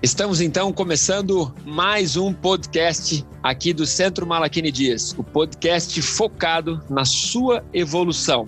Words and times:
Estamos 0.00 0.40
então 0.40 0.72
começando 0.72 1.52
mais 1.66 2.16
um 2.16 2.32
podcast 2.32 3.26
aqui 3.42 3.72
do 3.72 3.84
Centro 3.84 4.24
Malaquini 4.24 4.70
Dias, 4.70 5.12
o 5.18 5.24
podcast 5.24 6.00
focado 6.00 6.80
na 6.88 7.04
sua 7.04 7.64
evolução. 7.72 8.46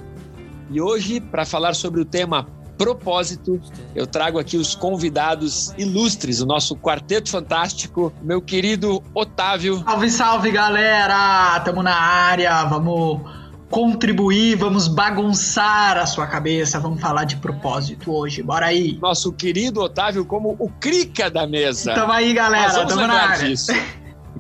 E 0.71 0.81
hoje, 0.81 1.21
para 1.21 1.45
falar 1.45 1.75
sobre 1.75 2.01
o 2.01 2.05
tema 2.05 2.47
propósito, 2.79 3.61
eu 3.97 4.07
trago 4.07 4.39
aqui 4.39 4.57
os 4.57 4.77
convidados 4.77 5.75
ilustres, 5.77 6.41
o 6.41 6.47
nosso 6.47 6.77
quarteto 6.77 7.29
fantástico, 7.29 8.13
meu 8.23 8.41
querido 8.41 9.03
Otávio. 9.13 9.83
Salve, 9.83 10.09
salve, 10.09 10.51
galera! 10.53 11.59
Tamo 11.65 11.83
na 11.83 11.97
área, 11.97 12.63
vamos 12.67 13.23
contribuir, 13.71 14.57
vamos 14.57 14.89
bagunçar 14.89 15.97
a 15.97 16.05
sua 16.05 16.27
cabeça, 16.27 16.81
vamos 16.81 17.01
falar 17.01 17.25
de 17.25 17.37
propósito 17.37 18.13
hoje. 18.13 18.43
Bora 18.43 18.67
aí. 18.67 18.99
Nosso 19.01 19.33
querido 19.33 19.81
Otávio 19.81 20.25
como 20.25 20.57
o 20.59 20.69
crica 20.69 21.31
da 21.31 21.47
mesa. 21.47 21.95
Tamo 21.95 22.13
aí, 22.13 22.35
galera, 22.35 22.85
tamo 22.85 23.07
na 23.07 23.15
área. 23.15 23.49
Disso. 23.49 23.73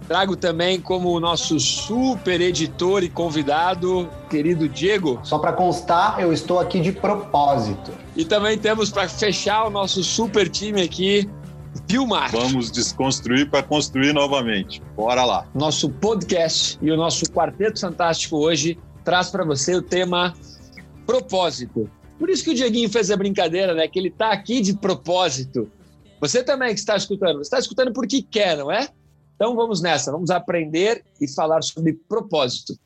Trago 0.09 0.35
também 0.35 0.81
como 0.81 1.11
o 1.11 1.21
nosso 1.21 1.61
super 1.61 2.41
editor 2.41 3.05
e 3.05 3.09
convidado, 3.09 4.09
querido 4.29 4.69
Diego. 4.69 5.21
Só 5.23 5.39
para 5.39 5.53
constar, 5.53 6.19
eu 6.19 6.33
estou 6.33 6.59
aqui 6.59 6.81
de 6.81 6.91
propósito. 6.91 7.93
E 8.17 8.25
também 8.25 8.59
temos 8.59 8.91
para 8.91 9.09
fechar 9.09 9.65
o 9.65 9.71
nosso 9.71 10.03
super 10.03 10.49
time 10.49 10.83
aqui, 10.83 11.31
Vilmar. 11.87 12.33
Vamos 12.33 12.73
desconstruir 12.73 13.49
para 13.49 13.63
construir 13.63 14.13
novamente. 14.13 14.83
Bora 14.97 15.25
lá. 15.25 15.47
Nosso 15.55 15.89
podcast 15.89 16.77
e 16.83 16.91
o 16.91 16.97
nosso 16.97 17.27
Quarteto 17.27 17.81
Fantástico 17.81 18.37
hoje 18.37 18.77
traz 19.05 19.31
para 19.31 19.45
você 19.45 19.75
o 19.75 19.83
tema 19.83 20.35
propósito. 21.07 21.91
Por 22.19 22.29
isso 22.29 22.45
que 22.45 22.51
o 22.51 22.55
Dieguinho 22.55 22.91
fez 22.91 23.11
a 23.11 23.17
brincadeira, 23.17 23.75
né? 23.75 23.89
Que 23.89 23.99
ele 23.99 24.09
está 24.09 24.31
aqui 24.31 24.61
de 24.61 24.77
propósito. 24.77 25.71
Você 26.21 26.45
também 26.45 26.75
que 26.75 26.81
está 26.81 26.97
escutando, 26.97 27.37
você 27.37 27.43
está 27.43 27.59
escutando 27.59 27.93
porque 27.93 28.23
quer, 28.23 28.59
não 28.59 28.71
é? 28.71 28.89
Então 29.35 29.57
vamos 29.57 29.81
nessa, 29.81 30.13
vamos 30.13 30.31
aprender 30.31 31.03
e 31.19 31.27
falar 31.27 31.63
sobre 31.63 31.95
propósito. 31.95 32.79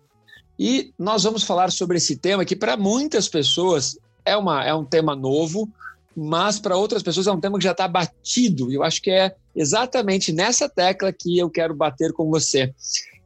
E 0.58 0.90
nós 0.98 1.24
vamos 1.24 1.42
falar 1.42 1.70
sobre 1.70 1.98
esse 1.98 2.16
tema 2.16 2.46
que 2.46 2.56
para 2.56 2.78
muitas 2.78 3.28
pessoas 3.28 3.98
é, 4.24 4.36
uma, 4.36 4.64
é 4.64 4.72
um 4.72 4.84
tema 4.84 5.14
novo, 5.14 5.68
mas 6.16 6.58
para 6.58 6.76
outras 6.76 7.02
pessoas 7.02 7.26
é 7.26 7.32
um 7.32 7.40
tema 7.40 7.58
que 7.58 7.64
já 7.64 7.72
está 7.72 7.86
batido. 7.86 8.72
E 8.72 8.76
eu 8.76 8.82
acho 8.82 9.02
que 9.02 9.10
é 9.10 9.36
exatamente 9.54 10.32
nessa 10.32 10.66
tecla 10.66 11.12
que 11.12 11.38
eu 11.38 11.50
quero 11.50 11.74
bater 11.74 12.12
com 12.12 12.30
você, 12.30 12.74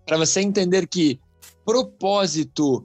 para 0.05 0.19
você 0.19 0.41
entender 0.41 0.89
que 0.89 1.21
propósito 1.65 2.85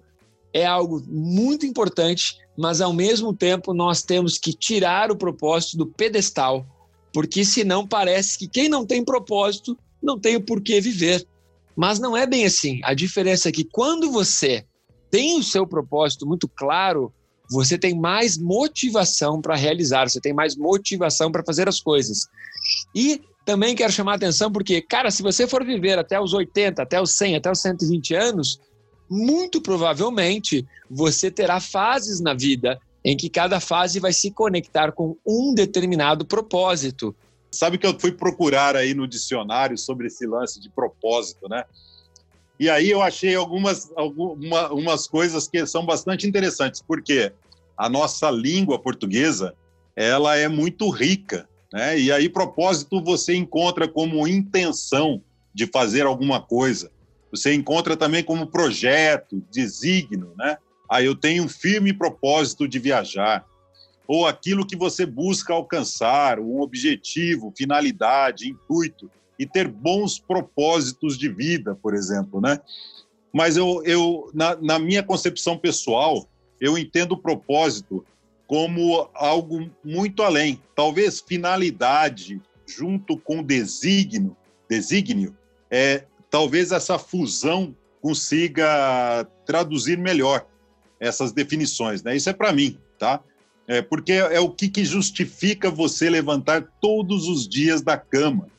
é 0.54 0.66
algo 0.66 1.04
muito 1.08 1.66
importante 1.66 2.38
mas 2.58 2.82
ao 2.82 2.92
mesmo 2.92 3.34
tempo 3.34 3.74
nós 3.74 4.02
temos 4.02 4.38
que 4.38 4.52
tirar 4.52 5.12
o 5.12 5.16
propósito 5.16 5.78
do 5.78 5.86
pedestal, 5.86 6.66
porque 7.14 7.46
senão 7.46 7.88
parece 7.88 8.38
que 8.38 8.48
quem 8.48 8.68
não 8.68 8.86
tem 8.86 9.06
propósito 9.06 9.78
não 10.02 10.20
tem 10.20 10.36
o 10.36 10.42
porquê 10.42 10.82
viver. 10.82 11.26
Mas 11.76 12.00
não 12.00 12.18
é 12.18 12.26
bem 12.26 12.46
assim. 12.46 12.80
A 12.84 12.94
diferença 12.94 13.50
é 13.50 13.52
que 13.52 13.64
quando 13.64 14.12
você 14.12 14.66
tem 15.12 15.38
o 15.38 15.44
seu 15.44 15.68
propósito 15.68 16.26
muito 16.26 16.48
claro, 16.48 17.14
você 17.50 17.78
tem 17.78 17.96
mais 17.96 18.38
motivação 18.38 19.40
para 19.42 19.56
realizar, 19.56 20.10
você 20.10 20.20
tem 20.20 20.34
mais 20.34 20.56
motivação 20.56 21.32
para 21.32 21.44
fazer 21.46 21.70
as 21.70 21.80
coisas. 21.80 22.28
E 22.96 23.22
também 23.46 23.76
quero 23.76 23.94
chamar 23.94 24.14
a 24.14 24.16
atenção 24.16 24.52
porque, 24.52 24.82
cara, 24.82 25.10
se 25.12 25.22
você 25.22 25.48
for 25.48 25.64
viver 25.64 25.98
até 25.98 26.20
os 26.20 26.34
80, 26.34 26.82
até 26.82 27.02
os 27.02 27.12
100, 27.12 27.36
até 27.36 27.52
os 27.52 27.62
120 27.62 28.14
anos, 28.16 28.60
muito 29.10 29.62
provavelmente 29.62 30.66
você 30.90 31.32
terá 31.32 31.60
fases 31.60 32.20
na 32.20 32.34
vida 32.34 32.80
em 33.04 33.16
que 33.16 33.30
cada 33.30 33.60
fase 33.60 34.00
vai 34.00 34.12
se 34.12 34.32
conectar 34.32 34.92
com 34.92 35.16
um 35.26 35.54
determinado 35.54 36.26
propósito. 36.26 37.16
Sabe 37.52 37.78
que 37.78 37.88
eu 37.88 37.98
fui 37.98 38.12
procurar 38.12 38.76
aí 38.76 38.94
no 38.94 39.08
dicionário 39.08 39.78
sobre 39.78 40.08
esse 40.08 40.28
lance 40.28 40.60
de 40.60 40.70
propósito, 40.70 41.48
né? 41.48 41.64
E 42.60 42.70
aí 42.70 42.90
eu 42.90 43.02
achei 43.02 43.36
algumas, 43.36 43.90
algumas 43.96 45.08
coisas 45.08 45.48
que 45.48 45.66
são 45.66 45.86
bastante 45.86 46.28
interessantes, 46.28 46.82
porque 46.86 47.32
a 47.78 47.88
nossa 47.88 48.30
língua 48.32 48.80
portuguesa 48.80 49.54
ela 49.96 50.36
é 50.36 50.48
muito 50.48 50.90
rica, 50.90 51.48
né? 51.72 51.98
E 52.00 52.12
aí 52.12 52.28
propósito 52.28 53.02
você 53.02 53.36
encontra 53.36 53.88
como 53.88 54.28
intenção 54.28 55.22
de 55.54 55.66
fazer 55.68 56.06
alguma 56.06 56.42
coisa, 56.42 56.92
você 57.32 57.54
encontra 57.54 57.96
também 57.96 58.24
como 58.24 58.48
projeto, 58.48 59.44
desígnio, 59.52 60.34
né? 60.38 60.58
Aí 60.90 61.06
eu 61.06 61.16
tenho 61.16 61.44
um 61.44 61.50
firme 61.50 61.94
propósito 61.94 62.68
de 62.68 62.80
viajar. 62.80 63.46
Ou 64.08 64.26
aquilo 64.26 64.66
que 64.66 64.76
você 64.76 65.06
busca 65.06 65.54
alcançar, 65.54 66.40
um 66.40 66.62
objetivo, 66.62 67.54
finalidade, 67.58 68.50
intuito, 68.50 69.12
e 69.38 69.46
ter 69.46 69.68
bons 69.68 70.18
propósitos 70.18 71.18
de 71.18 71.30
vida, 71.30 71.76
por 71.76 71.94
exemplo, 71.94 72.42
né? 72.42 72.60
Mas 73.34 73.58
eu, 73.58 73.84
eu 73.86 74.32
na, 74.34 74.56
na 74.56 74.80
minha 74.80 75.04
concepção 75.04 75.58
pessoal, 75.58 76.28
eu 76.60 76.78
entendo 76.78 77.12
o 77.12 77.22
propósito 77.22 78.06
como 78.48 79.10
algo 79.14 79.70
muito 79.84 80.24
além. 80.24 80.62
Talvez 80.76 81.20
finalidade 81.20 82.42
junto 82.66 83.18
com 83.18 83.44
desígnio, 83.44 84.36
desígnio 84.70 85.36
é 85.70 86.06
talvez 86.38 86.72
essa 86.72 87.00
fusão 87.00 87.76
consiga 88.00 89.28
traduzir 89.44 89.98
melhor 89.98 90.46
essas 91.00 91.32
definições. 91.32 92.04
Né? 92.04 92.16
Isso 92.16 92.30
é 92.30 92.34
para 92.34 92.54
mim, 92.54 92.78
tá? 93.00 93.24
É 93.68 93.82
porque 93.82 94.12
é 94.12 94.40
o 94.40 94.52
que, 94.52 94.70
que 94.70 94.86
justifica 94.86 95.72
você 95.72 96.12
levantar 96.12 96.62
todos 96.80 97.28
os 97.28 97.50
dias 97.50 97.82
da 97.82 97.98
cama, 97.98 98.50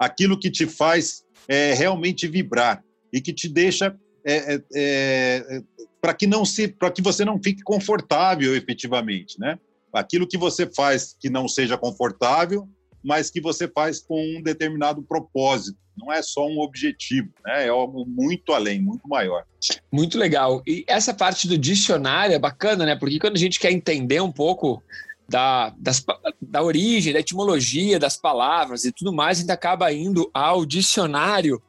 aquilo 0.00 0.36
que 0.36 0.50
te 0.50 0.66
faz 0.66 1.24
é, 1.46 1.74
realmente 1.74 2.26
vibrar 2.26 2.82
e 3.12 3.20
que 3.20 3.32
te 3.32 3.48
deixa 3.48 3.96
é, 4.24 4.54
é, 4.54 4.62
é 4.74 5.62
para 6.00 6.14
que 6.14 6.26
não 6.26 6.44
se, 6.44 6.66
para 6.66 6.90
que 6.90 7.00
você 7.00 7.24
não 7.24 7.40
fique 7.40 7.62
confortável 7.62 8.56
efetivamente, 8.56 9.38
né? 9.38 9.60
Aquilo 9.92 10.26
que 10.26 10.36
você 10.36 10.66
faz 10.66 11.14
que 11.18 11.30
não 11.30 11.46
seja 11.46 11.78
confortável, 11.78 12.68
mas 13.08 13.30
que 13.30 13.40
você 13.40 13.66
faz 13.66 14.00
com 14.00 14.20
um 14.36 14.42
determinado 14.42 15.02
propósito 15.02 15.78
não 15.96 16.12
é 16.12 16.20
só 16.20 16.46
um 16.46 16.60
objetivo, 16.60 17.30
né? 17.42 17.64
é 17.64 17.68
algo 17.70 18.04
muito 18.06 18.52
além, 18.52 18.82
muito 18.82 19.08
maior. 19.08 19.44
Muito 19.90 20.18
legal. 20.18 20.62
E 20.66 20.84
essa 20.86 21.14
parte 21.14 21.48
do 21.48 21.56
dicionário 21.56 22.34
é 22.34 22.38
bacana, 22.38 22.84
né? 22.84 22.94
Porque 22.94 23.18
quando 23.18 23.36
a 23.36 23.38
gente 23.38 23.58
quer 23.58 23.72
entender 23.72 24.20
um 24.20 24.30
pouco 24.30 24.82
da, 25.26 25.74
das, 25.78 26.04
da 26.40 26.62
origem, 26.62 27.14
da 27.14 27.20
etimologia 27.20 27.98
das 27.98 28.18
palavras 28.18 28.84
e 28.84 28.92
tudo 28.92 29.10
mais, 29.10 29.38
a 29.38 29.40
gente 29.40 29.50
acaba 29.50 29.90
indo 29.90 30.30
ao 30.34 30.66
dicionário. 30.66 31.62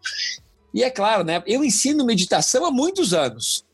E 0.73 0.83
é 0.83 0.89
claro, 0.89 1.23
né? 1.23 1.41
Eu 1.47 1.63
ensino 1.63 2.05
meditação 2.05 2.65
há 2.65 2.71
muitos 2.71 3.13
anos. 3.13 3.65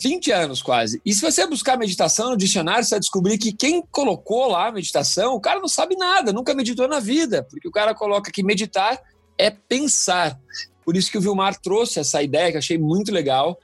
20 0.00 0.30
anos 0.30 0.62
quase. 0.62 1.00
E 1.04 1.12
se 1.12 1.20
você 1.20 1.46
buscar 1.46 1.76
meditação 1.76 2.30
no 2.30 2.36
dicionário, 2.36 2.84
você 2.84 2.90
vai 2.90 3.00
descobrir 3.00 3.38
que 3.38 3.52
quem 3.52 3.82
colocou 3.90 4.48
lá 4.48 4.68
a 4.68 4.72
meditação, 4.72 5.34
o 5.34 5.40
cara 5.40 5.58
não 5.58 5.68
sabe 5.68 5.96
nada, 5.96 6.32
nunca 6.32 6.54
meditou 6.54 6.86
na 6.86 7.00
vida, 7.00 7.42
porque 7.50 7.66
o 7.66 7.72
cara 7.72 7.94
coloca 7.94 8.30
que 8.30 8.42
meditar 8.42 9.00
é 9.36 9.50
pensar. 9.50 10.38
Por 10.84 10.96
isso 10.96 11.10
que 11.10 11.18
o 11.18 11.20
Vilmar 11.20 11.58
trouxe 11.60 11.98
essa 11.98 12.22
ideia 12.22 12.50
que 12.50 12.56
eu 12.56 12.60
achei 12.60 12.78
muito 12.78 13.12
legal 13.12 13.58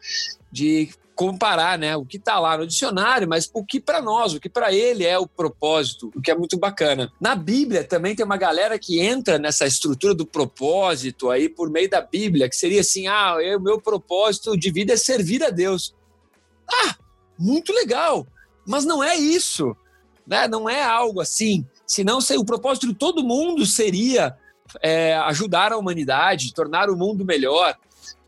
de 0.51 0.91
comparar, 1.15 1.79
né, 1.79 1.97
o 1.97 2.05
que 2.05 2.17
está 2.17 2.41
lá 2.41 2.59
no 2.59 2.67
dicionário, 2.67 3.29
mas 3.29 3.49
o 3.55 3.65
que 3.65 3.79
para 3.79 4.03
nós, 4.03 4.35
o 4.35 4.41
que 4.41 4.49
para 4.49 4.73
ele 4.73 5.05
é 5.05 5.17
o 5.17 5.29
propósito, 5.29 6.11
o 6.15 6.21
que 6.21 6.31
é 6.31 6.35
muito 6.35 6.59
bacana. 6.59 7.13
Na 7.21 7.37
Bíblia 7.37 7.85
também 7.85 8.17
tem 8.17 8.27
uma 8.27 8.37
galera 8.37 8.79
que 8.79 9.01
entra 9.01 9.39
nessa 9.39 9.65
estrutura 9.65 10.13
do 10.13 10.27
propósito 10.27 11.31
aí 11.31 11.49
por 11.49 11.71
meio 11.71 11.89
da 11.89 12.01
Bíblia, 12.01 12.49
que 12.49 12.57
seria 12.57 12.81
assim, 12.81 13.07
ah, 13.07 13.37
o 13.57 13.61
meu 13.61 13.81
propósito 13.81 14.57
de 14.57 14.73
vida 14.73 14.95
é 14.95 14.97
servir 14.97 15.45
a 15.45 15.51
Deus. 15.51 15.95
Ah, 16.71 16.97
muito 17.39 17.73
legal, 17.73 18.27
mas 18.67 18.85
não 18.85 19.03
é 19.03 19.17
isso, 19.17 19.77
né? 20.27 20.49
Não 20.49 20.69
é 20.69 20.83
algo 20.83 21.21
assim. 21.21 21.67
Senão, 21.87 22.19
o 22.19 22.45
propósito 22.45 22.87
de 22.87 22.95
todo 22.95 23.25
mundo 23.25 23.67
seria 23.67 24.37
é, 24.83 25.15
ajudar 25.17 25.73
a 25.73 25.77
humanidade, 25.77 26.55
tornar 26.55 26.89
o 26.89 26.97
mundo 26.97 27.25
melhor. 27.25 27.77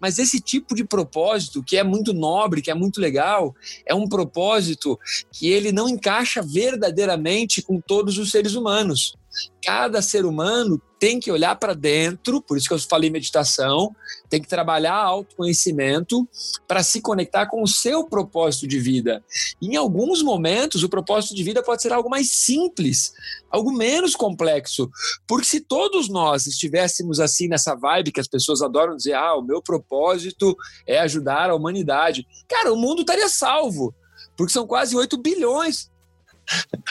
Mas 0.01 0.19
esse 0.19 0.41
tipo 0.41 0.75
de 0.75 0.85
propósito, 0.85 1.63
que 1.63 1.77
é 1.77 1.83
muito 1.83 2.13
nobre, 2.13 2.61
que 2.61 2.71
é 2.71 2.75
muito 2.75 3.01
legal, 3.01 3.55
é 3.85 3.95
um 3.95 4.09
propósito 4.09 4.99
que 5.33 5.49
ele 5.49 5.73
não 5.73 5.89
encaixa 5.89 6.43
verdadeiramente 6.43 7.63
com 7.63 7.81
todos 7.81 8.19
os 8.19 8.31
seres 8.31 8.55
humanos. 8.55 9.17
Cada 9.65 10.01
ser 10.01 10.25
humano 10.25 10.81
tem 10.99 11.21
que 11.21 11.31
olhar 11.31 11.57
para 11.57 11.75
dentro, 11.75 12.41
por 12.41 12.57
isso 12.57 12.69
que 12.69 12.75
eu 12.75 12.79
falei 12.79 13.11
meditação, 13.11 13.95
tem 14.31 14.41
que 14.41 14.49
trabalhar 14.49 14.95
autoconhecimento 14.95 16.27
para 16.67 16.83
se 16.83 17.01
conectar 17.01 17.47
com 17.47 17.63
o 17.63 17.67
seu 17.67 18.05
propósito 18.05 18.67
de 18.67 18.79
vida. 18.79 19.23
Em 19.61 19.77
alguns 19.77 20.23
momentos, 20.23 20.83
o 20.83 20.89
propósito 20.89 21.35
de 21.35 21.43
vida 21.43 21.63
pode 21.63 21.83
ser 21.83 21.93
algo 21.93 22.09
mais 22.09 22.31
simples, 22.31 23.13
algo 23.51 23.73
menos 23.73 24.17
complexo. 24.17 24.91
Porque 25.27 25.47
se 25.47 25.61
todos 25.61 26.09
nós 26.09 26.47
estivéssemos 26.47 27.21
assim 27.21 27.49
nessa 27.49 27.75
vibe 27.75 28.13
que 28.13 28.21
as 28.21 28.29
pessoas 28.29 28.63
adoram 28.63 28.97
dizer, 28.97 29.15
ah, 29.15 29.37
o 29.37 29.43
meu 29.43 29.61
propósito 29.61 30.57
é 30.87 30.99
ajudar 31.01 31.51
a 31.51 31.55
humanidade, 31.55 32.27
cara, 32.49 32.73
o 32.73 32.77
mundo 32.77 33.01
estaria 33.01 33.29
salvo. 33.29 33.95
Porque 34.37 34.53
são 34.53 34.67
quase 34.67 34.97
8 34.97 35.17
bilhões 35.19 35.91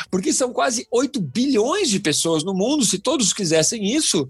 porque 0.09 0.33
são 0.33 0.51
quase 0.51 0.87
8 0.91 1.19
bilhões 1.21 1.89
de 1.89 1.99
pessoas 1.99 2.43
no 2.43 2.53
mundo, 2.53 2.85
se 2.85 2.99
todos 2.99 3.33
quisessem 3.33 3.83
isso. 3.83 4.27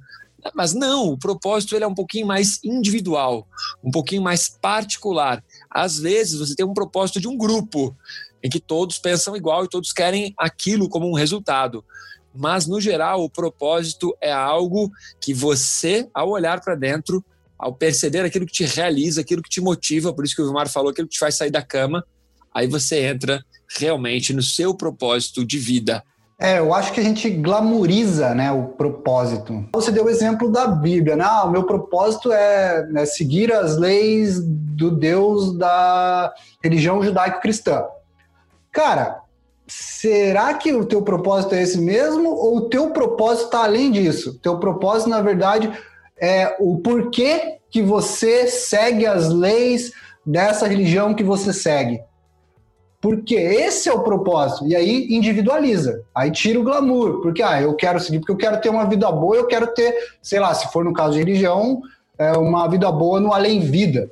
Mas 0.53 0.73
não, 0.73 1.09
o 1.09 1.17
propósito 1.17 1.75
ele 1.75 1.83
é 1.83 1.87
um 1.87 1.95
pouquinho 1.95 2.27
mais 2.27 2.59
individual, 2.63 3.47
um 3.83 3.89
pouquinho 3.89 4.21
mais 4.21 4.47
particular. 4.47 5.43
Às 5.69 5.97
vezes 5.97 6.39
você 6.39 6.55
tem 6.55 6.65
um 6.65 6.73
propósito 6.73 7.19
de 7.19 7.27
um 7.27 7.37
grupo, 7.37 7.95
em 8.43 8.49
que 8.49 8.59
todos 8.59 8.99
pensam 8.99 9.35
igual 9.35 9.65
e 9.65 9.69
todos 9.69 9.91
querem 9.91 10.33
aquilo 10.37 10.87
como 10.87 11.09
um 11.09 11.13
resultado. 11.13 11.83
Mas, 12.31 12.67
no 12.67 12.79
geral, 12.81 13.23
o 13.23 13.29
propósito 13.29 14.15
é 14.21 14.31
algo 14.31 14.91
que 15.21 15.33
você, 15.33 16.07
ao 16.13 16.29
olhar 16.29 16.61
para 16.61 16.75
dentro, 16.75 17.23
ao 17.57 17.73
perceber 17.73 18.19
aquilo 18.19 18.45
que 18.45 18.51
te 18.51 18.65
realiza, 18.65 19.21
aquilo 19.21 19.41
que 19.41 19.49
te 19.49 19.61
motiva, 19.61 20.13
por 20.13 20.25
isso 20.25 20.35
que 20.35 20.41
o 20.41 20.45
Vilmar 20.45 20.69
falou, 20.69 20.91
aquilo 20.91 21.07
que 21.07 21.13
te 21.13 21.19
faz 21.19 21.35
sair 21.35 21.49
da 21.49 21.61
cama, 21.61 22.05
aí 22.53 22.67
você 22.67 23.05
entra 23.05 23.43
realmente 23.77 24.33
no 24.33 24.41
seu 24.41 24.73
propósito 24.75 25.45
de 25.45 25.57
vida. 25.57 26.03
É, 26.37 26.59
eu 26.59 26.73
acho 26.73 26.91
que 26.91 26.99
a 26.99 27.03
gente 27.03 27.29
glamoriza 27.29 28.35
né, 28.35 28.51
o 28.51 28.63
propósito. 28.63 29.65
Você 29.73 29.89
deu 29.91 30.05
o 30.05 30.09
exemplo 30.09 30.51
da 30.51 30.67
Bíblia, 30.67 31.15
né? 31.15 31.23
Ah, 31.25 31.45
o 31.45 31.51
meu 31.51 31.63
propósito 31.63 32.31
é 32.31 32.85
né, 32.87 33.05
seguir 33.05 33.53
as 33.53 33.77
leis 33.77 34.41
do 34.43 34.91
Deus 34.91 35.57
da 35.57 36.33
religião 36.61 37.01
judaico-cristã. 37.01 37.85
Cara, 38.69 39.21
será 39.65 40.53
que 40.55 40.73
o 40.73 40.85
teu 40.85 41.01
propósito 41.01 41.55
é 41.55 41.61
esse 41.61 41.79
mesmo 41.79 42.29
ou 42.29 42.57
o 42.57 42.69
teu 42.69 42.89
propósito 42.91 43.45
está 43.45 43.63
além 43.63 43.89
disso? 43.89 44.31
O 44.31 44.39
teu 44.39 44.59
propósito, 44.59 45.09
na 45.09 45.21
verdade, 45.21 45.71
é 46.19 46.53
o 46.59 46.77
porquê 46.79 47.59
que 47.69 47.81
você 47.81 48.47
segue 48.47 49.05
as 49.05 49.29
leis 49.29 49.93
dessa 50.25 50.67
religião 50.67 51.13
que 51.13 51.23
você 51.23 51.53
segue. 51.53 52.01
Porque 53.05 53.35
esse 53.35 53.87
é 53.87 53.93
o 53.93 54.01
propósito. 54.01 54.67
E 54.67 54.75
aí 54.75 55.05
individualiza. 55.11 56.01
Aí 56.15 56.31
tira 56.31 56.59
o 56.59 56.63
glamour. 56.63 57.21
Porque, 57.21 57.43
ah, 57.43 57.61
eu 57.61 57.75
quero 57.75 57.99
seguir, 57.99 58.17
porque 58.17 58.31
eu 58.31 58.35
quero 58.35 58.59
ter 58.59 58.69
uma 58.69 58.83
vida 58.85 59.11
boa, 59.11 59.35
eu 59.35 59.45
quero 59.45 59.67
ter, 59.67 59.93
sei 60.23 60.39
lá, 60.39 60.51
se 60.55 60.73
for 60.73 60.83
no 60.83 60.91
caso 60.91 61.13
de 61.13 61.19
religião, 61.19 61.83
é 62.17 62.31
uma 62.31 62.67
vida 62.67 62.91
boa 62.91 63.19
no 63.19 63.31
além-vida. 63.31 64.09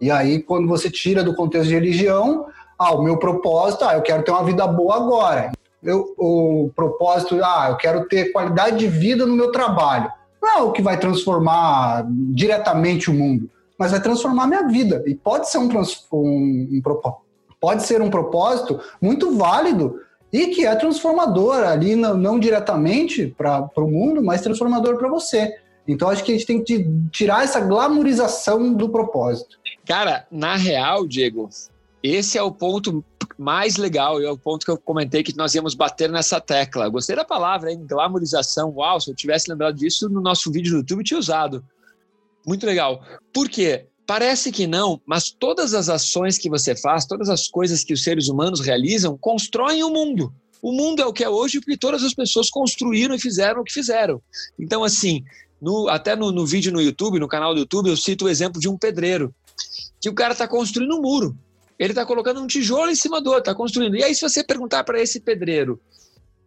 E 0.00 0.12
aí, 0.12 0.40
quando 0.40 0.68
você 0.68 0.88
tira 0.88 1.24
do 1.24 1.34
contexto 1.34 1.66
de 1.66 1.74
religião, 1.74 2.46
ah, 2.78 2.94
o 2.94 3.02
meu 3.02 3.18
propósito, 3.18 3.84
ah, 3.84 3.94
eu 3.94 4.02
quero 4.02 4.22
ter 4.22 4.30
uma 4.30 4.44
vida 4.44 4.64
boa 4.64 4.94
agora. 4.94 5.50
Eu, 5.82 6.14
o 6.16 6.70
propósito, 6.76 7.40
ah, 7.42 7.66
eu 7.70 7.76
quero 7.76 8.06
ter 8.06 8.30
qualidade 8.30 8.78
de 8.78 8.86
vida 8.86 9.26
no 9.26 9.34
meu 9.34 9.50
trabalho. 9.50 10.08
Não 10.40 10.48
é 10.48 10.62
o 10.62 10.70
que 10.70 10.82
vai 10.82 11.00
transformar 11.00 12.06
diretamente 12.08 13.10
o 13.10 13.14
mundo, 13.14 13.50
mas 13.76 13.90
vai 13.90 14.00
transformar 14.00 14.44
a 14.44 14.46
minha 14.46 14.68
vida. 14.68 15.02
E 15.04 15.16
pode 15.16 15.50
ser 15.50 15.58
um, 15.58 15.68
um, 16.12 16.68
um 16.74 16.80
propósito 16.80 17.23
pode 17.64 17.82
ser 17.84 18.02
um 18.02 18.10
propósito 18.10 18.78
muito 19.00 19.38
válido 19.38 19.98
e 20.30 20.48
que 20.48 20.66
é 20.66 20.76
transformador 20.76 21.64
ali, 21.64 21.96
não, 21.96 22.14
não 22.14 22.38
diretamente 22.38 23.28
para 23.28 23.70
o 23.78 23.90
mundo, 23.90 24.22
mas 24.22 24.42
transformador 24.42 24.98
para 24.98 25.08
você. 25.08 25.50
Então 25.88 26.10
acho 26.10 26.22
que 26.22 26.30
a 26.32 26.34
gente 26.34 26.46
tem 26.46 26.62
que 26.62 26.86
tirar 27.10 27.42
essa 27.42 27.60
glamorização 27.60 28.74
do 28.74 28.90
propósito. 28.90 29.58
Cara, 29.86 30.26
na 30.30 30.56
real, 30.56 31.06
Diego, 31.06 31.48
esse 32.02 32.36
é 32.36 32.42
o 32.42 32.52
ponto 32.52 33.02
mais 33.38 33.78
legal 33.78 34.20
e 34.20 34.26
é 34.26 34.30
o 34.30 34.36
ponto 34.36 34.66
que 34.66 34.70
eu 34.70 34.76
comentei 34.76 35.22
que 35.22 35.34
nós 35.34 35.54
íamos 35.54 35.74
bater 35.74 36.10
nessa 36.10 36.38
tecla. 36.38 36.90
Gostei 36.90 37.16
da 37.16 37.24
palavra, 37.24 37.72
hein? 37.72 37.82
Glamorização. 37.88 38.74
Uau, 38.76 39.00
se 39.00 39.10
eu 39.10 39.14
tivesse 39.14 39.50
lembrado 39.50 39.76
disso 39.76 40.06
no 40.10 40.20
nosso 40.20 40.52
vídeo 40.52 40.72
no 40.72 40.78
YouTube, 40.80 41.02
tinha 41.02 41.18
usado. 41.18 41.64
Muito 42.46 42.66
legal. 42.66 43.02
Por 43.32 43.48
quê? 43.48 43.86
Parece 44.06 44.52
que 44.52 44.66
não, 44.66 45.00
mas 45.06 45.30
todas 45.30 45.72
as 45.72 45.88
ações 45.88 46.36
que 46.36 46.50
você 46.50 46.76
faz, 46.76 47.06
todas 47.06 47.28
as 47.30 47.48
coisas 47.48 47.82
que 47.82 47.94
os 47.94 48.02
seres 48.02 48.28
humanos 48.28 48.60
realizam, 48.60 49.16
constroem 49.16 49.82
o 49.82 49.90
mundo. 49.90 50.32
O 50.60 50.72
mundo 50.72 51.00
é 51.00 51.06
o 51.06 51.12
que 51.12 51.24
é 51.24 51.28
hoje 51.28 51.60
porque 51.60 51.76
todas 51.76 52.02
as 52.02 52.14
pessoas 52.14 52.50
construíram 52.50 53.14
e 53.14 53.20
fizeram 53.20 53.60
o 53.60 53.64
que 53.64 53.72
fizeram. 53.72 54.22
Então, 54.58 54.84
assim, 54.84 55.22
no, 55.60 55.88
até 55.88 56.14
no, 56.14 56.30
no, 56.30 56.46
vídeo 56.46 56.72
no 56.72 56.80
YouTube, 56.80 57.18
no 57.18 57.28
canal 57.28 57.54
do 57.54 57.60
YouTube, 57.60 57.88
eu 57.88 57.96
cito 57.96 58.26
o 58.26 58.28
exemplo 58.28 58.60
de 58.60 58.68
um 58.68 58.76
pedreiro, 58.76 59.34
que 60.00 60.08
o 60.08 60.14
cara 60.14 60.32
está 60.32 60.46
construindo 60.46 60.96
um 60.96 61.00
muro. 61.00 61.36
Ele 61.78 61.92
está 61.92 62.04
colocando 62.06 62.40
um 62.40 62.46
tijolo 62.46 62.90
em 62.90 62.94
cima 62.94 63.20
do 63.20 63.28
outro, 63.28 63.40
está 63.40 63.54
construindo. 63.54 63.96
E 63.96 64.04
aí, 64.04 64.14
se 64.14 64.20
você 64.20 64.44
perguntar 64.44 64.84
para 64.84 65.00
esse 65.00 65.20
pedreiro 65.20 65.80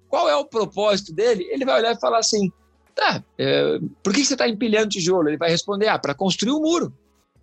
qual 0.08 0.30
é 0.30 0.36
o 0.36 0.46
propósito 0.46 1.14
dele, 1.14 1.46
ele 1.52 1.66
vai 1.66 1.80
olhar 1.80 1.94
e 1.94 2.00
falar 2.00 2.20
assim: 2.20 2.52
tá, 2.96 3.24
é, 3.38 3.80
por 4.04 4.14
que 4.14 4.24
você 4.24 4.34
está 4.34 4.48
empilhando 4.48 4.90
tijolo? 4.90 5.28
Ele 5.28 5.38
vai 5.38 5.50
responder: 5.50 5.88
ah, 5.88 6.00
para 6.00 6.14
construir 6.14 6.54
um 6.54 6.62
muro. 6.62 6.94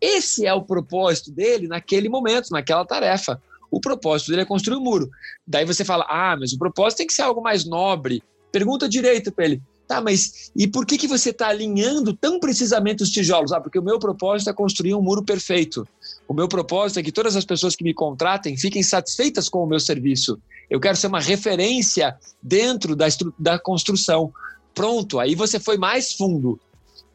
Esse 0.04 0.44
é 0.44 0.52
o 0.52 0.60
propósito 0.60 1.32
dele 1.32 1.66
naquele 1.66 2.10
momento, 2.10 2.50
naquela 2.50 2.84
tarefa. 2.84 3.40
O 3.70 3.80
propósito 3.80 4.28
dele 4.28 4.42
é 4.42 4.44
construir 4.44 4.76
um 4.76 4.82
muro. 4.82 5.10
Daí 5.46 5.64
você 5.64 5.82
fala: 5.82 6.04
ah, 6.06 6.36
mas 6.38 6.52
o 6.52 6.58
propósito 6.58 6.98
tem 6.98 7.06
que 7.06 7.14
ser 7.14 7.22
algo 7.22 7.40
mais 7.40 7.64
nobre. 7.64 8.22
Pergunta 8.52 8.86
direito 8.86 9.32
para 9.32 9.46
ele: 9.46 9.62
tá, 9.88 10.02
mas 10.02 10.52
e 10.54 10.68
por 10.68 10.84
que, 10.84 10.98
que 10.98 11.08
você 11.08 11.30
está 11.30 11.48
alinhando 11.48 12.12
tão 12.12 12.38
precisamente 12.38 13.02
os 13.02 13.08
tijolos? 13.08 13.50
Ah, 13.50 13.62
porque 13.62 13.78
o 13.78 13.82
meu 13.82 13.98
propósito 13.98 14.50
é 14.50 14.52
construir 14.52 14.94
um 14.94 15.00
muro 15.00 15.24
perfeito. 15.24 15.88
O 16.28 16.34
meu 16.34 16.48
propósito 16.48 17.00
é 17.00 17.02
que 17.02 17.10
todas 17.10 17.34
as 17.34 17.46
pessoas 17.46 17.74
que 17.74 17.82
me 17.82 17.94
contratem 17.94 18.58
fiquem 18.58 18.82
satisfeitas 18.82 19.48
com 19.48 19.64
o 19.64 19.66
meu 19.66 19.80
serviço. 19.80 20.38
Eu 20.68 20.80
quero 20.80 20.98
ser 20.98 21.06
uma 21.06 21.20
referência 21.20 22.14
dentro 22.42 22.94
da, 22.94 23.06
da 23.38 23.58
construção. 23.58 24.30
Pronto, 24.74 25.18
aí 25.18 25.34
você 25.34 25.58
foi 25.58 25.78
mais 25.78 26.12
fundo. 26.12 26.60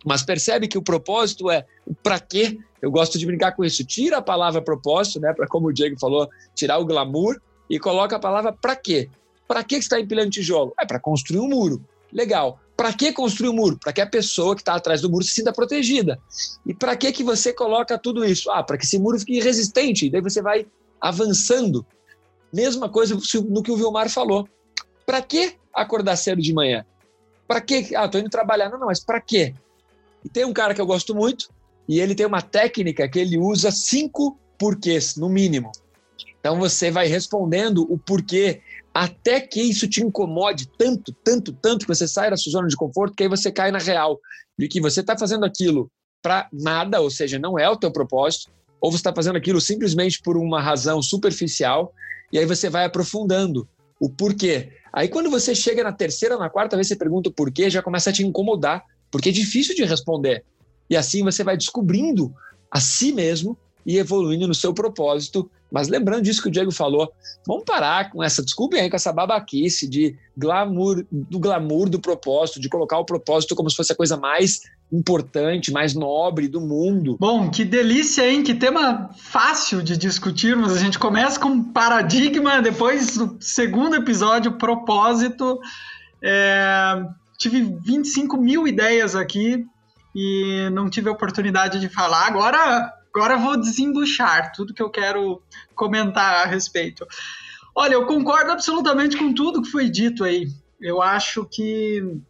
Mas 0.06 0.24
percebe 0.24 0.68
que 0.68 0.78
o 0.78 0.81
propósito 0.81 1.50
é 1.50 1.66
para 2.01 2.19
quê? 2.19 2.57
Eu 2.81 2.90
gosto 2.90 3.18
de 3.18 3.25
brincar 3.25 3.51
com 3.54 3.66
isso. 3.66 3.84
Tira 3.84 4.18
a 4.18 4.22
palavra 4.22 4.62
propósito, 4.62 5.19
né? 5.19 5.34
Para 5.34 5.48
como 5.48 5.68
o 5.68 5.74
Diego 5.74 6.00
falou, 6.00 6.30
tirar 6.56 6.78
o 6.78 6.86
glamour 6.86 7.40
e 7.69 7.78
coloca 7.78 8.16
a 8.16 8.19
palavra 8.19 8.54
para 8.54 8.76
quê? 8.76 9.09
Para 9.47 9.64
que 9.64 9.76
está 9.76 10.00
empilhando 10.00 10.30
tijolo? 10.30 10.73
É 10.80 10.85
para 10.85 11.00
construir 11.00 11.40
um 11.40 11.50
muro. 11.50 11.83
Legal. 12.12 12.59
Para 12.78 12.94
que 12.94 13.12
construir 13.12 13.50
um 13.50 13.54
muro? 13.54 13.78
Para 13.78 13.92
que 13.92 14.00
a 14.00 14.07
pessoa 14.07 14.56
que 14.56 14.62
está 14.62 14.76
atrás 14.76 15.02
do 15.02 15.09
muro 15.09 15.23
se 15.26 15.33
sinta 15.33 15.52
protegida. 15.52 16.18
E 16.66 16.73
para 16.73 16.95
que 16.95 17.12
que 17.12 17.23
você 17.23 17.52
coloca 17.52 17.97
tudo 17.97 18.23
isso? 18.23 18.50
Ah, 18.52 18.64
para 18.64 18.78
que 18.78 18.85
esse 18.85 18.97
muro 18.97 19.19
fique 19.19 19.42
resistente. 19.42 20.06
E 20.06 20.09
daí 20.09 20.21
você 20.21 20.42
vai 20.42 20.66
avançando. 21.02 21.85
Mesma 22.54 22.90
coisa 22.90 23.18
no 23.50 23.62
que 23.62 23.71
o 23.71 23.76
Vilmar 23.76 24.09
falou. 24.09 24.47
Para 25.06 25.21
que 25.21 25.56
acordar 25.73 26.16
cedo 26.16 26.42
de 26.42 26.54
manhã? 26.54 26.85
Para 27.47 27.59
que? 27.59 27.95
Ah, 27.95 28.06
estou 28.06 28.21
indo 28.21 28.30
trabalhar. 28.30 28.69
Não, 28.69 28.80
não, 28.80 28.88
mas 28.88 29.04
para 29.04 29.19
quê? 29.19 29.54
E 30.23 30.30
tem 30.30 30.45
um 30.45 30.54
cara 30.54 30.73
que 30.73 30.81
eu 30.81 30.85
gosto 30.85 31.16
muito, 31.16 31.49
e 31.88 31.99
ele 31.99 32.14
tem 32.16 32.26
uma 32.26 32.42
técnica 32.42 33.07
que 33.07 33.19
ele 33.19 33.38
usa 33.38 33.71
cinco 33.71 34.38
porquês, 34.57 35.16
no 35.16 35.30
mínimo. 35.30 35.71
Então 36.40 36.57
você 36.57 36.92
vai 36.92 37.07
respondendo 37.07 37.85
o 37.92 37.97
porquê 37.97 38.61
até 38.94 39.40
que 39.40 39.61
isso 39.61 39.88
te 39.88 40.02
incomode 40.02 40.68
tanto, 40.78 41.14
tanto, 41.23 41.54
tanto 41.54 41.85
que 41.85 41.94
você 41.94 42.07
sai 42.07 42.30
da 42.30 42.38
sua 42.38 42.52
zona 42.52 42.68
de 42.68 42.76
conforto, 42.76 43.16
que 43.16 43.23
aí 43.23 43.30
você 43.30 43.52
cai 43.52 43.71
na 43.71 43.80
real 43.80 44.19
de 44.57 44.68
que 44.68 44.81
você 44.81 45.02
está 45.02 45.18
fazendo 45.18 45.45
aquilo 45.45 45.90
para 46.21 46.49
nada, 46.52 46.99
ou 46.99 47.09
seja, 47.09 47.40
não 47.40 47.57
é 47.57 47.69
o 47.69 47.78
teu 47.78 47.92
propósito, 47.92 48.52
ou 48.81 48.92
você 48.92 48.97
está 48.97 49.14
fazendo 49.14 49.38
aquilo 49.38 49.61
simplesmente 49.61 50.21
por 50.21 50.38
uma 50.38 50.61
razão 50.61 51.02
superficial, 51.02 51.94
e 52.31 52.38
aí 52.38 52.45
você 52.45 52.69
vai 52.69 52.85
aprofundando 52.85 53.68
o 53.99 54.09
porquê. 54.09 54.71
Aí 54.92 55.07
quando 55.07 55.30
você 55.30 55.54
chega 55.54 55.83
na 55.83 55.94
terceira, 55.94 56.38
na 56.38 56.49
quarta 56.49 56.76
vez 56.76 56.88
você 56.88 56.95
pergunta 56.95 57.30
o 57.30 57.33
porquê, 57.33 57.69
já 57.69 57.81
começa 57.81 58.09
a 58.09 58.14
te 58.14 58.23
incomodar, 58.23 58.83
porque 59.11 59.30
é 59.30 59.31
difícil 59.31 59.75
de 59.75 59.83
responder. 59.83 60.44
E 60.89 60.95
assim 60.95 61.23
você 61.23 61.44
vai 61.44 61.56
descobrindo 61.56 62.33
a 62.71 62.80
si 62.80 63.11
mesmo 63.11 63.57
e 63.85 63.97
evoluindo 63.97 64.47
no 64.47 64.54
seu 64.54 64.73
propósito. 64.73 65.49
Mas 65.71 65.87
lembrando 65.87 66.23
disso 66.23 66.42
que 66.42 66.47
o 66.47 66.51
Diego 66.51 66.71
falou, 66.71 67.11
vamos 67.45 67.63
parar 67.63 68.11
com 68.11 68.23
essa, 68.23 68.44
desculpem 68.44 68.81
aí, 68.81 68.89
com 68.89 68.95
essa 68.95 69.13
babaquice 69.13 69.87
de 69.87 70.16
glamour, 70.35 71.06
do 71.11 71.39
glamour 71.39 71.89
do 71.89 71.99
propósito, 71.99 72.59
de 72.59 72.69
colocar 72.69 72.97
o 72.97 73.06
propósito 73.06 73.56
como 73.56 73.69
se 73.69 73.75
fosse 73.75 73.94
a 73.94 73.95
coisa 73.95 74.18
mais 74.18 74.61
importante, 74.92 75.71
mais 75.71 75.94
nobre 75.94 76.47
do 76.47 76.59
mundo. 76.59 77.18
Bom, 77.19 77.51
que 77.51 77.63
delícia, 77.63 78.28
hein? 78.28 78.44
Que 78.44 78.56
tema 78.56 79.11
fácil 79.16 79.83
de 79.83 79.95
discutirmos. 79.95 80.73
A 80.73 80.80
gente 80.80 80.97
começa 80.97 81.39
com 81.39 81.63
paradigma, 81.63 82.61
depois 82.61 83.16
do 83.16 83.37
segundo 83.39 83.95
episódio, 83.95 84.54
propósito. 84.54 85.59
É, 86.23 87.04
tive 87.40 87.62
25 87.81 88.38
mil 88.38 88.68
ideias 88.68 89.16
aqui 89.16 89.66
e 90.14 90.69
não 90.72 90.90
tive 90.90 91.10
a 91.10 91.14
oportunidade 91.14 91.80
de 91.80 91.88
falar. 91.88 92.28
Agora, 92.28 92.94
agora 93.16 93.38
vou 93.38 93.60
desembuchar 93.60 94.52
tudo 94.52 94.74
que 94.74 94.84
eu 94.84 94.90
quero 94.90 95.42
comentar 95.74 96.46
a 96.46 96.46
respeito. 96.46 97.08
Olha, 97.74 97.94
eu 97.94 98.06
concordo 98.06 98.52
absolutamente 98.52 99.18
com 99.18 99.34
tudo 99.34 99.62
que 99.62 99.72
foi 99.72 99.90
dito 99.90 100.24
aí. 100.24 100.48
Eu 100.81 101.02
acho 101.02 101.46
que 101.46 102.22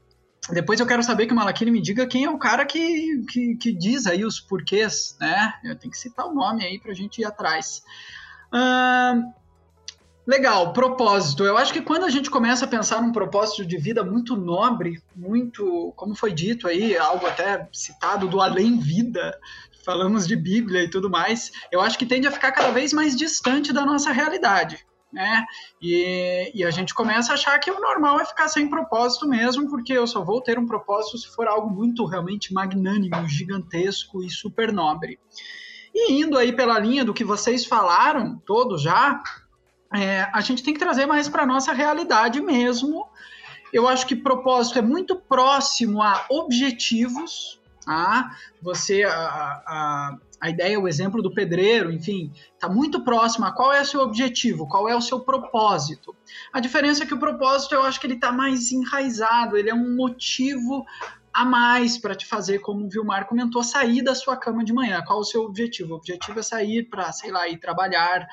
depois 0.52 0.80
eu 0.80 0.86
quero 0.86 1.04
saber 1.04 1.26
que 1.26 1.34
o 1.34 1.36
Malakini 1.36 1.72
me 1.72 1.82
diga 1.82 2.08
quem 2.08 2.26
é 2.26 2.30
o 2.30 2.38
cara 2.38 2.66
que, 2.66 3.24
que, 3.30 3.56
que, 3.56 3.72
diz 3.72 4.06
aí 4.06 4.24
os 4.24 4.40
porquês, 4.40 5.16
né? 5.20 5.54
Eu 5.64 5.76
tenho 5.76 5.92
que 5.92 5.98
citar 5.98 6.28
o 6.28 6.34
nome 6.34 6.64
aí 6.64 6.80
para 6.80 6.92
a 6.92 6.96
gente 6.96 7.22
ir 7.22 7.26
atrás. 7.26 7.84
Uh, 8.54 9.32
legal, 10.30 10.74
propósito. 10.74 11.44
Eu 11.44 11.58
acho 11.58 11.74
que 11.74 11.82
quando 11.82 12.06
a 12.06 12.10
gente 12.10 12.30
começa 12.30 12.66
a 12.66 12.68
pensar 12.68 13.02
num 13.02 13.12
propósito 13.12 13.66
de 13.66 13.78
vida 13.78 14.04
muito 14.04 14.38
nobre, 14.38 15.02
muito, 15.16 15.92
como 15.96 16.14
foi 16.14 16.32
dito 16.32 16.68
aí, 16.68 16.96
algo 16.96 17.26
até 17.26 17.68
citado 17.74 18.28
do 18.28 18.40
além-vida, 18.40 19.36
falamos 19.84 20.28
de 20.28 20.36
Bíblia 20.36 20.84
e 20.84 20.90
tudo 20.90 21.10
mais, 21.10 21.52
eu 21.72 21.82
acho 21.82 21.98
que 21.98 22.06
tende 22.06 22.28
a 22.28 22.32
ficar 22.32 22.52
cada 22.52 22.70
vez 22.70 22.94
mais 22.94 23.16
distante 23.16 23.74
da 23.74 23.84
nossa 23.84 24.12
realidade 24.12 24.86
né? 25.12 25.44
E, 25.82 26.52
e, 26.54 26.64
a 26.64 26.70
gente 26.70 26.94
começa 26.94 27.32
a 27.32 27.34
achar 27.34 27.58
que 27.58 27.72
o 27.72 27.80
normal 27.80 28.20
é 28.20 28.26
ficar 28.26 28.48
sem 28.48 28.70
propósito 28.70 29.28
mesmo, 29.28 29.68
porque 29.68 29.92
eu 29.92 30.06
só 30.06 30.24
vou 30.24 30.40
ter 30.40 30.60
um 30.60 30.68
propósito 30.68 31.18
se 31.18 31.28
for 31.30 31.48
algo 31.48 31.68
muito 31.68 32.06
realmente 32.06 32.54
magnânimo, 32.54 33.28
gigantesco 33.28 34.24
e 34.24 34.30
super 34.30 34.72
nobre. 34.72 35.20
E 35.94 36.14
indo 36.14 36.38
aí 36.38 36.54
pela 36.54 36.78
linha 36.78 37.04
do 37.04 37.14
que 37.14 37.24
vocês 37.24 37.66
falaram, 37.66 38.38
todos 38.46 38.84
já, 38.84 39.20
é, 39.94 40.28
a 40.34 40.42
gente 40.42 40.64
tem 40.64 40.74
que 40.74 40.80
trazer 40.80 41.06
mais 41.06 41.28
para 41.28 41.46
nossa 41.46 41.74
realidade 41.74 42.42
mesmo. 42.42 43.08
Eu 43.72 43.88
acho 43.88 44.06
que 44.06 44.16
propósito 44.16 44.80
é 44.80 44.82
muito 44.82 45.16
próximo 45.16 46.02
a 46.02 46.26
objetivos, 46.30 47.60
tá? 47.86 48.36
Você, 48.62 49.04
a, 49.04 49.12
a 49.14 50.18
a 50.40 50.50
ideia, 50.50 50.80
o 50.80 50.88
exemplo 50.88 51.22
do 51.22 51.34
pedreiro, 51.34 51.92
enfim, 51.92 52.32
está 52.54 52.70
muito 52.70 53.04
próximo 53.04 53.46
a 53.46 53.52
qual 53.52 53.74
é 53.74 53.82
o 53.82 53.86
seu 53.86 54.00
objetivo, 54.00 54.68
qual 54.68 54.88
é 54.88 54.96
o 54.96 55.02
seu 55.02 55.20
propósito. 55.20 56.16
A 56.54 56.60
diferença 56.60 57.04
é 57.04 57.06
que 57.06 57.14
o 57.14 57.20
propósito 57.20 57.76
eu 57.76 57.84
acho 57.84 58.00
que 58.00 58.08
ele 58.08 58.14
está 58.14 58.32
mais 58.32 58.72
enraizado, 58.72 59.58
ele 59.58 59.70
é 59.70 59.76
um 59.76 59.96
motivo 59.96 60.86
a 61.34 61.46
mais 61.46 61.98
para 61.98 62.16
te 62.16 62.26
fazer, 62.26 62.60
como 62.60 62.86
o 62.86 62.90
Vilmar 62.90 63.28
comentou, 63.28 63.64
sair 63.64 64.02
da 64.02 64.16
sua 64.16 64.38
cama 64.38 64.64
de 64.64 64.74
manhã. 64.74 65.02
Qual 65.06 65.20
o 65.20 65.24
seu 65.24 65.44
objetivo? 65.44 65.94
O 65.94 65.98
objetivo 65.98 66.40
é 66.40 66.44
sair 66.44 66.90
para, 66.90 67.12
sei 67.12 67.32
lá, 67.32 67.48
ir 67.48 67.60
trabalhar, 67.60 68.28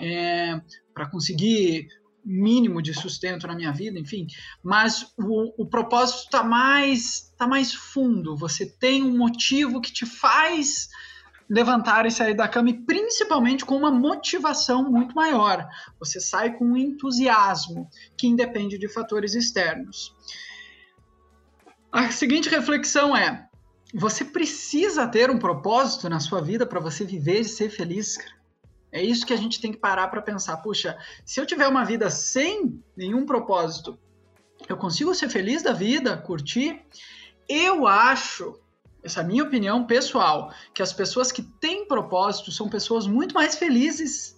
é, 0.00 0.60
para 0.94 1.08
conseguir 1.08 1.88
mínimo 2.24 2.82
de 2.82 2.92
sustento 2.92 3.46
na 3.46 3.54
minha 3.54 3.72
vida, 3.72 3.98
enfim. 3.98 4.26
Mas 4.62 5.14
o, 5.18 5.62
o 5.62 5.66
propósito 5.66 6.24
está 6.24 6.42
mais, 6.42 7.32
tá 7.38 7.46
mais 7.46 7.72
fundo. 7.72 8.36
Você 8.36 8.66
tem 8.66 9.02
um 9.02 9.16
motivo 9.16 9.80
que 9.80 9.92
te 9.92 10.04
faz 10.04 10.88
levantar 11.48 12.04
e 12.04 12.10
sair 12.10 12.34
da 12.34 12.46
cama, 12.46 12.68
e 12.70 12.84
principalmente 12.84 13.64
com 13.64 13.74
uma 13.74 13.90
motivação 13.90 14.90
muito 14.90 15.14
maior. 15.14 15.66
Você 15.98 16.20
sai 16.20 16.54
com 16.54 16.66
um 16.66 16.76
entusiasmo 16.76 17.88
que 18.16 18.26
independe 18.26 18.76
de 18.76 18.88
fatores 18.88 19.34
externos. 19.34 20.14
A 21.92 22.10
seguinte 22.10 22.48
reflexão 22.48 23.16
é: 23.16 23.48
você 23.94 24.24
precisa 24.24 25.06
ter 25.06 25.30
um 25.30 25.38
propósito 25.38 26.08
na 26.08 26.20
sua 26.20 26.40
vida 26.40 26.66
para 26.66 26.80
você 26.80 27.04
viver 27.04 27.40
e 27.40 27.44
ser 27.44 27.70
feliz? 27.70 28.16
É 28.90 29.02
isso 29.02 29.26
que 29.26 29.34
a 29.34 29.36
gente 29.36 29.60
tem 29.60 29.72
que 29.72 29.78
parar 29.78 30.08
para 30.08 30.22
pensar. 30.22 30.56
Puxa, 30.58 30.96
se 31.24 31.40
eu 31.40 31.46
tiver 31.46 31.68
uma 31.68 31.84
vida 31.84 32.10
sem 32.10 32.82
nenhum 32.96 33.26
propósito, 33.26 33.98
eu 34.68 34.76
consigo 34.76 35.14
ser 35.14 35.28
feliz 35.28 35.62
da 35.62 35.72
vida, 35.72 36.16
curtir? 36.16 36.82
Eu 37.48 37.86
acho 37.86 38.58
essa 39.02 39.20
é 39.20 39.22
a 39.22 39.26
minha 39.26 39.44
opinião 39.44 39.86
pessoal, 39.86 40.52
que 40.74 40.82
as 40.82 40.92
pessoas 40.92 41.30
que 41.30 41.42
têm 41.42 41.86
propósito 41.86 42.50
são 42.50 42.68
pessoas 42.68 43.06
muito 43.06 43.34
mais 43.34 43.56
felizes. 43.56 44.37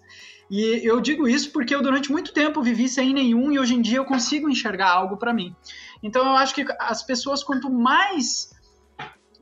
E 0.50 0.84
eu 0.84 1.00
digo 1.00 1.28
isso 1.28 1.52
porque 1.52 1.72
eu 1.72 1.80
durante 1.80 2.10
muito 2.10 2.32
tempo 2.32 2.60
vivi 2.60 2.88
sem 2.88 3.14
nenhum 3.14 3.52
e 3.52 3.58
hoje 3.58 3.74
em 3.74 3.80
dia 3.80 3.98
eu 3.98 4.04
consigo 4.04 4.50
enxergar 4.50 4.90
algo 4.90 5.16
para 5.16 5.32
mim. 5.32 5.54
Então 6.02 6.26
eu 6.26 6.36
acho 6.36 6.54
que 6.54 6.66
as 6.80 7.02
pessoas 7.04 7.44
quanto 7.44 7.70
mais 7.70 8.50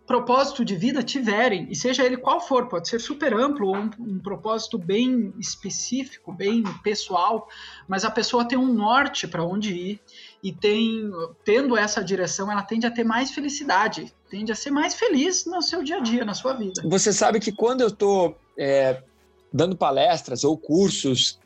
propósito 0.08 0.64
de 0.64 0.74
vida 0.74 1.02
tiverem, 1.02 1.68
e 1.70 1.76
seja 1.76 2.02
ele 2.02 2.16
qual 2.16 2.40
for, 2.40 2.66
pode 2.66 2.88
ser 2.88 2.98
super 2.98 3.34
amplo 3.34 3.68
ou 3.68 3.76
um, 3.76 3.90
um, 4.00 4.18
propósito 4.18 4.78
bem 4.78 5.34
específico, 5.38 6.32
bem 6.32 6.64
pessoal, 6.82 7.46
mas 7.86 8.06
a 8.06 8.10
pessoa 8.10 8.48
tem 8.48 8.58
um 8.58 8.72
norte 8.72 9.28
para 9.28 9.44
onde 9.44 9.74
ir 9.74 10.00
e 10.42 10.50
tem 10.50 11.10
tendo 11.44 11.76
essa 11.76 12.02
direção, 12.02 12.50
ela 12.50 12.62
tende 12.62 12.86
a 12.86 12.90
ter 12.90 13.04
mais 13.04 13.32
felicidade, 13.32 14.10
tende 14.30 14.50
a 14.50 14.54
ser 14.54 14.70
mais 14.70 14.94
feliz 14.94 15.44
no 15.44 15.60
seu 15.60 15.82
dia 15.82 15.98
a 15.98 16.00
dia, 16.00 16.24
na 16.24 16.32
sua 16.32 16.54
vida. 16.54 16.80
Você 16.86 17.12
sabe 17.12 17.38
que 17.38 17.52
quando 17.52 17.82
eu 17.82 17.88
estou 17.88 18.34
é, 18.56 19.02
dando 19.52 19.76
palestras 19.76 20.45
ou 20.45 20.57
cursos 20.57 21.38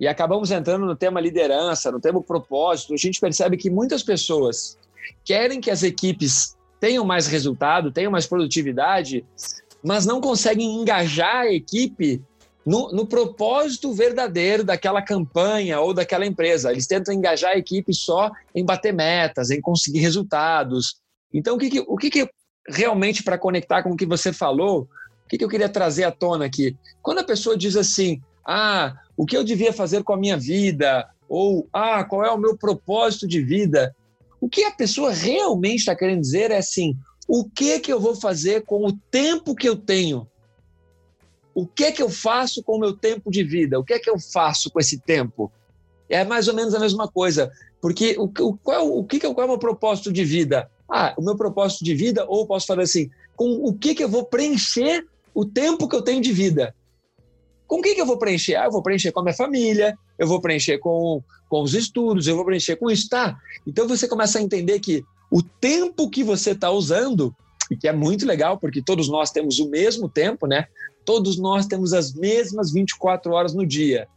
e 0.00 0.08
acabamos 0.08 0.50
entrando 0.50 0.86
no 0.86 0.96
tema 0.96 1.20
liderança, 1.20 1.92
no 1.92 2.00
tema 2.00 2.22
propósito, 2.22 2.94
a 2.94 2.96
gente 2.96 3.20
percebe 3.20 3.58
que 3.58 3.68
muitas 3.68 4.02
pessoas 4.02 4.78
querem 5.22 5.60
que 5.60 5.70
as 5.70 5.82
equipes 5.82 6.56
tenham 6.80 7.04
mais 7.04 7.26
resultado, 7.26 7.92
tenham 7.92 8.10
mais 8.10 8.26
produtividade, 8.26 9.26
mas 9.84 10.06
não 10.06 10.20
conseguem 10.20 10.80
engajar 10.80 11.42
a 11.42 11.52
equipe 11.52 12.22
no, 12.64 12.90
no, 12.92 13.06
propósito 13.06 13.92
verdadeiro 13.92 14.64
daquela 14.64 15.02
campanha 15.02 15.80
ou 15.80 15.92
daquela 15.92 16.26
empresa. 16.26 16.70
Eles 16.70 16.86
tentam 16.86 17.12
engajar 17.12 17.52
a 17.52 17.58
equipe 17.58 17.92
só 17.92 18.30
em 18.54 18.64
bater 18.64 18.92
metas, 18.92 19.50
em 19.50 19.60
conseguir 19.60 20.00
resultados. 20.00 20.96
Então, 21.32 21.56
o 21.56 21.58
que, 21.58 21.70
que 21.70 21.80
o 21.80 21.96
que, 21.96 22.10
que 22.10 22.28
realmente, 22.68 23.22
para 23.22 23.38
conectar 23.38 23.82
com 23.82 23.90
o 23.90 23.96
que 23.96 24.06
você 24.06 24.32
falou, 24.32 24.88
que, 25.30 25.38
que 25.38 25.44
eu 25.44 25.48
queria 25.48 25.68
trazer 25.68 26.02
à 26.02 26.10
tona 26.10 26.44
aqui? 26.44 26.76
Quando 27.00 27.18
a 27.20 27.24
pessoa 27.24 27.56
diz 27.56 27.76
assim, 27.76 28.20
ah, 28.44 28.96
o 29.16 29.24
que 29.24 29.36
eu 29.36 29.44
devia 29.44 29.72
fazer 29.72 30.02
com 30.02 30.12
a 30.12 30.16
minha 30.16 30.36
vida? 30.36 31.08
Ou, 31.28 31.68
ah, 31.72 32.02
qual 32.02 32.24
é 32.24 32.30
o 32.32 32.38
meu 32.38 32.56
propósito 32.56 33.28
de 33.28 33.40
vida? 33.40 33.94
O 34.40 34.48
que 34.48 34.64
a 34.64 34.72
pessoa 34.72 35.12
realmente 35.12 35.80
está 35.80 35.94
querendo 35.94 36.20
dizer 36.20 36.50
é 36.50 36.56
assim: 36.56 36.96
o 37.28 37.48
que 37.48 37.78
que 37.78 37.92
eu 37.92 38.00
vou 38.00 38.16
fazer 38.16 38.64
com 38.64 38.84
o 38.84 38.92
tempo 39.10 39.54
que 39.54 39.68
eu 39.68 39.76
tenho? 39.76 40.26
O 41.54 41.64
que 41.64 41.92
que 41.92 42.02
eu 42.02 42.10
faço 42.10 42.62
com 42.64 42.76
o 42.76 42.80
meu 42.80 42.96
tempo 42.96 43.30
de 43.30 43.44
vida? 43.44 43.78
O 43.78 43.84
que 43.84 43.98
que 44.00 44.10
eu 44.10 44.18
faço 44.18 44.70
com 44.70 44.80
esse 44.80 44.98
tempo? 44.98 45.52
É 46.08 46.24
mais 46.24 46.48
ou 46.48 46.54
menos 46.54 46.74
a 46.74 46.80
mesma 46.80 47.06
coisa, 47.06 47.52
porque 47.80 48.16
o, 48.18 48.24
o, 48.24 48.56
qual, 48.56 48.98
o 48.98 49.04
que, 49.04 49.20
que 49.20 49.32
qual 49.32 49.42
é 49.42 49.44
o 49.44 49.50
meu 49.50 49.58
propósito 49.58 50.12
de 50.12 50.24
vida? 50.24 50.68
Ah, 50.90 51.14
o 51.16 51.22
meu 51.22 51.36
propósito 51.36 51.84
de 51.84 51.94
vida, 51.94 52.24
ou 52.26 52.46
posso 52.46 52.66
falar 52.66 52.82
assim, 52.82 53.08
com 53.36 53.48
o 53.64 53.72
que, 53.72 53.94
que 53.94 54.02
eu 54.02 54.08
vou 54.08 54.24
preencher 54.24 55.06
o 55.40 55.44
tempo 55.46 55.88
que 55.88 55.96
eu 55.96 56.02
tenho 56.02 56.20
de 56.20 56.32
vida? 56.32 56.74
Com 57.66 57.78
o 57.78 57.82
que, 57.82 57.94
que 57.94 58.00
eu 58.00 58.04
vou 58.04 58.18
preencher? 58.18 58.56
Ah, 58.56 58.66
eu 58.66 58.70
vou 58.70 58.82
preencher 58.82 59.10
com 59.10 59.20
a 59.20 59.22
minha 59.22 59.34
família, 59.34 59.96
eu 60.18 60.26
vou 60.26 60.38
preencher 60.38 60.76
com, 60.78 61.22
com 61.48 61.62
os 61.62 61.72
estudos, 61.72 62.26
eu 62.26 62.36
vou 62.36 62.44
preencher 62.44 62.76
com 62.76 62.90
isso, 62.90 63.08
tá? 63.08 63.38
Então 63.66 63.88
você 63.88 64.06
começa 64.06 64.38
a 64.38 64.42
entender 64.42 64.80
que 64.80 65.02
o 65.30 65.42
tempo 65.42 66.10
que 66.10 66.22
você 66.22 66.50
está 66.50 66.70
usando, 66.70 67.34
e 67.70 67.76
que 67.76 67.88
é 67.88 67.92
muito 67.92 68.26
legal, 68.26 68.58
porque 68.58 68.82
todos 68.82 69.08
nós 69.08 69.30
temos 69.30 69.58
o 69.60 69.70
mesmo 69.70 70.10
tempo, 70.10 70.46
né? 70.46 70.66
Todos 71.06 71.38
nós 71.38 71.64
temos 71.66 71.94
as 71.94 72.12
mesmas 72.12 72.70
24 72.70 73.32
horas 73.32 73.54
no 73.54 73.64
dia. 73.64 74.08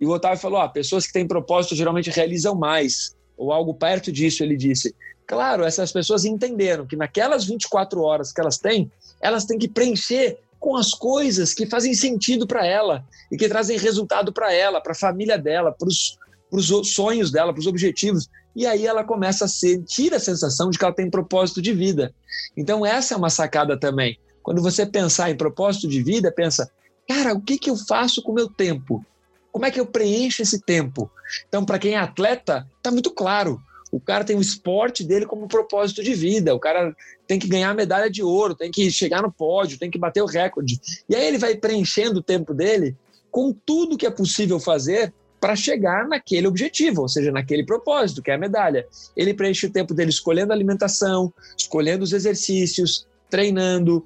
E 0.00 0.06
o 0.06 0.10
Otávio 0.10 0.40
falou: 0.40 0.58
ah, 0.58 0.68
pessoas 0.68 1.06
que 1.06 1.12
têm 1.12 1.28
propósito 1.28 1.76
geralmente 1.76 2.10
realizam 2.10 2.56
mais, 2.56 3.14
ou 3.36 3.52
algo 3.52 3.72
perto 3.72 4.10
disso, 4.10 4.42
ele 4.42 4.56
disse. 4.56 4.92
Claro, 5.28 5.64
essas 5.64 5.92
pessoas 5.92 6.24
entenderam 6.24 6.86
que 6.86 6.96
naquelas 6.96 7.44
24 7.44 8.00
horas 8.00 8.32
que 8.32 8.40
elas 8.40 8.58
têm, 8.58 8.90
elas 9.20 9.44
têm 9.44 9.58
que 9.58 9.68
preencher 9.68 10.38
com 10.58 10.76
as 10.76 10.92
coisas 10.92 11.54
que 11.54 11.66
fazem 11.66 11.94
sentido 11.94 12.46
para 12.46 12.66
ela 12.66 13.04
e 13.30 13.36
que 13.36 13.48
trazem 13.48 13.78
resultado 13.78 14.32
para 14.32 14.52
ela, 14.52 14.80
para 14.80 14.92
a 14.92 14.96
família 14.96 15.38
dela, 15.38 15.72
para 15.72 15.88
os 15.88 16.88
sonhos 16.94 17.30
dela, 17.30 17.52
para 17.52 17.60
os 17.60 17.66
objetivos. 17.66 18.28
E 18.54 18.66
aí 18.66 18.86
ela 18.86 19.04
começa 19.04 19.44
a 19.44 19.48
sentir 19.48 20.14
a 20.14 20.20
sensação 20.20 20.70
de 20.70 20.78
que 20.78 20.84
ela 20.84 20.94
tem 20.94 21.10
propósito 21.10 21.60
de 21.60 21.72
vida. 21.72 22.14
Então, 22.56 22.86
essa 22.86 23.14
é 23.14 23.16
uma 23.16 23.30
sacada 23.30 23.78
também. 23.78 24.18
Quando 24.42 24.62
você 24.62 24.86
pensar 24.86 25.30
em 25.30 25.36
propósito 25.36 25.88
de 25.88 26.02
vida, 26.02 26.32
pensa, 26.32 26.70
cara, 27.08 27.34
o 27.34 27.40
que, 27.40 27.58
que 27.58 27.68
eu 27.68 27.76
faço 27.76 28.22
com 28.22 28.32
o 28.32 28.34
meu 28.34 28.48
tempo? 28.48 29.04
Como 29.52 29.66
é 29.66 29.70
que 29.70 29.80
eu 29.80 29.86
preencho 29.86 30.42
esse 30.42 30.60
tempo? 30.60 31.10
Então, 31.48 31.64
para 31.64 31.78
quem 31.78 31.94
é 31.94 31.98
atleta, 31.98 32.66
está 32.76 32.90
muito 32.90 33.10
claro. 33.10 33.60
O 33.92 34.00
cara 34.00 34.24
tem 34.24 34.36
o 34.36 34.40
esporte 34.40 35.04
dele 35.04 35.26
como 35.26 35.48
propósito 35.48 36.02
de 36.02 36.14
vida. 36.14 36.54
O 36.54 36.58
cara 36.58 36.94
tem 37.26 37.38
que 37.38 37.48
ganhar 37.48 37.74
medalha 37.74 38.10
de 38.10 38.22
ouro, 38.22 38.54
tem 38.54 38.70
que 38.70 38.90
chegar 38.90 39.22
no 39.22 39.32
pódio, 39.32 39.78
tem 39.78 39.90
que 39.90 39.98
bater 39.98 40.22
o 40.22 40.26
recorde. 40.26 40.80
E 41.08 41.14
aí 41.14 41.26
ele 41.26 41.38
vai 41.38 41.54
preenchendo 41.56 42.18
o 42.18 42.22
tempo 42.22 42.52
dele 42.52 42.96
com 43.30 43.52
tudo 43.52 43.96
que 43.96 44.06
é 44.06 44.10
possível 44.10 44.58
fazer 44.58 45.12
para 45.40 45.54
chegar 45.54 46.08
naquele 46.08 46.46
objetivo, 46.46 47.02
ou 47.02 47.08
seja, 47.08 47.30
naquele 47.30 47.64
propósito, 47.64 48.22
que 48.22 48.30
é 48.30 48.34
a 48.34 48.38
medalha. 48.38 48.86
Ele 49.16 49.34
preenche 49.34 49.66
o 49.66 49.70
tempo 49.70 49.94
dele 49.94 50.10
escolhendo 50.10 50.52
a 50.52 50.56
alimentação, 50.56 51.32
escolhendo 51.56 52.02
os 52.02 52.12
exercícios, 52.12 53.06
treinando, 53.28 54.04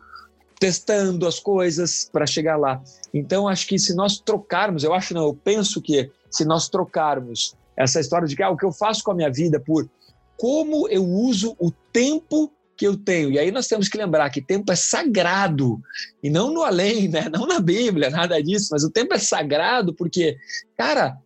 testando 0.58 1.26
as 1.26 1.38
coisas 1.38 2.10
para 2.12 2.26
chegar 2.26 2.56
lá. 2.56 2.82
Então, 3.14 3.48
acho 3.48 3.66
que 3.66 3.78
se 3.78 3.94
nós 3.94 4.18
trocarmos, 4.18 4.84
eu 4.84 4.92
acho 4.92 5.14
não, 5.14 5.24
eu 5.24 5.34
penso 5.34 5.80
que 5.80 6.10
se 6.30 6.44
nós 6.44 6.68
trocarmos 6.68 7.54
essa 7.82 8.00
história 8.00 8.28
de 8.28 8.36
que 8.36 8.42
ah, 8.42 8.50
o 8.50 8.56
que 8.56 8.64
eu 8.64 8.72
faço 8.72 9.02
com 9.02 9.12
a 9.12 9.14
minha 9.14 9.30
vida 9.30 9.58
por 9.58 9.88
como 10.36 10.88
eu 10.88 11.04
uso 11.04 11.54
o 11.58 11.70
tempo 11.92 12.52
que 12.76 12.86
eu 12.86 12.96
tenho. 12.96 13.30
E 13.30 13.38
aí 13.38 13.50
nós 13.50 13.66
temos 13.66 13.88
que 13.88 13.98
lembrar 13.98 14.30
que 14.30 14.40
tempo 14.40 14.72
é 14.72 14.76
sagrado, 14.76 15.78
e 16.22 16.30
não 16.30 16.50
no 16.50 16.62
além, 16.62 17.08
né? 17.08 17.28
não 17.30 17.46
na 17.46 17.60
Bíblia, 17.60 18.08
nada 18.08 18.42
disso, 18.42 18.68
mas 18.70 18.82
o 18.82 18.90
tempo 18.90 19.12
é 19.12 19.18
sagrado 19.18 19.94
porque, 19.94 20.38
cara, 20.78 21.18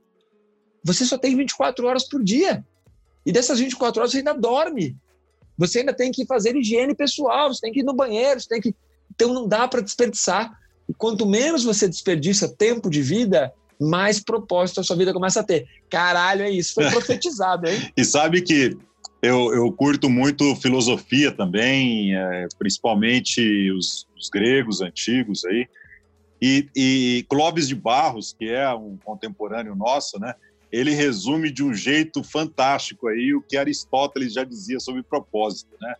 você 0.82 1.04
só 1.04 1.16
tem 1.16 1.36
24 1.36 1.86
horas 1.86 2.08
por 2.08 2.22
dia. 2.22 2.64
E 3.24 3.32
dessas 3.32 3.60
24 3.60 4.00
horas 4.00 4.10
você 4.10 4.18
ainda 4.18 4.34
dorme. 4.34 4.96
Você 5.56 5.78
ainda 5.78 5.94
tem 5.94 6.10
que 6.10 6.26
fazer 6.26 6.56
higiene 6.56 6.94
pessoal, 6.94 7.52
você 7.52 7.60
tem 7.60 7.72
que 7.72 7.80
ir 7.80 7.84
no 7.84 7.94
banheiro, 7.94 8.40
você 8.40 8.48
tem 8.48 8.60
que. 8.60 8.74
Então 9.14 9.32
não 9.32 9.46
dá 9.46 9.68
para 9.68 9.80
desperdiçar. 9.80 10.52
E 10.88 10.92
quanto 10.92 11.24
menos 11.24 11.64
você 11.64 11.88
desperdiça 11.88 12.48
tempo 12.48 12.90
de 12.90 13.00
vida, 13.00 13.52
mais 13.80 14.20
propósito 14.20 14.80
a 14.80 14.84
sua 14.84 14.96
vida 14.96 15.12
começa 15.12 15.40
a 15.40 15.44
ter. 15.44 15.66
Caralho, 15.90 16.42
é 16.42 16.50
isso. 16.50 16.74
Foi 16.74 16.90
profetizado, 16.90 17.68
hein? 17.68 17.92
e 17.96 18.04
sabe 18.04 18.42
que 18.42 18.76
eu, 19.24 19.54
eu 19.54 19.72
curto 19.72 20.10
muito 20.10 20.54
filosofia 20.56 21.32
também, 21.32 22.14
é, 22.14 22.46
principalmente 22.58 23.70
os, 23.72 24.06
os, 24.16 24.28
gregos 24.28 24.82
antigos 24.82 25.44
aí. 25.46 25.66
E, 26.42 26.68
e 26.76 27.26
Clóvis 27.28 27.66
de 27.66 27.74
Barros, 27.74 28.34
que 28.38 28.50
é 28.50 28.70
um 28.74 28.98
contemporâneo 29.02 29.74
nosso, 29.74 30.18
né? 30.20 30.34
Ele 30.70 30.90
resume 30.90 31.50
de 31.50 31.62
um 31.62 31.72
jeito 31.72 32.22
fantástico 32.22 33.08
aí 33.08 33.32
o 33.34 33.40
que 33.40 33.56
Aristóteles 33.56 34.34
já 34.34 34.44
dizia 34.44 34.78
sobre 34.78 35.02
propósito, 35.02 35.70
né? 35.80 35.94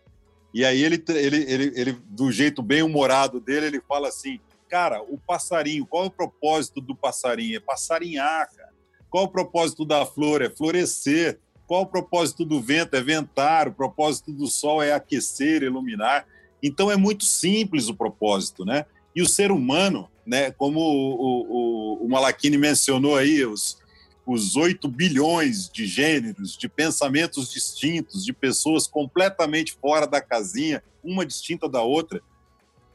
E 0.53 0.63
aí 0.63 0.83
ele, 0.83 1.03
ele, 1.09 1.51
ele, 1.51 1.71
ele 1.75 1.97
do 2.05 2.31
jeito 2.31 2.61
bem 2.61 2.83
humorado 2.83 3.39
dele, 3.39 3.65
ele 3.65 3.81
fala 3.81 4.07
assim, 4.09 4.39
cara, 4.69 5.01
o 5.01 5.17
passarinho, 5.17 5.85
qual 5.85 6.05
é 6.05 6.07
o 6.07 6.11
propósito 6.11 6.81
do 6.81 6.95
passarinho? 6.95 7.57
É 7.57 7.59
passarinhar, 7.59 8.49
cara. 8.55 8.73
Qual 9.09 9.23
é 9.23 9.27
o 9.27 9.31
propósito 9.31 9.85
da 9.85 10.05
flor? 10.05 10.41
É 10.41 10.49
florescer. 10.49 11.39
Qual 11.67 11.83
o 11.83 11.87
propósito 11.87 12.43
do 12.43 12.61
vento? 12.61 12.95
É 12.95 13.01
ventar. 13.01 13.67
O 13.67 13.73
propósito 13.73 14.31
do 14.31 14.47
sol 14.47 14.81
é 14.83 14.93
aquecer, 14.93 15.63
iluminar. 15.63 16.27
Então 16.61 16.91
é 16.91 16.97
muito 16.97 17.25
simples 17.25 17.87
o 17.87 17.95
propósito, 17.95 18.65
né? 18.65 18.85
E 19.15 19.21
o 19.21 19.27
ser 19.27 19.51
humano, 19.51 20.09
né? 20.25 20.51
Como 20.51 20.79
o, 20.79 22.01
o, 22.01 22.05
o 22.05 22.09
Malachini 22.09 22.57
mencionou 22.57 23.15
aí, 23.15 23.45
os, 23.45 23.77
os 24.25 24.55
8 24.55 24.87
bilhões 24.87 25.69
de 25.69 25.85
gêneros, 25.85 26.57
de 26.57 26.67
pensamentos 26.67 27.51
distintos, 27.51 28.25
de 28.25 28.33
pessoas 28.33 28.87
completamente 28.87 29.73
fora 29.73 30.07
da 30.07 30.19
casinha, 30.19 30.83
uma 31.03 31.25
distinta 31.25 31.69
da 31.69 31.81
outra, 31.81 32.21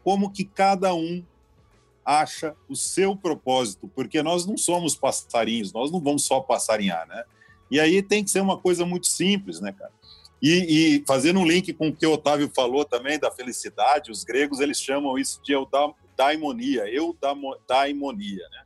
como 0.02 0.30
que 0.30 0.44
cada 0.44 0.92
um 0.92 1.24
acha 2.10 2.56
o 2.68 2.74
seu 2.74 3.14
propósito, 3.14 3.88
porque 3.94 4.20
nós 4.20 4.44
não 4.44 4.56
somos 4.56 4.96
passarinhos, 4.96 5.72
nós 5.72 5.92
não 5.92 6.00
vamos 6.00 6.24
só 6.24 6.40
passarinhar, 6.40 7.06
né? 7.06 7.22
E 7.70 7.78
aí 7.78 8.02
tem 8.02 8.24
que 8.24 8.30
ser 8.32 8.40
uma 8.40 8.58
coisa 8.58 8.84
muito 8.84 9.06
simples, 9.06 9.60
né, 9.60 9.70
cara? 9.70 9.92
E, 10.42 10.96
e 10.96 11.04
fazendo 11.06 11.38
um 11.38 11.46
link 11.46 11.72
com 11.72 11.88
o 11.88 11.94
que 11.94 12.04
o 12.04 12.14
Otávio 12.14 12.50
falou 12.52 12.84
também 12.84 13.16
da 13.16 13.30
felicidade, 13.30 14.10
os 14.10 14.24
gregos 14.24 14.58
eles 14.58 14.80
chamam 14.80 15.16
isso 15.16 15.40
de 15.40 15.52
eudaimonia, 15.52 16.92
eudaimonia, 16.92 18.48
né? 18.50 18.64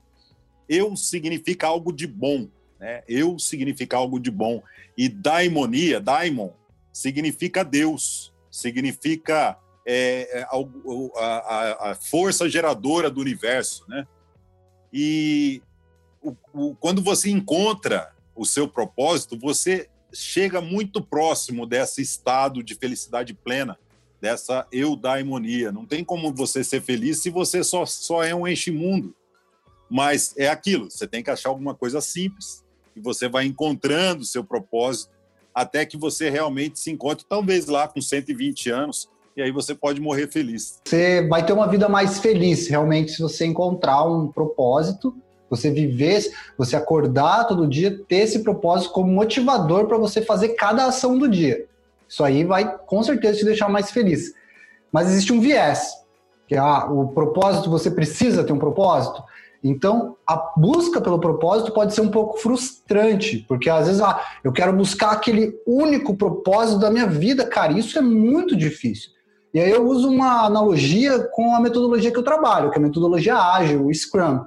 Eu 0.66 0.96
significa 0.96 1.66
algo 1.66 1.92
de 1.92 2.06
bom, 2.06 2.48
né? 2.80 3.02
Eu 3.06 3.38
significa 3.38 3.98
algo 3.98 4.18
de 4.18 4.30
bom. 4.30 4.62
E 4.96 5.06
daimonia, 5.06 6.00
daimon, 6.00 6.48
significa 6.90 7.62
Deus, 7.62 8.32
significa 8.50 9.58
é, 9.86 10.40
é 10.40 10.46
a, 11.16 11.90
a, 11.90 11.94
força 11.94 12.48
geradora 12.48 13.10
do 13.10 13.20
universo, 13.20 13.84
né? 13.88 14.06
E 14.92 15.62
o, 16.22 16.34
o, 16.52 16.74
quando 16.76 17.02
você 17.02 17.30
encontra 17.30 18.12
o 18.34 18.44
seu 18.44 18.66
propósito, 18.66 19.38
você 19.38 19.88
chega 20.12 20.60
muito 20.60 21.02
próximo 21.02 21.66
desse 21.66 22.00
estado 22.00 22.62
de 22.62 22.74
felicidade 22.74 23.34
plena, 23.34 23.78
dessa 24.20 24.66
eudaimonia. 24.72 25.70
Não 25.72 25.84
tem 25.84 26.04
como 26.04 26.32
você 26.32 26.64
ser 26.64 26.80
feliz 26.80 27.20
se 27.20 27.28
você 27.28 27.62
só, 27.62 27.84
só 27.84 28.22
é 28.22 28.34
um 28.34 28.46
enche-mundo. 28.46 29.14
Mas 29.90 30.34
é 30.36 30.48
aquilo, 30.48 30.90
você 30.90 31.06
tem 31.06 31.22
que 31.22 31.30
achar 31.30 31.50
alguma 31.50 31.74
coisa 31.74 32.00
simples 32.00 32.64
e 32.96 33.00
você 33.00 33.28
vai 33.28 33.44
encontrando 33.44 34.22
o 34.22 34.26
seu 34.26 34.42
propósito 34.42 35.12
até 35.54 35.86
que 35.86 35.96
você 35.96 36.30
realmente 36.30 36.80
se 36.80 36.90
encontre, 36.90 37.24
talvez 37.28 37.66
lá 37.66 37.86
com 37.86 38.00
120 38.00 38.70
anos, 38.70 39.08
e 39.36 39.42
aí 39.42 39.50
você 39.50 39.74
pode 39.74 40.00
morrer 40.00 40.28
feliz. 40.28 40.80
Você 40.84 41.26
vai 41.28 41.44
ter 41.44 41.52
uma 41.52 41.66
vida 41.66 41.88
mais 41.88 42.20
feliz, 42.20 42.68
realmente, 42.68 43.12
se 43.12 43.22
você 43.22 43.44
encontrar 43.44 44.04
um 44.04 44.28
propósito 44.28 45.14
você 45.48 45.70
viver, 45.70 46.30
você 46.58 46.76
acordar 46.76 47.46
todo 47.46 47.68
dia, 47.68 48.00
ter 48.08 48.16
esse 48.16 48.40
propósito 48.40 48.92
como 48.92 49.12
motivador 49.12 49.86
para 49.86 49.98
você 49.98 50.22
fazer 50.22 50.50
cada 50.50 50.86
ação 50.86 51.18
do 51.18 51.28
dia. 51.28 51.66
Isso 52.08 52.24
aí 52.24 52.44
vai 52.44 52.76
com 52.86 53.02
certeza 53.02 53.38
te 53.38 53.44
deixar 53.44 53.68
mais 53.68 53.90
feliz. 53.90 54.34
Mas 54.92 55.08
existe 55.08 55.32
um 55.32 55.40
viés, 55.40 55.92
que 56.46 56.54
é 56.54 56.58
ah, 56.58 56.86
o 56.90 57.08
propósito, 57.08 57.70
você 57.70 57.90
precisa 57.90 58.44
ter 58.44 58.52
um 58.52 58.58
propósito. 58.58 59.22
Então, 59.62 60.16
a 60.26 60.52
busca 60.56 61.00
pelo 61.00 61.18
propósito 61.18 61.72
pode 61.72 61.94
ser 61.94 62.02
um 62.02 62.10
pouco 62.10 62.36
frustrante, 62.36 63.44
porque 63.48 63.70
às 63.70 63.86
vezes 63.86 64.02
ah, 64.02 64.20
eu 64.44 64.52
quero 64.52 64.74
buscar 64.74 65.12
aquele 65.12 65.58
único 65.66 66.14
propósito 66.14 66.78
da 66.78 66.90
minha 66.90 67.06
vida, 67.06 67.46
cara, 67.46 67.72
isso 67.72 67.98
é 67.98 68.02
muito 68.02 68.54
difícil. 68.54 69.13
E 69.54 69.60
aí 69.60 69.70
eu 69.70 69.86
uso 69.86 70.10
uma 70.10 70.44
analogia 70.44 71.20
com 71.32 71.54
a 71.54 71.60
metodologia 71.60 72.10
que 72.10 72.18
eu 72.18 72.24
trabalho, 72.24 72.70
que 72.72 72.76
é 72.76 72.80
a 72.80 72.84
metodologia 72.84 73.36
ágil, 73.36 73.86
o 73.86 73.94
Scrum. 73.94 74.44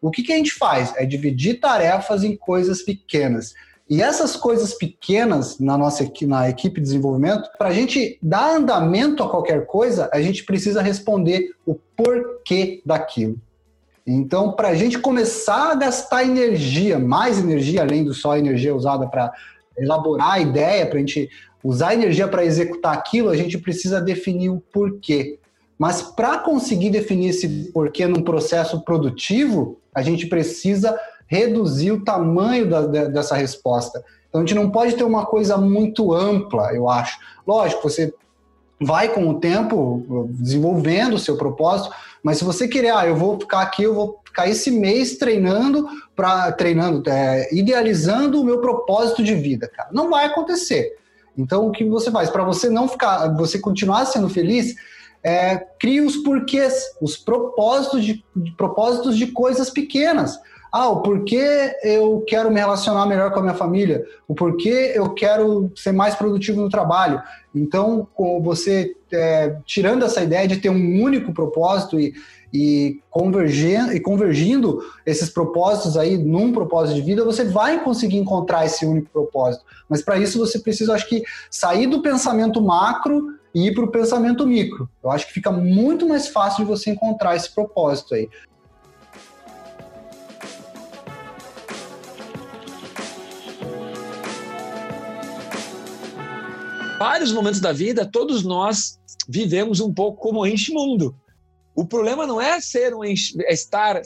O 0.00 0.10
que, 0.10 0.22
que 0.22 0.32
a 0.32 0.36
gente 0.36 0.54
faz? 0.54 0.94
É 0.96 1.04
dividir 1.04 1.60
tarefas 1.60 2.24
em 2.24 2.34
coisas 2.34 2.80
pequenas. 2.80 3.52
E 3.90 4.02
essas 4.02 4.36
coisas 4.36 4.72
pequenas 4.72 5.58
na 5.58 5.76
nossa 5.76 6.10
na 6.22 6.48
equipe 6.48 6.76
de 6.76 6.86
desenvolvimento, 6.86 7.50
para 7.58 7.68
a 7.68 7.72
gente 7.72 8.18
dar 8.22 8.56
andamento 8.56 9.22
a 9.22 9.28
qualquer 9.28 9.66
coisa, 9.66 10.08
a 10.12 10.20
gente 10.22 10.44
precisa 10.44 10.80
responder 10.80 11.50
o 11.66 11.74
porquê 11.74 12.82
daquilo. 12.86 13.36
Então, 14.06 14.52
para 14.52 14.68
a 14.68 14.74
gente 14.74 14.98
começar 14.98 15.72
a 15.72 15.74
gastar 15.74 16.24
energia, 16.24 16.98
mais 16.98 17.38
energia, 17.38 17.82
além 17.82 18.02
do 18.02 18.14
só 18.14 18.36
energia 18.36 18.74
usada 18.74 19.06
para 19.06 19.30
elaborar 19.76 20.32
a 20.32 20.40
ideia, 20.40 20.86
para 20.86 20.96
a 20.96 21.00
gente 21.00 21.28
usar 21.62 21.94
energia 21.94 22.28
para 22.28 22.44
executar 22.44 22.94
aquilo, 22.94 23.30
a 23.30 23.36
gente 23.36 23.58
precisa 23.58 24.00
definir 24.00 24.50
o 24.50 24.62
porquê. 24.72 25.38
Mas 25.78 26.02
para 26.02 26.38
conseguir 26.38 26.90
definir 26.90 27.28
esse 27.28 27.70
porquê 27.72 28.06
num 28.06 28.22
processo 28.22 28.80
produtivo, 28.84 29.78
a 29.94 30.02
gente 30.02 30.26
precisa 30.26 30.98
reduzir 31.26 31.92
o 31.92 32.04
tamanho 32.04 32.68
da, 32.68 32.86
dessa 33.06 33.36
resposta. 33.36 34.02
Então 34.28 34.40
a 34.40 34.44
gente 34.44 34.54
não 34.54 34.70
pode 34.70 34.94
ter 34.94 35.04
uma 35.04 35.24
coisa 35.26 35.56
muito 35.56 36.12
ampla, 36.12 36.74
eu 36.74 36.88
acho. 36.88 37.18
Lógico, 37.46 37.88
você 37.88 38.12
vai 38.80 39.08
com 39.08 39.28
o 39.28 39.40
tempo 39.40 40.28
desenvolvendo 40.30 41.14
o 41.14 41.18
seu 41.18 41.36
propósito, 41.36 41.94
mas 42.22 42.38
se 42.38 42.44
você 42.44 42.68
querer, 42.68 42.90
ah, 42.90 43.06
eu 43.06 43.16
vou 43.16 43.38
ficar 43.38 43.60
aqui, 43.60 43.82
eu 43.82 43.94
vou 43.94 44.20
ficar 44.24 44.48
esse 44.48 44.70
mês 44.70 45.16
treinando 45.16 45.86
para 46.14 46.52
treinando, 46.52 47.08
é, 47.08 47.52
idealizando 47.52 48.40
o 48.40 48.44
meu 48.44 48.60
propósito 48.60 49.22
de 49.22 49.34
vida, 49.34 49.68
cara, 49.68 49.88
não 49.92 50.10
vai 50.10 50.26
acontecer. 50.26 50.96
Então 51.38 51.68
o 51.68 51.70
que 51.70 51.84
você 51.84 52.10
faz 52.10 52.28
para 52.28 52.44
você 52.44 52.68
não 52.68 52.88
ficar, 52.88 53.28
você 53.36 53.60
continuar 53.60 54.04
sendo 54.06 54.28
feliz, 54.28 54.74
é, 55.22 55.56
cria 55.78 56.04
os 56.04 56.16
porquês, 56.16 56.82
os 57.00 57.16
propósitos 57.16 58.04
de, 58.04 58.24
de, 58.34 58.52
propósitos 58.52 59.16
de 59.16 59.28
coisas 59.28 59.70
pequenas. 59.70 60.38
Ah, 60.70 60.88
o 60.88 61.00
porquê 61.00 61.74
eu 61.82 62.22
quero 62.26 62.50
me 62.50 62.60
relacionar 62.60 63.06
melhor 63.06 63.32
com 63.32 63.38
a 63.38 63.42
minha 63.42 63.54
família, 63.54 64.04
o 64.26 64.34
porquê 64.34 64.92
eu 64.94 65.14
quero 65.14 65.72
ser 65.74 65.92
mais 65.92 66.14
produtivo 66.14 66.60
no 66.60 66.68
trabalho. 66.68 67.22
Então, 67.54 68.06
você 68.42 68.94
é, 69.12 69.56
tirando 69.64 70.04
essa 70.04 70.22
ideia 70.22 70.46
de 70.46 70.58
ter 70.58 70.70
um 70.70 71.02
único 71.02 71.32
propósito 71.32 71.98
e, 71.98 72.14
e, 72.52 73.00
e 73.94 74.00
convergindo 74.00 74.80
esses 75.04 75.30
propósitos 75.30 75.96
aí 75.96 76.16
num 76.16 76.52
propósito 76.52 76.96
de 76.96 77.02
vida, 77.02 77.24
você 77.24 77.44
vai 77.44 77.82
conseguir 77.82 78.16
encontrar 78.16 78.64
esse 78.64 78.86
único 78.86 79.10
propósito. 79.10 79.64
Mas 79.88 80.02
para 80.02 80.18
isso 80.18 80.38
você 80.38 80.58
precisa, 80.58 80.94
acho 80.94 81.08
que, 81.08 81.22
sair 81.50 81.86
do 81.86 82.02
pensamento 82.02 82.62
macro 82.62 83.38
e 83.54 83.68
ir 83.68 83.74
para 83.74 83.84
o 83.84 83.90
pensamento 83.90 84.46
micro. 84.46 84.88
Eu 85.02 85.10
acho 85.10 85.26
que 85.26 85.32
fica 85.32 85.50
muito 85.50 86.06
mais 86.06 86.28
fácil 86.28 86.64
de 86.64 86.70
você 86.70 86.90
encontrar 86.90 87.36
esse 87.36 87.54
propósito 87.54 88.14
aí. 88.14 88.28
Vários 96.98 97.32
momentos 97.32 97.60
da 97.60 97.72
vida, 97.72 98.04
todos 98.04 98.42
nós 98.42 98.97
vivemos 99.28 99.80
um 99.80 99.92
pouco 99.92 100.20
como 100.20 100.46
enche-mundo. 100.46 101.14
O 101.74 101.84
problema 101.84 102.26
não 102.26 102.40
é 102.40 102.60
ser 102.60 102.94
um 102.94 103.04
enche, 103.04 103.34
é 103.42 103.52
estar 103.52 104.00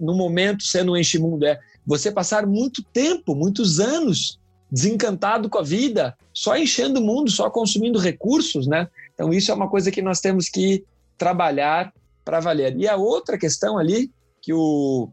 no 0.00 0.14
momento 0.14 0.64
sendo 0.64 0.92
um 0.92 0.96
enche-mundo, 0.96 1.44
é 1.44 1.60
você 1.86 2.10
passar 2.10 2.46
muito 2.46 2.82
tempo, 2.82 3.34
muitos 3.34 3.78
anos 3.78 4.40
desencantado 4.70 5.48
com 5.48 5.58
a 5.58 5.62
vida, 5.62 6.16
só 6.32 6.56
enchendo 6.56 6.98
o 6.98 7.04
mundo, 7.04 7.30
só 7.30 7.48
consumindo 7.48 7.98
recursos, 7.98 8.66
né? 8.66 8.88
Então 9.12 9.32
isso 9.32 9.52
é 9.52 9.54
uma 9.54 9.68
coisa 9.68 9.90
que 9.90 10.02
nós 10.02 10.20
temos 10.20 10.48
que 10.48 10.84
trabalhar 11.16 11.92
para 12.24 12.40
valer. 12.40 12.76
E 12.76 12.88
a 12.88 12.96
outra 12.96 13.38
questão 13.38 13.78
ali 13.78 14.10
que 14.42 14.52
o 14.52 15.08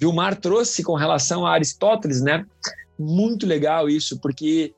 Vilmar 0.00 0.40
trouxe 0.40 0.82
com 0.82 0.94
relação 0.94 1.46
a 1.46 1.52
Aristóteles, 1.52 2.20
né? 2.20 2.44
Muito 2.98 3.46
legal 3.46 3.88
isso, 3.88 4.18
porque 4.18 4.74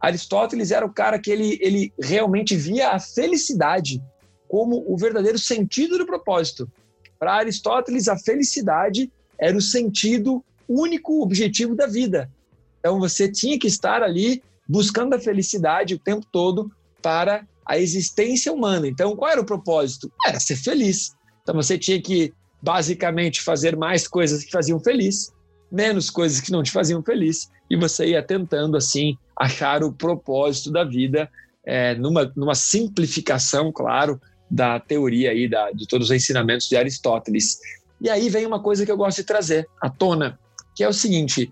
Aristóteles 0.00 0.70
era 0.70 0.84
o 0.84 0.92
cara 0.92 1.18
que 1.18 1.30
ele, 1.30 1.58
ele 1.60 1.92
realmente 2.00 2.56
via 2.56 2.90
a 2.90 2.98
felicidade 2.98 4.02
como 4.48 4.84
o 4.88 4.96
verdadeiro 4.96 5.38
sentido 5.38 5.98
do 5.98 6.06
propósito. 6.06 6.70
Para 7.18 7.34
Aristóteles, 7.34 8.08
a 8.08 8.16
felicidade 8.16 9.12
era 9.38 9.56
o 9.56 9.60
sentido 9.60 10.42
único 10.68 11.22
objetivo 11.22 11.74
da 11.74 11.86
vida. 11.86 12.30
Então 12.78 12.98
você 12.98 13.30
tinha 13.30 13.58
que 13.58 13.66
estar 13.66 14.02
ali 14.02 14.42
buscando 14.66 15.14
a 15.14 15.20
felicidade 15.20 15.94
o 15.94 15.98
tempo 15.98 16.26
todo 16.32 16.70
para 17.02 17.46
a 17.66 17.78
existência 17.78 18.52
humana. 18.52 18.88
Então, 18.88 19.14
qual 19.14 19.30
era 19.30 19.40
o 19.40 19.46
propósito? 19.46 20.10
Era 20.26 20.40
ser 20.40 20.56
feliz. 20.56 21.12
Então 21.42 21.54
você 21.54 21.78
tinha 21.78 22.00
que 22.00 22.32
basicamente 22.62 23.40
fazer 23.40 23.76
mais 23.76 24.06
coisas 24.08 24.44
que 24.44 24.50
faziam 24.50 24.80
feliz, 24.80 25.32
menos 25.70 26.10
coisas 26.10 26.40
que 26.40 26.52
não 26.52 26.62
te 26.62 26.70
faziam 26.70 27.02
feliz, 27.02 27.48
e 27.70 27.76
você 27.76 28.08
ia 28.08 28.22
tentando 28.22 28.76
assim 28.76 29.16
achar 29.40 29.82
o 29.82 29.90
propósito 29.90 30.70
da 30.70 30.84
vida 30.84 31.30
é, 31.64 31.94
numa, 31.94 32.30
numa 32.36 32.54
simplificação, 32.54 33.72
claro, 33.72 34.20
da 34.50 34.78
teoria 34.78 35.30
aí 35.30 35.48
da, 35.48 35.70
de 35.70 35.88
todos 35.88 36.10
os 36.10 36.14
ensinamentos 36.14 36.68
de 36.68 36.76
Aristóteles. 36.76 37.58
E 38.02 38.10
aí 38.10 38.28
vem 38.28 38.44
uma 38.44 38.62
coisa 38.62 38.84
que 38.84 38.92
eu 38.92 38.98
gosto 38.98 39.16
de 39.16 39.24
trazer 39.24 39.66
à 39.80 39.88
tona, 39.88 40.38
que 40.76 40.84
é 40.84 40.88
o 40.88 40.92
seguinte: 40.92 41.50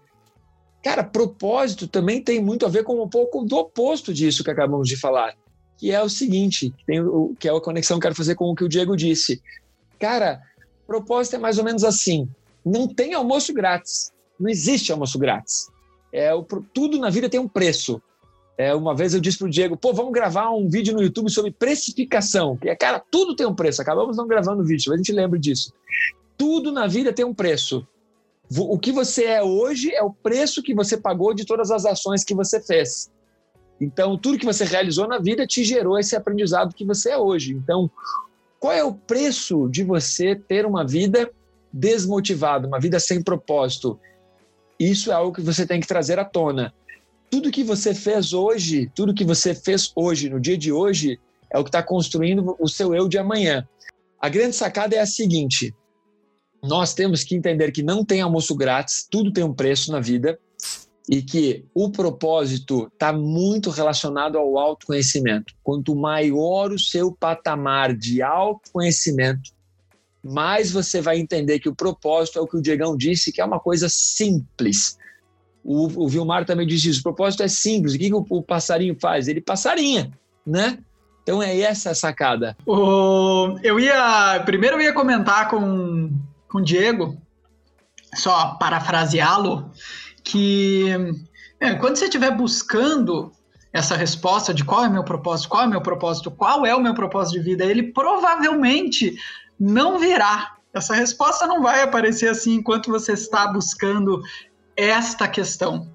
cara, 0.83 1.03
propósito 1.03 1.89
também 1.89 2.23
tem 2.23 2.43
muito 2.43 2.67
a 2.67 2.69
ver 2.69 2.85
com 2.85 3.03
um 3.03 3.09
pouco 3.09 3.43
do 3.43 3.57
oposto 3.57 4.13
disso 4.13 4.45
que 4.45 4.51
acabamos 4.51 4.87
de 4.87 4.97
falar, 4.97 5.35
que 5.79 5.91
é 5.91 6.03
o 6.03 6.11
seguinte, 6.11 6.71
que, 6.85 7.01
o, 7.01 7.35
que 7.41 7.49
é 7.49 7.57
a 7.57 7.61
conexão 7.61 7.97
que 7.97 8.01
eu 8.01 8.09
quero 8.09 8.15
fazer 8.15 8.35
com 8.35 8.51
o 8.51 8.55
que 8.55 8.65
o 8.65 8.69
Diego 8.69 8.95
disse. 8.95 9.41
Cara, 9.99 10.43
propósito 10.87 11.37
é 11.37 11.39
mais 11.39 11.57
ou 11.57 11.65
menos 11.65 11.85
assim: 11.85 12.29
não 12.63 12.87
tem 12.87 13.15
almoço 13.15 13.55
grátis, 13.55 14.13
não 14.39 14.51
existe 14.51 14.93
almoço 14.93 15.19
grátis. 15.19 15.69
É, 16.13 16.35
o, 16.35 16.43
tudo 16.43 16.99
na 16.99 17.11
vida 17.11 17.29
tem 17.29 17.41
um 17.41 17.49
preço. 17.49 18.01
É, 18.57 18.75
uma 18.75 18.95
vez 18.95 19.15
eu 19.15 19.21
disse 19.21 19.39
para 19.39 19.47
o 19.47 19.51
Diego, 19.51 19.77
pô, 19.77 19.93
vamos 19.93 20.13
gravar 20.13 20.51
um 20.51 20.69
vídeo 20.69 20.93
no 20.93 21.03
YouTube 21.03 21.31
sobre 21.31 21.53
precificação. 21.53 22.57
Que 22.57 22.69
é, 22.69 22.77
cara, 22.77 23.03
tudo 23.11 23.37
tem 23.37 23.47
um 23.47 23.55
preço. 23.55 23.81
Acabamos 23.81 24.17
não 24.17 24.27
gravando 24.27 24.63
o 24.63 24.67
vídeo, 24.67 24.87
mas 24.89 24.95
a 24.95 25.03
gente 25.03 25.13
lembra 25.13 25.39
disso. 25.39 25.73
Tudo 26.37 26.73
na 26.73 26.87
vida 26.87 27.13
tem 27.13 27.25
um 27.25 27.35
preço. 27.35 27.87
O 28.57 28.79
que 28.79 28.91
você 28.91 29.25
é 29.25 29.43
hoje 29.43 29.93
é 29.93 30.03
o 30.03 30.11
preço 30.11 30.63
que 30.63 30.75
você 30.75 30.97
pagou 30.97 31.35
de 31.35 31.45
todas 31.45 31.71
as 31.71 31.85
ações 31.85 32.25
que 32.25 32.35
você 32.35 32.61
fez. 32.61 33.11
Então, 33.81 34.19
tudo 34.19 34.39
que 34.39 34.47
você 34.47 34.65
realizou 34.65 35.07
na 35.07 35.19
vida 35.19 35.47
te 35.47 35.63
gerou 35.63 35.99
esse 35.99 36.17
aprendizado 36.17 36.75
que 36.75 36.85
você 36.85 37.11
é 37.11 37.19
hoje. 37.19 37.53
Então, 37.53 37.91
qual 38.59 38.73
é 38.73 38.83
o 38.83 38.95
preço 38.95 39.69
de 39.69 39.85
você 39.85 40.35
ter 40.35 40.67
uma 40.67 40.85
vida 40.85 41.31
desmotivada, 41.73 42.67
uma 42.67 42.81
vida 42.81 42.99
sem 42.99 43.23
propósito? 43.23 44.01
Isso 44.79 45.11
é 45.11 45.15
algo 45.15 45.35
que 45.35 45.43
você 45.43 45.67
tem 45.67 45.81
que 45.81 45.87
trazer 45.87 46.19
à 46.19 46.25
tona. 46.25 46.73
Tudo 47.31 47.51
que 47.51 47.65
você 47.65 47.95
fez 47.95 48.33
hoje, 48.33 48.91
tudo 48.95 49.15
que 49.15 49.25
você 49.25 49.55
fez 49.55 49.93
hoje, 49.95 50.31
no 50.31 50.41
dia 50.41 50.57
de 50.57 50.73
hoje, 50.73 51.19
é 51.51 51.59
o 51.59 51.65
que 51.65 51.69
está 51.69 51.83
construindo 51.83 52.57
o 52.59 52.69
seu 52.69 52.95
eu 52.95 53.09
de 53.09 53.19
amanhã. 53.19 53.67
A 54.21 54.29
grande 54.29 54.55
sacada 54.55 54.97
é 54.97 55.01
a 55.01 55.07
seguinte: 55.07 55.75
nós 56.63 56.95
temos 56.95 57.23
que 57.25 57.35
entender 57.35 57.73
que 57.73 57.83
não 57.83 58.05
tem 58.05 58.21
almoço 58.21 58.55
grátis, 58.55 59.07
tudo 59.11 59.33
tem 59.33 59.45
um 59.45 59.55
preço 59.55 59.93
na 59.93 60.01
vida 60.01 60.39
e 61.09 61.23
que 61.23 61.65
o 61.75 61.91
propósito 61.91 62.91
está 62.93 63.13
muito 63.13 63.71
relacionado 63.71 64.37
ao 64.37 64.59
autoconhecimento. 64.59 65.55
Quanto 65.63 65.97
maior 65.97 66.71
o 66.71 66.79
seu 66.79 67.11
patamar 67.11 67.97
de 67.97 68.21
autoconhecimento, 68.21 69.51
mais 70.23 70.71
você 70.71 71.01
vai 71.01 71.19
entender 71.19 71.59
que 71.59 71.69
o 71.69 71.75
propósito 71.75 72.39
é 72.39 72.43
o 72.43 72.47
que 72.47 72.57
o 72.57 72.63
Diegão 72.63 72.97
disse, 72.97 73.33
que 73.33 73.41
é 73.41 73.45
uma 73.45 73.61
coisa 73.61 73.89
simples. 73.89 74.99
O, 75.65 76.05
o 76.05 76.09
Vilmar 76.09 76.45
também 76.45 76.67
disse 76.67 76.89
isso, 76.89 77.01
o 77.01 77.05
propósito 77.05 77.43
é 77.43 77.49
simples. 77.49 77.95
O 77.95 77.99
que, 77.99 78.09
que 78.09 78.15
o, 78.15 78.25
o, 78.29 78.43
passarinho 78.43 78.97
faz? 79.01 79.29
Ele 79.29 79.41
passarinha, 79.41 80.11
né? 80.47 80.79
Então 81.23 81.43
é 81.43 81.59
essa 81.61 81.91
a 81.91 81.95
sacada. 81.95 82.57
O, 82.67 83.59
eu 83.63 83.79
ia. 83.79 84.43
Primeiro 84.47 84.77
eu 84.77 84.81
ia 84.81 84.93
comentar 84.93 85.49
com, 85.49 86.11
com 86.49 86.59
o 86.59 86.65
Diego, 86.65 87.21
só 88.15 88.55
parafraseá-lo, 88.55 89.71
que 90.25 90.87
é, 91.61 91.75
quando 91.75 91.97
você 91.97 92.07
estiver 92.07 92.35
buscando 92.35 93.33
essa 93.73 93.97
resposta 93.97 94.55
de 94.55 94.65
qual 94.65 94.85
é 94.85 94.89
meu 94.89 95.05
propósito, 95.05 95.49
qual 95.49 95.65
é 95.65 95.67
meu 95.67 95.83
propósito, 95.83 96.31
qual 96.31 96.65
é 96.65 96.75
o 96.75 96.81
meu 96.81 96.95
propósito 96.95 97.39
de 97.39 97.45
vida, 97.45 97.65
ele 97.65 97.93
provavelmente 97.93 99.17
não 99.59 99.99
virá. 99.99 100.57
Essa 100.73 100.95
resposta 100.95 101.47
não 101.47 101.63
vai 101.63 101.83
aparecer 101.83 102.29
assim 102.29 102.55
enquanto 102.55 102.91
você 102.91 103.13
está 103.13 103.47
buscando 103.49 104.23
esta 104.77 105.27
questão. 105.27 105.93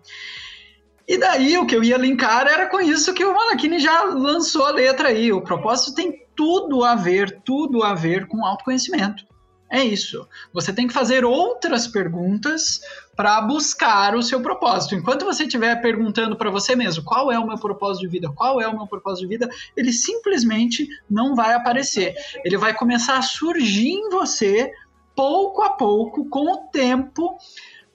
E 1.08 1.17
daí 1.17 1.58
o 1.58 1.65
que 1.65 1.76
eu 1.76 1.84
ia 1.84 1.97
linkar 1.97 2.47
era 2.47 2.67
com 2.67 2.80
isso 2.80 3.13
que 3.13 3.23
o 3.23 3.34
Malakini 3.34 3.80
já 3.80 4.04
lançou 4.04 4.65
a 4.65 4.71
letra 4.71 5.10
aí. 5.10 5.32
O 5.32 5.41
propósito 5.41 5.95
tem 5.95 6.26
tudo 6.36 6.84
a 6.84 6.95
ver, 6.95 7.41
tudo 7.45 7.84
a 7.84 7.93
ver 7.93 8.28
com 8.28 8.45
autoconhecimento. 8.45 9.26
É 9.73 9.83
isso. 9.83 10.29
Você 10.53 10.71
tem 10.71 10.86
que 10.86 10.93
fazer 10.93 11.25
outras 11.25 11.88
perguntas 11.88 12.79
para 13.15 13.41
buscar 13.41 14.15
o 14.15 14.21
seu 14.21 14.39
propósito. 14.39 14.93
Enquanto 14.93 15.25
você 15.25 15.45
estiver 15.45 15.81
perguntando 15.81 16.36
para 16.36 16.51
você 16.51 16.75
mesmo 16.75 17.03
qual 17.03 17.31
é 17.31 17.39
o 17.39 17.47
meu 17.47 17.57
propósito 17.57 18.01
de 18.03 18.07
vida, 18.07 18.31
qual 18.36 18.62
é 18.62 18.67
o 18.67 18.77
meu 18.77 18.86
propósito 18.86 19.23
de 19.23 19.29
vida, 19.29 19.49
ele 19.75 19.91
simplesmente 19.91 20.88
não 21.09 21.33
vai 21.33 21.55
aparecer. 21.55 22.13
Ele 22.45 22.55
vai 22.55 22.75
começar 22.75 23.17
a 23.17 23.23
surgir 23.23 23.93
em 23.93 24.09
você 24.12 24.71
pouco 25.15 25.63
a 25.63 25.71
pouco, 25.71 26.29
com 26.29 26.51
o 26.51 26.57
tempo, 26.67 27.36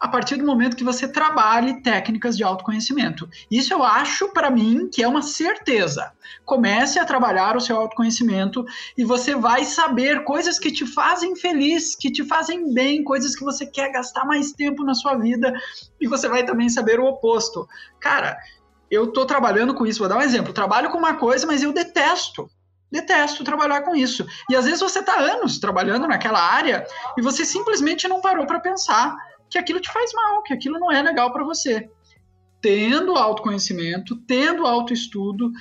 a 0.00 0.06
partir 0.06 0.36
do 0.36 0.46
momento 0.46 0.76
que 0.76 0.84
você 0.84 1.08
trabalhe 1.08 1.82
técnicas 1.82 2.36
de 2.36 2.44
autoconhecimento. 2.44 3.28
Isso 3.50 3.72
eu 3.72 3.82
acho, 3.82 4.28
para 4.28 4.50
mim, 4.50 4.88
que 4.92 5.02
é 5.02 5.08
uma 5.08 5.22
certeza. 5.22 6.12
Comece 6.44 6.98
a 6.98 7.04
trabalhar 7.04 7.56
o 7.56 7.60
seu 7.60 7.76
autoconhecimento 7.76 8.64
e 8.96 9.04
você 9.04 9.34
vai 9.34 9.64
saber 9.64 10.24
coisas 10.24 10.58
que 10.58 10.70
te 10.70 10.86
fazem 10.86 11.34
feliz, 11.34 11.96
que 11.96 12.12
te 12.12 12.24
fazem 12.24 12.72
bem, 12.72 13.02
coisas 13.02 13.34
que 13.34 13.44
você 13.44 13.66
quer 13.66 13.90
gastar 13.90 14.24
mais 14.24 14.52
tempo 14.52 14.84
na 14.84 14.94
sua 14.94 15.16
vida, 15.16 15.52
e 16.00 16.06
você 16.06 16.28
vai 16.28 16.44
também 16.44 16.68
saber 16.68 17.00
o 17.00 17.06
oposto. 17.06 17.66
Cara, 18.00 18.36
eu 18.90 19.04
estou 19.04 19.26
trabalhando 19.26 19.74
com 19.74 19.86
isso, 19.86 19.98
vou 19.98 20.08
dar 20.08 20.16
um 20.16 20.22
exemplo. 20.22 20.52
trabalho 20.52 20.90
com 20.90 20.98
uma 20.98 21.14
coisa, 21.14 21.46
mas 21.46 21.62
eu 21.62 21.72
detesto 21.72 22.48
detesto 22.90 23.44
trabalhar 23.44 23.82
com 23.82 23.94
isso. 23.94 24.26
E 24.48 24.56
às 24.56 24.64
vezes 24.64 24.80
você 24.80 25.00
está 25.00 25.20
anos 25.20 25.58
trabalhando 25.58 26.08
naquela 26.08 26.40
área 26.40 26.86
e 27.16 27.22
você 27.22 27.44
simplesmente 27.44 28.08
não 28.08 28.20
parou 28.20 28.46
para 28.46 28.60
pensar 28.60 29.14
que 29.50 29.58
aquilo 29.58 29.80
te 29.80 29.90
faz 29.90 30.12
mal, 30.12 30.42
que 30.42 30.52
aquilo 30.52 30.78
não 30.78 30.90
é 30.90 31.02
legal 31.02 31.32
para 31.32 31.44
você. 31.44 31.88
Tendo 32.60 33.16
autoconhecimento, 33.16 34.16
tendo 34.26 34.66
autoestudo, 34.66 35.52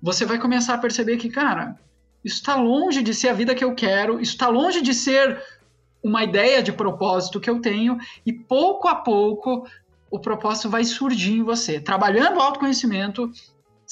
você 0.00 0.24
vai 0.24 0.38
começar 0.38 0.74
a 0.74 0.78
perceber 0.78 1.16
que, 1.16 1.28
cara, 1.28 1.78
isso 2.24 2.36
está 2.36 2.56
longe 2.56 3.02
de 3.02 3.14
ser 3.14 3.28
a 3.28 3.34
vida 3.34 3.54
que 3.54 3.64
eu 3.64 3.74
quero, 3.74 4.20
isso 4.20 4.32
está 4.32 4.48
longe 4.48 4.80
de 4.80 4.94
ser 4.94 5.42
uma 6.02 6.22
ideia 6.22 6.62
de 6.62 6.72
propósito 6.72 7.40
que 7.40 7.50
eu 7.50 7.60
tenho, 7.60 7.98
e 8.24 8.32
pouco 8.32 8.86
a 8.86 8.94
pouco 8.94 9.66
o 10.10 10.20
propósito 10.20 10.68
vai 10.68 10.84
surgir 10.84 11.38
em 11.38 11.42
você. 11.42 11.80
Trabalhando 11.80 12.36
o 12.36 12.40
autoconhecimento, 12.40 13.30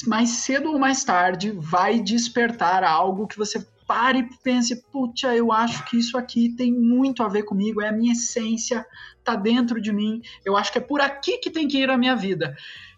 mais 0.06 0.30
cedo 0.30 0.70
ou 0.70 0.78
mais 0.78 1.02
tarde, 1.04 1.52
vai 1.52 2.00
despertar 2.00 2.84
algo 2.84 3.26
que 3.26 3.36
você 3.36 3.66
pare 3.86 4.20
e 4.20 4.28
pense, 4.42 4.82
putz, 4.90 5.22
eu 5.24 5.52
acho 5.52 5.84
que 5.84 5.98
isso 5.98 6.16
aqui 6.16 6.48
tem 6.56 6.72
muito 6.72 7.22
a 7.22 7.28
ver 7.28 7.42
comigo, 7.42 7.82
é 7.82 7.88
a 7.88 7.92
minha 7.92 8.12
essência, 8.12 8.84
tá 9.24 9.34
dentro 9.34 9.80
de 9.80 9.92
mim, 9.92 10.20
eu 10.44 10.56
acho 10.56 10.70
que 10.70 10.78
é 10.78 10.80
por 10.80 11.00
aqui 11.00 11.38
que 11.38 11.50
tem 11.50 11.66
que 11.66 11.78
ir 11.78 11.90
a 11.90 11.96
minha 11.96 12.14
vida. 12.14 12.54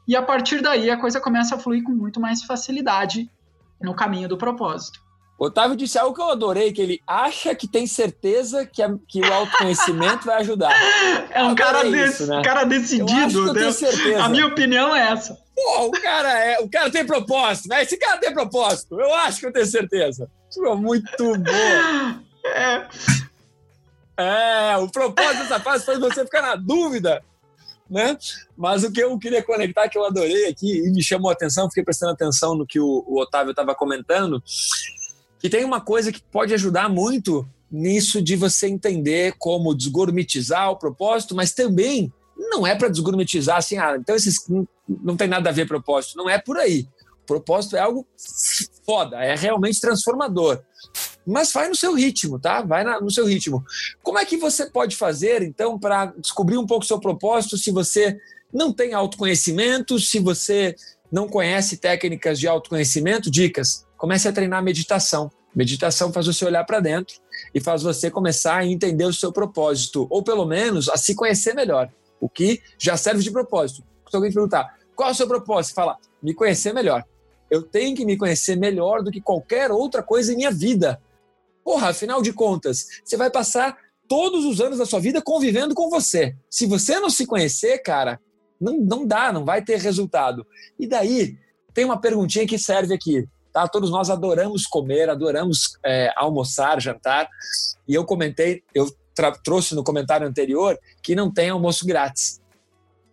E 0.06 0.14
a 0.14 0.22
partir 0.22 0.60
daí 0.60 0.90
a 0.90 0.96
coisa 0.96 1.20
começa 1.20 1.56
a 1.56 1.58
fluir 1.58 1.82
com 1.82 1.92
muito 1.92 2.20
mais 2.20 2.42
facilidade 2.44 3.30
no 3.80 3.94
caminho 3.94 4.28
do 4.28 4.36
propósito. 4.36 5.04
Otávio 5.38 5.76
disse 5.76 5.98
algo 5.98 6.14
que 6.14 6.20
eu 6.20 6.30
adorei, 6.30 6.72
que 6.72 6.80
ele 6.80 7.02
acha 7.06 7.54
que 7.54 7.68
tem 7.68 7.86
certeza 7.86 8.64
que, 8.64 8.82
a, 8.82 8.88
que 9.06 9.20
o 9.20 9.32
autoconhecimento 9.32 10.24
vai 10.24 10.40
ajudar. 10.40 10.72
É 11.30 11.42
um 11.44 11.54
cara, 11.54 11.82
desse, 11.82 12.22
isso, 12.22 12.26
né? 12.26 12.42
cara 12.42 12.64
decidido. 12.64 13.40
Eu, 13.40 13.46
eu 13.48 13.52
tenho 13.52 13.72
certeza. 13.72 14.24
A 14.24 14.28
minha 14.30 14.46
opinião 14.46 14.96
é 14.96 15.12
essa. 15.12 15.36
Pô, 15.54 15.88
o 15.88 15.90
cara, 15.90 16.32
é, 16.42 16.58
o 16.60 16.70
cara 16.70 16.90
tem 16.90 17.04
propósito, 17.04 17.68
né? 17.68 17.82
Esse 17.82 17.98
cara 17.98 18.18
tem 18.18 18.32
propósito. 18.32 18.98
Eu 18.98 19.12
acho 19.14 19.40
que 19.40 19.46
eu 19.46 19.52
tenho 19.52 19.66
certeza. 19.66 20.30
Isso 20.50 20.64
é 20.64 20.74
muito 20.74 21.36
bom. 21.38 22.26
É. 22.54 22.86
É, 24.16 24.76
o 24.78 24.88
propósito 24.88 25.42
dessa 25.42 25.60
fase 25.60 25.84
foi 25.84 25.98
você 25.98 26.24
ficar 26.24 26.42
na 26.42 26.56
dúvida, 26.56 27.22
né? 27.88 28.16
Mas 28.56 28.82
o 28.82 28.90
que 28.90 29.00
eu 29.00 29.18
queria 29.18 29.42
conectar, 29.42 29.88
que 29.88 29.98
eu 29.98 30.06
adorei 30.06 30.46
aqui 30.46 30.78
e 30.78 30.90
me 30.90 31.02
chamou 31.02 31.30
a 31.30 31.34
atenção, 31.34 31.68
fiquei 31.68 31.84
prestando 31.84 32.12
atenção 32.12 32.54
no 32.54 32.66
que 32.66 32.80
o, 32.80 33.04
o 33.06 33.20
Otávio 33.20 33.50
estava 33.50 33.74
comentando, 33.74 34.42
que 35.38 35.50
tem 35.50 35.64
uma 35.64 35.80
coisa 35.80 36.10
que 36.10 36.22
pode 36.22 36.54
ajudar 36.54 36.88
muito 36.88 37.46
nisso 37.70 38.22
de 38.22 38.36
você 38.36 38.68
entender 38.68 39.34
como 39.38 39.74
desgourmetizar 39.74 40.70
o 40.70 40.78
propósito, 40.78 41.34
mas 41.34 41.52
também 41.52 42.12
não 42.36 42.66
é 42.66 42.74
para 42.74 42.88
desgourmetizar 42.88 43.58
assim, 43.58 43.76
ah, 43.76 43.96
então 43.98 44.14
esses 44.14 44.46
não, 44.48 44.66
não 44.88 45.16
tem 45.16 45.28
nada 45.28 45.50
a 45.50 45.52
ver 45.52 45.66
propósito, 45.66 46.16
não 46.16 46.28
é 46.28 46.38
por 46.38 46.56
aí. 46.56 46.88
O 47.22 47.26
propósito 47.26 47.76
é 47.76 47.80
algo 47.80 48.06
foda, 48.84 49.22
é 49.22 49.34
realmente 49.34 49.80
transformador. 49.80 50.62
Mas 51.26 51.52
vai 51.52 51.68
no 51.68 51.74
seu 51.74 51.94
ritmo, 51.94 52.38
tá? 52.38 52.62
Vai 52.62 52.84
na, 52.84 53.00
no 53.00 53.10
seu 53.10 53.26
ritmo. 53.26 53.64
Como 54.02 54.18
é 54.18 54.24
que 54.24 54.36
você 54.36 54.66
pode 54.66 54.94
fazer, 54.94 55.42
então, 55.42 55.78
para 55.78 56.06
descobrir 56.18 56.56
um 56.56 56.66
pouco 56.66 56.84
o 56.84 56.86
seu 56.86 57.00
propósito 57.00 57.58
se 57.58 57.70
você 57.70 58.16
não 58.52 58.72
tem 58.72 58.94
autoconhecimento, 58.94 59.98
se 59.98 60.18
você 60.20 60.76
não 61.10 61.28
conhece 61.28 61.76
técnicas 61.76 62.38
de 62.38 62.46
autoconhecimento, 62.46 63.30
dicas. 63.30 63.84
Comece 63.96 64.28
a 64.28 64.32
treinar 64.32 64.62
meditação. 64.62 65.30
Meditação 65.54 66.12
faz 66.12 66.26
você 66.26 66.44
olhar 66.44 66.64
para 66.64 66.80
dentro 66.80 67.16
e 67.54 67.60
faz 67.60 67.82
você 67.82 68.10
começar 68.10 68.58
a 68.58 68.66
entender 68.66 69.04
o 69.04 69.12
seu 69.12 69.32
propósito, 69.32 70.06
ou 70.10 70.22
pelo 70.22 70.44
menos 70.44 70.88
a 70.88 70.96
se 70.96 71.14
conhecer 71.14 71.54
melhor, 71.54 71.90
o 72.20 72.28
que 72.28 72.60
já 72.78 72.96
serve 72.96 73.22
de 73.22 73.30
propósito. 73.30 73.82
Se 74.08 74.14
alguém 74.14 74.30
te 74.30 74.34
perguntar 74.34 74.76
qual 74.94 75.08
é 75.08 75.12
o 75.12 75.14
seu 75.14 75.26
propósito, 75.26 75.74
fala, 75.74 75.96
me 76.22 76.34
conhecer 76.34 76.72
melhor. 76.72 77.04
Eu 77.50 77.62
tenho 77.62 77.96
que 77.96 78.04
me 78.04 78.16
conhecer 78.16 78.56
melhor 78.56 79.02
do 79.02 79.10
que 79.10 79.20
qualquer 79.20 79.70
outra 79.70 80.02
coisa 80.02 80.32
em 80.32 80.36
minha 80.36 80.50
vida. 80.50 81.00
Porra, 81.66 81.88
afinal 81.88 82.22
de 82.22 82.32
contas, 82.32 82.86
você 83.04 83.16
vai 83.16 83.28
passar 83.28 83.76
todos 84.08 84.44
os 84.44 84.60
anos 84.60 84.78
da 84.78 84.86
sua 84.86 85.00
vida 85.00 85.20
convivendo 85.20 85.74
com 85.74 85.90
você. 85.90 86.36
Se 86.48 86.64
você 86.64 87.00
não 87.00 87.10
se 87.10 87.26
conhecer, 87.26 87.78
cara, 87.78 88.20
não, 88.60 88.78
não 88.78 89.04
dá, 89.04 89.32
não 89.32 89.44
vai 89.44 89.60
ter 89.60 89.80
resultado. 89.80 90.46
E 90.78 90.86
daí, 90.86 91.36
tem 91.74 91.84
uma 91.84 92.00
perguntinha 92.00 92.46
que 92.46 92.56
serve 92.56 92.94
aqui. 92.94 93.26
Tá? 93.52 93.66
Todos 93.66 93.90
nós 93.90 94.10
adoramos 94.10 94.64
comer, 94.64 95.10
adoramos 95.10 95.76
é, 95.84 96.12
almoçar, 96.14 96.80
jantar. 96.80 97.28
E 97.88 97.94
eu 97.94 98.04
comentei, 98.04 98.62
eu 98.72 98.86
trouxe 99.42 99.74
no 99.74 99.82
comentário 99.82 100.24
anterior 100.24 100.78
que 101.02 101.16
não 101.16 101.34
tem 101.34 101.50
almoço 101.50 101.84
grátis. 101.84 102.40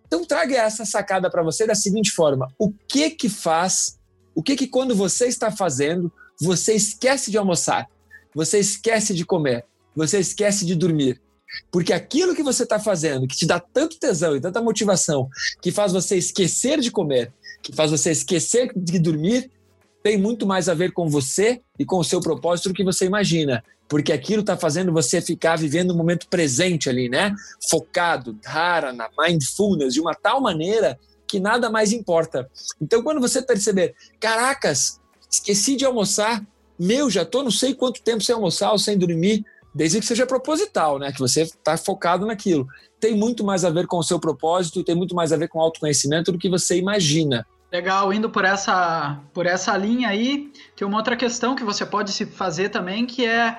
Então 0.06 0.24
traga 0.24 0.58
essa 0.58 0.86
sacada 0.86 1.28
para 1.28 1.42
você 1.42 1.66
da 1.66 1.74
seguinte 1.74 2.12
forma: 2.12 2.48
o 2.60 2.72
que 2.72 3.10
que 3.10 3.30
faz, 3.30 4.00
o 4.36 4.44
que 4.44 4.56
que 4.56 4.68
quando 4.68 4.96
você 4.96 5.26
está 5.26 5.50
fazendo, 5.50 6.14
você 6.40 6.76
esquece 6.76 7.32
de 7.32 7.38
almoçar, 7.40 7.90
você 8.36 8.60
esquece 8.60 9.14
de 9.14 9.26
comer, 9.26 9.66
você 9.96 10.20
esquece 10.20 10.66
de 10.66 10.76
dormir, 10.76 11.22
porque 11.72 11.94
aquilo 11.94 12.36
que 12.36 12.44
você 12.44 12.64
está 12.64 12.80
fazendo, 12.80 13.28
que 13.28 13.36
te 13.36 13.46
dá 13.46 13.60
tanto 13.60 14.00
tesão 14.00 14.36
e 14.36 14.42
tanta 14.42 14.62
motivação, 14.62 15.30
que 15.62 15.72
faz 15.72 15.92
você 15.92 16.18
esquecer 16.18 16.80
de 16.80 16.92
comer, 16.92 17.32
que 17.62 17.74
faz 17.74 17.92
você 17.92 18.12
esquecer 18.12 18.72
de 18.76 19.00
dormir, 19.00 19.52
tem 20.02 20.18
muito 20.18 20.46
mais 20.46 20.68
a 20.68 20.74
ver 20.74 20.92
com 20.92 21.08
você 21.08 21.62
e 21.80 21.86
com 21.86 21.98
o 21.98 22.04
seu 22.04 22.20
propósito 22.20 22.70
do 22.70 22.76
que 22.76 22.84
você 22.84 23.06
imagina. 23.06 23.64
Porque 23.88 24.12
aquilo 24.12 24.42
está 24.42 24.58
fazendo 24.58 24.92
você 24.92 25.22
ficar 25.22 25.58
vivendo 25.58 25.92
o 25.92 25.96
momento 25.96 26.28
presente 26.28 26.90
ali, 26.90 27.08
né? 27.08 27.34
Focado, 27.70 28.38
na 28.96 29.10
mindfulness, 29.18 29.94
de 29.94 30.02
uma 30.02 30.14
tal 30.14 30.42
maneira 30.42 31.00
que 31.28 31.40
nada 31.40 31.70
mais 31.70 31.92
importa. 31.92 32.50
Então, 32.82 33.02
quando 33.04 33.22
você 33.22 33.42
perceber, 33.42 33.96
caracas, 34.20 35.00
esqueci 35.32 35.76
de 35.76 35.86
almoçar, 35.86 36.46
meu, 36.80 37.10
já 37.10 37.24
tô 37.26 37.44
não 37.44 37.52
sei 37.52 37.74
quanto 37.74 38.02
tempo 38.02 38.24
sem 38.24 38.34
almoçar 38.34 38.72
ou 38.72 38.80
sem 38.80 38.98
dormir, 38.98 39.46
desde 39.74 40.00
que 40.00 40.06
seja 40.06 40.26
proposital, 40.26 41.00
né? 41.00 41.12
Que 41.12 41.20
você 41.20 41.44
está 41.44 41.76
focado 41.78 42.26
naquilo. 42.26 42.68
Tem 43.00 43.16
muito 43.16 43.44
mais 43.44 43.66
a 43.66 43.70
ver 43.70 43.88
com 43.88 43.98
o 43.98 44.04
seu 44.04 44.20
propósito 44.20 44.84
tem 44.84 44.96
muito 44.96 45.16
mais 45.16 45.34
a 45.34 45.38
ver 45.38 45.48
com 45.48 45.60
autoconhecimento 45.60 46.32
do 46.32 46.38
que 46.38 46.50
você 46.50 46.78
imagina. 46.78 47.46
Legal, 47.72 48.14
indo 48.14 48.30
por 48.30 48.46
essa, 48.46 49.20
por 49.34 49.48
essa 49.48 49.76
linha 49.76 50.10
aí, 50.10 50.52
tem 50.76 50.88
uma 50.88 50.98
outra 50.98 51.16
questão 51.16 51.56
que 51.56 51.64
você 51.64 51.84
pode 51.84 52.12
se 52.12 52.24
fazer 52.24 52.70
também, 52.70 53.04
que 53.04 53.26
é 53.26 53.58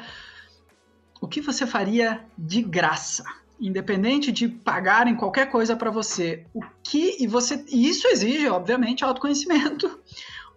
o 1.20 1.26
que 1.26 1.40
você 1.40 1.66
faria 1.66 2.24
de 2.38 2.62
graça? 2.62 3.24
Independente 3.60 4.30
de 4.30 4.46
pagarem 4.46 5.16
qualquer 5.16 5.50
coisa 5.50 5.74
para 5.74 5.90
você, 5.90 6.44
o 6.54 6.60
que 6.82 7.16
e 7.22 7.26
você 7.26 7.64
e 7.68 7.88
isso 7.88 8.06
exige, 8.06 8.48
obviamente, 8.48 9.04
autoconhecimento. 9.04 9.98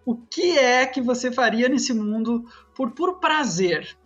O 0.08 0.16
que 0.16 0.58
é 0.58 0.86
que 0.86 1.02
você 1.02 1.30
faria 1.30 1.68
nesse 1.68 1.94
mundo 1.94 2.46
por 2.74 2.92
puro 2.92 3.20
prazer? 3.20 3.98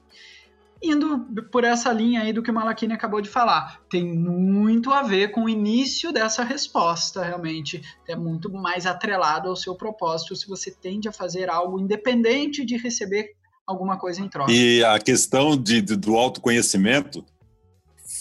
indo 0.84 1.28
por 1.52 1.64
essa 1.64 1.94
linha 1.94 2.22
aí 2.22 2.34
do 2.34 2.42
que 2.42 2.50
o 2.50 2.54
Malakini 2.56 2.94
acabou 2.94 3.22
de 3.22 3.30
falar. 3.30 3.80
Tem 3.88 4.04
muito 4.04 4.90
a 4.90 5.04
ver 5.04 5.30
com 5.30 5.44
o 5.44 5.50
início 5.50 6.12
dessa 6.12 6.44
resposta, 6.44 7.24
realmente. 7.24 7.84
É 8.08 8.16
muito 8.16 8.52
mais 8.52 8.88
atrelado 8.88 9.48
ao 9.48 9.56
seu 9.56 9.76
propósito 9.76 10.36
se 10.36 10.48
você 10.48 10.72
tende 10.72 11.08
a 11.08 11.12
fazer 11.12 11.52
algo 11.52 11.80
independente 11.80 12.66
de 12.66 12.78
receber 12.78 13.36
alguma 13.68 13.96
coisa 13.96 14.22
em 14.22 14.28
troca. 14.28 14.52
E 14.52 14.84
a 14.84 14.98
questão 14.98 15.56
de, 15.56 15.84
de 15.84 15.96
do 15.96 16.18
autoconhecimento, 16.18 17.24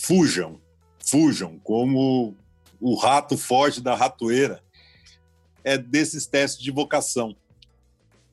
fujam, 0.03 0.61
fujam, 1.03 1.59
como 1.65 2.37
o 2.79 2.95
rato 2.95 3.39
foge 3.39 3.81
da 3.81 3.95
ratoeira. 3.95 4.63
É 5.65 5.79
desses 5.79 6.27
testes 6.27 6.63
de 6.63 6.71
vocação. 6.71 7.35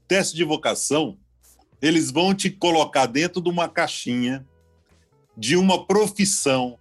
Teste 0.07 0.35
de 0.35 0.43
vocação 0.43 1.17
eles 1.81 2.11
vão 2.11 2.33
te 2.33 2.49
colocar 2.49 3.05
dentro 3.05 3.41
de 3.41 3.49
uma 3.49 3.69
caixinha 3.69 4.45
de 5.35 5.55
uma 5.55 5.85
profissão 5.85 6.77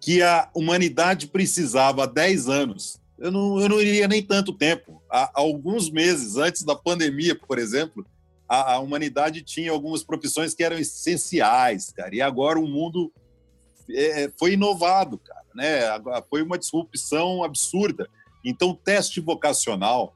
que 0.00 0.22
a 0.22 0.48
humanidade 0.54 1.26
precisava 1.26 2.04
há 2.04 2.06
10 2.06 2.48
anos. 2.48 3.00
Eu 3.18 3.32
não, 3.32 3.60
eu 3.60 3.68
não 3.68 3.80
iria 3.80 4.06
nem 4.06 4.22
tanto 4.22 4.52
tempo. 4.52 5.02
Há, 5.10 5.32
alguns 5.34 5.90
meses 5.90 6.36
antes 6.36 6.62
da 6.62 6.76
pandemia, 6.76 7.34
por 7.34 7.58
exemplo, 7.58 8.06
a, 8.48 8.74
a, 8.74 8.78
humanidade 8.78 9.42
tinha 9.42 9.72
algumas 9.72 10.04
profissões 10.04 10.54
que 10.54 10.62
eram 10.62 10.78
essenciais, 10.78 11.90
cara. 11.90 12.14
E 12.14 12.22
agora 12.22 12.60
o 12.60 12.68
mundo 12.68 13.12
é, 13.90 14.30
foi 14.38 14.52
inovado, 14.52 15.18
cara. 15.18 15.44
Né? 15.52 15.80
Foi 16.30 16.42
uma 16.42 16.58
disrupção 16.58 17.42
absurda. 17.42 18.08
Então, 18.44 18.70
o 18.70 18.76
teste 18.76 19.20
vocacional 19.20 20.14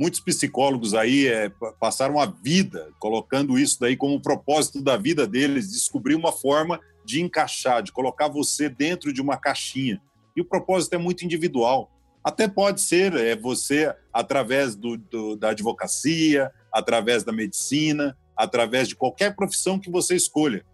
muitos 0.00 0.18
psicólogos 0.18 0.94
aí 0.94 1.26
é, 1.26 1.52
passaram 1.78 2.18
a 2.18 2.24
vida 2.24 2.88
colocando 2.98 3.58
isso 3.58 3.78
daí 3.78 3.94
como 3.94 4.18
propósito 4.18 4.80
da 4.80 4.96
vida 4.96 5.26
deles, 5.26 5.70
descobrir 5.70 6.14
uma 6.14 6.32
forma 6.32 6.80
de 7.04 7.20
encaixar, 7.20 7.82
de 7.82 7.92
colocar 7.92 8.26
você 8.26 8.70
dentro 8.70 9.12
de 9.12 9.20
uma 9.20 9.36
caixinha. 9.36 10.00
E 10.34 10.40
o 10.40 10.44
propósito 10.44 10.94
é 10.94 10.98
muito 10.98 11.22
individual. 11.22 11.90
Até 12.24 12.48
pode 12.48 12.80
ser 12.80 13.14
é, 13.14 13.36
você, 13.36 13.94
através 14.10 14.74
do, 14.74 14.96
do, 14.96 15.36
da 15.36 15.50
advocacia, 15.50 16.50
através 16.72 17.22
da 17.22 17.32
medicina, 17.32 18.16
através 18.34 18.88
de 18.88 18.96
qualquer 18.96 19.36
profissão 19.36 19.78
que 19.78 19.90
você 19.90 20.16
escolha. 20.16 20.64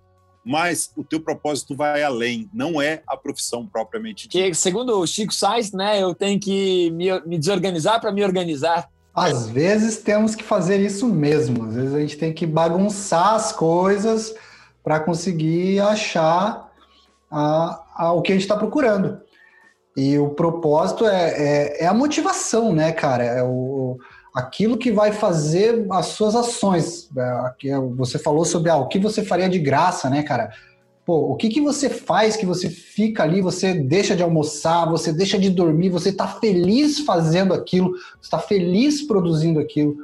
Mas 0.44 0.92
o 0.96 1.02
teu 1.02 1.20
propósito 1.20 1.74
vai 1.74 2.04
além, 2.04 2.48
não 2.54 2.80
é 2.80 3.02
a 3.08 3.16
profissão 3.16 3.66
propriamente 3.66 4.28
dita. 4.28 4.48
Que, 4.48 4.54
segundo 4.54 5.00
o 5.00 5.06
Chico 5.06 5.34
Sainz, 5.34 5.72
né, 5.72 6.00
eu 6.00 6.14
tenho 6.14 6.38
que 6.38 6.92
me, 6.92 7.06
me 7.26 7.36
desorganizar 7.36 8.00
para 8.00 8.12
me 8.12 8.22
organizar. 8.22 8.88
Às 9.16 9.48
vezes 9.48 9.96
temos 9.96 10.34
que 10.34 10.44
fazer 10.44 10.78
isso 10.78 11.08
mesmo. 11.08 11.64
Às 11.64 11.74
vezes 11.74 11.94
a 11.94 12.00
gente 12.00 12.18
tem 12.18 12.34
que 12.34 12.46
bagunçar 12.46 13.34
as 13.34 13.50
coisas 13.50 14.34
para 14.84 15.00
conseguir 15.00 15.80
achar 15.80 16.70
a, 17.30 17.82
a, 17.96 18.12
o 18.12 18.20
que 18.20 18.32
a 18.32 18.34
gente 18.34 18.42
está 18.42 18.58
procurando. 18.58 19.18
E 19.96 20.18
o 20.18 20.28
propósito 20.28 21.06
é, 21.06 21.30
é, 21.30 21.84
é, 21.84 21.86
a 21.86 21.94
motivação, 21.94 22.74
né, 22.74 22.92
cara? 22.92 23.24
É 23.24 23.42
o, 23.42 23.96
aquilo 24.34 24.76
que 24.76 24.92
vai 24.92 25.10
fazer 25.10 25.86
as 25.90 26.06
suas 26.08 26.36
ações. 26.36 27.08
É, 27.64 27.78
você 27.96 28.18
falou 28.18 28.44
sobre 28.44 28.70
ah, 28.70 28.76
o 28.76 28.86
que 28.86 28.98
você 28.98 29.24
faria 29.24 29.48
de 29.48 29.58
graça, 29.58 30.10
né, 30.10 30.22
cara? 30.22 30.50
Pô, 31.06 31.30
o 31.30 31.36
que, 31.36 31.48
que 31.48 31.60
você 31.60 31.88
faz 31.88 32.36
que 32.36 32.44
você 32.44 32.68
fica 32.68 33.22
ali, 33.22 33.40
você 33.40 33.72
deixa 33.72 34.16
de 34.16 34.24
almoçar, 34.24 34.90
você 34.90 35.12
deixa 35.12 35.38
de 35.38 35.48
dormir, 35.48 35.88
você 35.88 36.08
está 36.08 36.26
feliz 36.26 36.98
fazendo 36.98 37.54
aquilo, 37.54 37.94
está 38.20 38.40
feliz 38.40 39.02
produzindo 39.06 39.60
aquilo. 39.60 39.96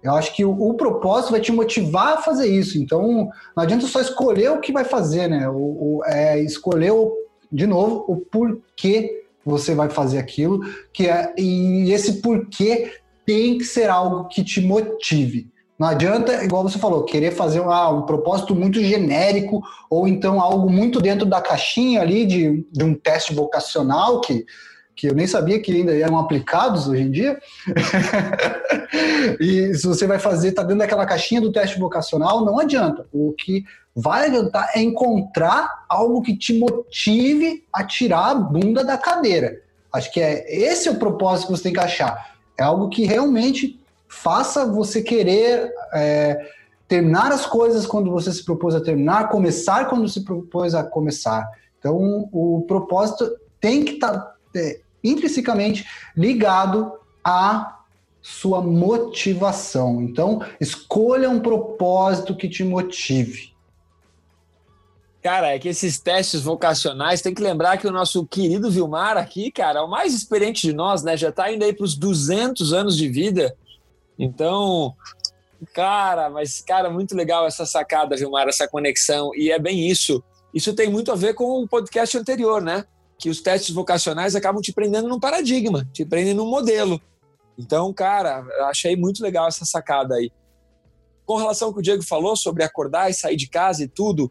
Eu 0.00 0.14
acho 0.14 0.32
que 0.32 0.44
o, 0.44 0.52
o, 0.52 0.74
propósito 0.74 1.32
vai 1.32 1.40
te 1.40 1.50
motivar 1.50 2.14
a 2.14 2.22
fazer 2.22 2.46
isso. 2.46 2.78
Então, 2.78 3.30
não 3.56 3.62
adianta 3.64 3.88
só 3.88 4.00
escolher 4.00 4.52
o 4.52 4.60
que 4.60 4.72
vai 4.72 4.84
fazer, 4.84 5.28
né? 5.28 5.48
O, 5.48 5.98
o 5.98 6.04
é 6.06 6.40
escolher, 6.40 6.92
o, 6.92 7.12
de 7.50 7.66
novo, 7.66 8.04
o 8.06 8.16
porquê 8.16 9.24
você 9.44 9.74
vai 9.74 9.90
fazer 9.90 10.18
aquilo, 10.18 10.60
que 10.92 11.08
é, 11.08 11.34
e 11.36 11.90
esse 11.90 12.22
porquê 12.22 12.92
tem 13.26 13.58
que 13.58 13.64
ser 13.64 13.90
algo 13.90 14.28
que 14.28 14.44
te 14.44 14.60
motive. 14.60 15.51
Não 15.82 15.88
adianta, 15.88 16.44
igual 16.44 16.62
você 16.62 16.78
falou, 16.78 17.02
querer 17.02 17.32
fazer 17.32 17.60
ah, 17.64 17.90
um 17.90 18.02
propósito 18.02 18.54
muito 18.54 18.80
genérico 18.80 19.60
ou 19.90 20.06
então 20.06 20.40
algo 20.40 20.70
muito 20.70 21.00
dentro 21.00 21.26
da 21.26 21.40
caixinha 21.40 22.00
ali 22.00 22.24
de, 22.24 22.64
de 22.70 22.84
um 22.84 22.94
teste 22.94 23.34
vocacional 23.34 24.20
que, 24.20 24.46
que 24.94 25.08
eu 25.08 25.12
nem 25.12 25.26
sabia 25.26 25.58
que 25.58 25.72
ainda 25.72 25.92
eram 25.92 26.20
aplicados 26.20 26.86
hoje 26.86 27.02
em 27.02 27.10
dia. 27.10 27.36
e 29.40 29.74
se 29.74 29.84
você 29.84 30.06
vai 30.06 30.20
fazer, 30.20 30.52
tá 30.52 30.62
dentro 30.62 30.78
daquela 30.78 31.04
caixinha 31.04 31.40
do 31.40 31.50
teste 31.50 31.80
vocacional, 31.80 32.44
não 32.44 32.60
adianta. 32.60 33.04
O 33.12 33.32
que 33.32 33.64
vai 33.92 34.28
adiantar 34.28 34.70
é 34.76 34.80
encontrar 34.80 35.68
algo 35.88 36.22
que 36.22 36.36
te 36.36 36.56
motive 36.56 37.64
a 37.72 37.82
tirar 37.82 38.30
a 38.30 38.34
bunda 38.36 38.84
da 38.84 38.96
cadeira. 38.96 39.60
Acho 39.92 40.12
que 40.12 40.20
é 40.20 40.44
esse 40.48 40.86
é 40.86 40.92
o 40.92 41.00
propósito 41.00 41.48
que 41.48 41.58
você 41.58 41.64
tem 41.64 41.72
que 41.72 41.80
achar. 41.80 42.36
É 42.56 42.62
algo 42.62 42.88
que 42.88 43.04
realmente 43.04 43.81
faça 44.12 44.66
você 44.66 45.02
querer 45.02 45.72
é, 45.94 46.46
terminar 46.86 47.32
as 47.32 47.46
coisas 47.46 47.86
quando 47.86 48.10
você 48.10 48.30
se 48.30 48.44
propôs 48.44 48.74
a 48.74 48.80
terminar, 48.80 49.30
começar 49.30 49.86
quando 49.86 50.06
se 50.06 50.20
propôs 50.20 50.74
a 50.74 50.84
começar. 50.84 51.50
Então, 51.78 52.28
o 52.30 52.62
propósito 52.68 53.34
tem 53.58 53.82
que 53.82 53.94
estar 53.94 54.12
tá, 54.12 54.34
é, 54.54 54.80
intrinsecamente 55.02 55.86
ligado 56.14 56.92
à 57.24 57.80
sua 58.20 58.60
motivação. 58.60 60.02
Então, 60.02 60.44
escolha 60.60 61.30
um 61.30 61.40
propósito 61.40 62.36
que 62.36 62.48
te 62.48 62.62
motive. 62.62 63.52
Cara, 65.22 65.54
é 65.54 65.58
que 65.58 65.68
esses 65.68 65.98
testes 65.98 66.42
vocacionais, 66.42 67.22
tem 67.22 67.32
que 67.32 67.42
lembrar 67.42 67.78
que 67.78 67.86
o 67.86 67.92
nosso 67.92 68.26
querido 68.26 68.70
Vilmar 68.70 69.16
aqui, 69.16 69.50
cara, 69.50 69.78
é 69.78 69.82
o 69.82 69.88
mais 69.88 70.12
experiente 70.14 70.66
de 70.66 70.74
nós, 70.74 71.02
né? 71.02 71.16
Já 71.16 71.30
está 71.30 71.50
indo 71.50 71.64
aí 71.64 71.72
para 71.72 71.84
os 71.84 71.96
200 71.96 72.72
anos 72.72 72.96
de 72.96 73.08
vida. 73.08 73.56
Então, 74.18 74.94
cara, 75.72 76.28
mas, 76.30 76.60
cara, 76.60 76.90
muito 76.90 77.14
legal 77.14 77.46
essa 77.46 77.66
sacada, 77.66 78.16
Vilmar, 78.16 78.48
essa 78.48 78.68
conexão. 78.68 79.34
E 79.34 79.50
é 79.50 79.58
bem 79.58 79.88
isso. 79.88 80.22
Isso 80.54 80.74
tem 80.74 80.90
muito 80.90 81.10
a 81.10 81.14
ver 81.14 81.34
com 81.34 81.62
o 81.62 81.68
podcast 81.68 82.16
anterior, 82.16 82.60
né? 82.62 82.84
Que 83.18 83.30
os 83.30 83.40
testes 83.40 83.74
vocacionais 83.74 84.34
acabam 84.34 84.60
te 84.60 84.72
prendendo 84.72 85.08
num 85.08 85.20
paradigma, 85.20 85.88
te 85.92 86.04
prendem 86.04 86.34
num 86.34 86.48
modelo. 86.48 87.00
Então, 87.58 87.92
cara, 87.92 88.44
achei 88.68 88.96
muito 88.96 89.22
legal 89.22 89.46
essa 89.46 89.64
sacada 89.64 90.16
aí. 90.16 90.30
Com 91.24 91.36
relação 91.36 91.68
ao 91.68 91.74
que 91.74 91.80
o 91.80 91.82
Diego 91.82 92.02
falou 92.02 92.36
sobre 92.36 92.64
acordar 92.64 93.10
e 93.10 93.14
sair 93.14 93.36
de 93.36 93.48
casa 93.48 93.84
e 93.84 93.88
tudo, 93.88 94.30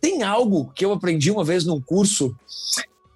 tem 0.00 0.22
algo 0.22 0.72
que 0.74 0.84
eu 0.84 0.92
aprendi 0.92 1.30
uma 1.30 1.44
vez 1.44 1.64
num 1.64 1.80
curso 1.80 2.34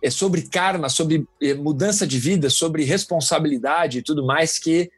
é 0.02 0.10
sobre 0.10 0.42
karma, 0.42 0.90
sobre 0.90 1.26
é, 1.40 1.54
mudança 1.54 2.06
de 2.06 2.18
vida, 2.18 2.50
sobre 2.50 2.84
responsabilidade 2.84 3.98
e 3.98 4.02
tudo 4.02 4.26
mais 4.26 4.58
que 4.58 4.90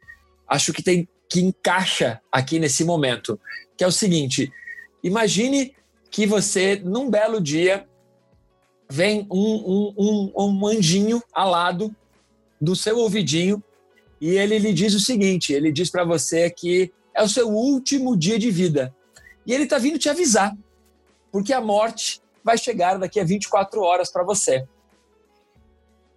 acho 0.47 0.73
que 0.73 0.81
tem 0.81 1.07
que 1.29 1.41
encaixa 1.41 2.21
aqui 2.31 2.57
nesse 2.59 2.83
momento, 2.83 3.39
que 3.77 3.83
é 3.83 3.87
o 3.87 3.91
seguinte: 3.91 4.51
imagine 5.03 5.75
que 6.09 6.25
você 6.25 6.81
num 6.83 7.09
belo 7.09 7.41
dia 7.41 7.87
vem 8.89 9.27
um, 9.29 9.37
um, 9.37 9.93
um, 9.97 10.33
um 10.45 10.67
anjinho 10.67 11.21
alado 11.33 11.93
do 12.59 12.75
seu 12.75 12.97
ouvidinho 12.97 13.61
e 14.19 14.29
ele 14.29 14.57
lhe 14.57 14.73
diz 14.73 14.93
o 14.93 14.99
seguinte: 14.99 15.53
ele 15.53 15.71
diz 15.71 15.89
para 15.89 16.03
você 16.03 16.49
que 16.49 16.91
é 17.13 17.21
o 17.21 17.29
seu 17.29 17.49
último 17.49 18.15
dia 18.15 18.39
de 18.39 18.49
vida 18.49 18.95
e 19.45 19.53
ele 19.53 19.63
está 19.63 19.77
vindo 19.77 19.99
te 19.99 20.09
avisar 20.09 20.55
porque 21.31 21.53
a 21.53 21.61
morte 21.61 22.21
vai 22.43 22.57
chegar 22.57 22.97
daqui 22.97 23.19
a 23.19 23.23
24 23.23 23.81
horas 23.81 24.11
para 24.11 24.23
você. 24.23 24.65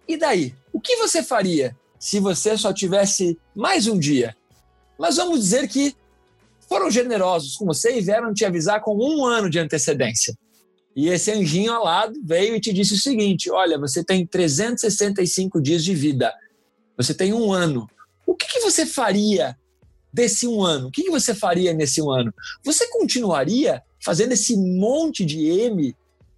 E 0.07 0.17
daí? 0.17 0.55
O 0.73 0.79
que 0.79 0.95
você 0.95 1.21
faria 1.21 1.77
se 2.01 2.19
você 2.19 2.57
só 2.57 2.73
tivesse 2.73 3.37
mais 3.55 3.85
um 3.85 3.99
dia? 3.99 4.35
Mas 4.97 5.17
vamos 5.17 5.39
dizer 5.39 5.67
que 5.67 5.95
foram 6.67 6.89
generosos 6.89 7.55
com 7.55 7.65
você 7.65 7.95
e 7.95 8.01
vieram 8.01 8.33
te 8.33 8.43
avisar 8.43 8.81
com 8.81 8.97
um 8.97 9.23
ano 9.23 9.51
de 9.51 9.59
antecedência. 9.59 10.35
E 10.95 11.09
esse 11.09 11.31
anjinho 11.31 11.71
ao 11.71 11.83
lado 11.83 12.19
veio 12.23 12.55
e 12.55 12.59
te 12.59 12.73
disse 12.73 12.95
o 12.95 12.97
seguinte: 12.97 13.51
olha, 13.51 13.77
você 13.77 14.03
tem 14.03 14.25
365 14.25 15.61
dias 15.61 15.83
de 15.83 15.93
vida, 15.93 16.33
você 16.97 17.13
tem 17.13 17.33
um 17.33 17.53
ano. 17.53 17.87
O 18.25 18.33
que, 18.35 18.47
que 18.47 18.59
você 18.61 18.83
faria 18.83 19.55
desse 20.11 20.47
um 20.47 20.63
ano? 20.63 20.87
O 20.87 20.91
que, 20.91 21.03
que 21.03 21.11
você 21.11 21.35
faria 21.35 21.71
nesse 21.71 22.01
um 22.01 22.09
ano? 22.09 22.33
Você 22.65 22.87
continuaria 22.89 23.79
fazendo 24.03 24.31
esse 24.31 24.57
monte 24.57 25.23
de 25.23 25.47
M 25.47 25.95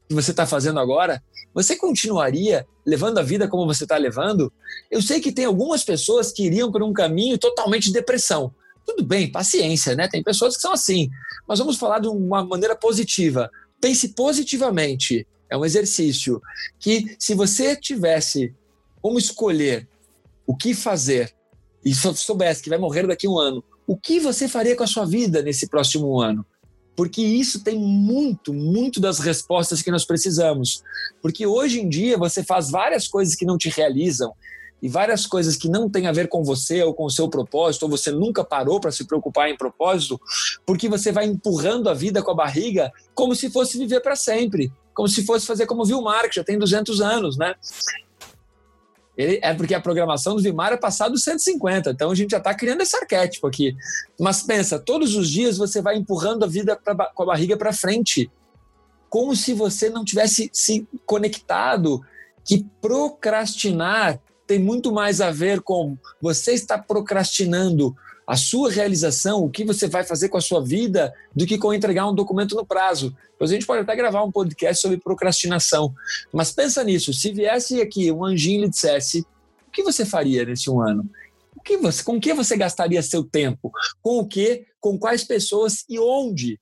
que 0.10 0.13
você 0.13 0.32
está 0.32 0.45
fazendo 0.45 0.80
agora, 0.80 1.23
você 1.53 1.75
continuaria 1.75 2.65
levando 2.85 3.19
a 3.19 3.23
vida 3.23 3.47
como 3.47 3.65
você 3.65 3.83
está 3.83 3.97
levando? 3.97 4.51
Eu 4.89 5.01
sei 5.01 5.19
que 5.19 5.31
tem 5.31 5.45
algumas 5.45 5.83
pessoas 5.83 6.31
que 6.31 6.43
iriam 6.45 6.71
por 6.71 6.81
um 6.81 6.91
caminho 6.91 7.37
totalmente 7.37 7.85
de 7.85 7.93
depressão. 7.93 8.53
Tudo 8.85 9.03
bem, 9.03 9.31
paciência, 9.31 9.95
né? 9.95 10.07
Tem 10.07 10.23
pessoas 10.23 10.55
que 10.55 10.61
são 10.61 10.73
assim. 10.73 11.09
Mas 11.47 11.59
vamos 11.59 11.77
falar 11.77 11.99
de 11.99 12.07
uma 12.07 12.43
maneira 12.43 12.75
positiva. 12.75 13.49
Pense 13.79 14.09
positivamente. 14.09 15.27
É 15.49 15.55
um 15.55 15.63
exercício 15.63 16.41
que, 16.79 17.15
se 17.19 17.35
você 17.35 17.75
tivesse 17.75 18.53
como 19.01 19.19
escolher 19.19 19.87
o 20.47 20.55
que 20.55 20.73
fazer 20.73 21.33
e 21.85 21.93
soubesse 21.93 22.63
que 22.63 22.69
vai 22.69 22.79
morrer 22.79 23.05
daqui 23.05 23.27
a 23.27 23.29
um 23.29 23.37
ano, 23.37 23.63
o 23.85 23.95
que 23.95 24.19
você 24.19 24.47
faria 24.47 24.75
com 24.75 24.83
a 24.83 24.87
sua 24.87 25.05
vida 25.05 25.41
nesse 25.41 25.67
próximo 25.67 26.19
ano? 26.19 26.45
Porque 26.95 27.21
isso 27.21 27.63
tem 27.63 27.77
muito, 27.77 28.53
muito 28.53 28.99
das 28.99 29.19
respostas 29.19 29.82
que 29.82 29.91
nós 29.91 30.06
precisamos. 30.06 30.84
Porque 31.21 31.45
hoje 31.45 31.79
em 31.79 31.89
dia 31.89 32.17
você 32.17 32.43
faz 32.43 32.69
várias 32.69 33.08
coisas 33.08 33.36
que 33.36 33.45
não 33.45 33.58
te 33.58 33.69
realizam 33.69 34.34
e 34.82 34.89
várias 34.89 35.25
coisas 35.25 35.56
que 35.56 35.69
não 35.69 35.89
têm 35.89 36.08
a 36.08 36.12
ver 36.12 36.27
com 36.27 36.43
você 36.43 36.84
ou 36.84 36.93
com 36.93 37.06
o 37.06 37.10
seu 37.10 37.29
propósito, 37.29 37.84
ou 37.84 37.89
você 37.89 38.12
nunca 38.12 38.43
parou 38.43 38.82
para 38.82 38.91
se 38.91 39.06
preocupar 39.06 39.49
em 39.49 39.56
propósito, 39.56 40.19
porque 40.65 40.89
você 40.89 41.10
vai 41.10 41.25
empurrando 41.25 41.89
a 41.89 41.93
vida 41.93 42.21
com 42.21 42.32
a 42.32 42.36
barriga 42.36 42.91
como 43.15 43.34
se 43.34 43.49
fosse 43.49 43.77
viver 43.77 44.01
para 44.01 44.15
sempre, 44.15 44.69
como 44.93 45.08
se 45.08 45.25
fosse 45.25 45.45
fazer 45.45 45.65
como 45.67 45.86
Vilmar, 45.86 46.27
que 46.27 46.36
já 46.36 46.43
tem 46.43 46.60
200 46.60 46.99
anos, 46.99 47.38
né? 47.38 47.56
Ele, 49.17 49.39
é 49.43 49.54
porque 49.54 49.76
a 49.76 49.82
programação 49.82 50.36
do 50.36 50.41
Vimar 50.41 50.73
é 50.73 50.78
passar 50.78 51.08
dos 51.08 51.23
150, 51.23 51.91
então 51.91 52.10
a 52.10 52.15
gente 52.15 52.32
já 52.32 52.39
está 52.39 52.54
criando 52.54 52.82
esse 52.82 52.95
arquétipo 52.95 53.47
aqui. 53.47 53.76
Mas 54.19 54.41
pensa, 54.41 54.80
todos 54.80 55.15
os 55.15 55.30
dias 55.30 55.58
você 55.58 55.82
vai 55.82 55.97
empurrando 55.97 56.43
a 56.43 56.47
vida 56.47 56.76
pra, 56.76 56.95
com 57.13 57.23
a 57.23 57.28
barriga 57.28 57.56
para 57.56 57.71
frente, 57.71 58.30
como 59.10 59.36
se 59.36 59.54
você 59.54 59.89
não 59.89 60.04
tivesse 60.04 60.49
se 60.52 60.88
conectado. 61.06 62.02
Que 62.45 62.65
procrastinar 62.82 64.19
tem 64.45 64.60
muito 64.60 64.91
mais 64.91 65.21
a 65.21 65.32
ver 65.32 65.62
com 65.62 65.97
você 66.21 66.54
está 66.54 66.78
procrastinando 66.78 67.95
a 68.25 68.36
sua 68.36 68.71
realização, 68.71 69.43
o 69.43 69.49
que 69.49 69.65
você 69.65 69.88
vai 69.88 70.03
fazer 70.03 70.29
com 70.29 70.38
a 70.38 70.41
sua 70.41 70.63
vida, 70.63 71.13
do 71.36 71.45
que 71.45 71.57
com 71.57 71.73
entregar 71.73 72.09
um 72.09 72.15
documento 72.15 72.55
no 72.55 72.65
prazo. 72.65 73.15
Depois 73.31 73.51
a 73.51 73.53
gente 73.53 73.65
pode 73.65 73.81
até 73.81 73.95
gravar 73.95 74.23
um 74.23 74.31
podcast 74.31 74.81
sobre 74.81 74.97
procrastinação. 74.97 75.93
Mas 76.31 76.51
pensa 76.51 76.83
nisso, 76.83 77.13
se 77.13 77.31
viesse 77.31 77.81
aqui 77.81 78.12
um 78.12 78.23
anjinho 78.23 78.65
e 78.65 78.69
dissesse, 78.69 79.25
o 79.67 79.71
que 79.71 79.83
você 79.83 80.05
faria 80.05 80.45
nesse 80.45 80.69
um 80.69 80.81
ano? 80.81 81.09
O 81.55 81.62
que 81.62 81.77
você, 81.77 82.03
com 82.03 82.19
que 82.19 82.33
você 82.33 82.55
gastaria 82.57 83.01
seu 83.01 83.23
tempo? 83.23 83.71
Com 84.01 84.19
o 84.19 84.27
que? 84.27 84.65
Com 84.79 84.97
quais 84.97 85.23
pessoas 85.23 85.83
e 85.89 85.99
onde? 85.99 86.59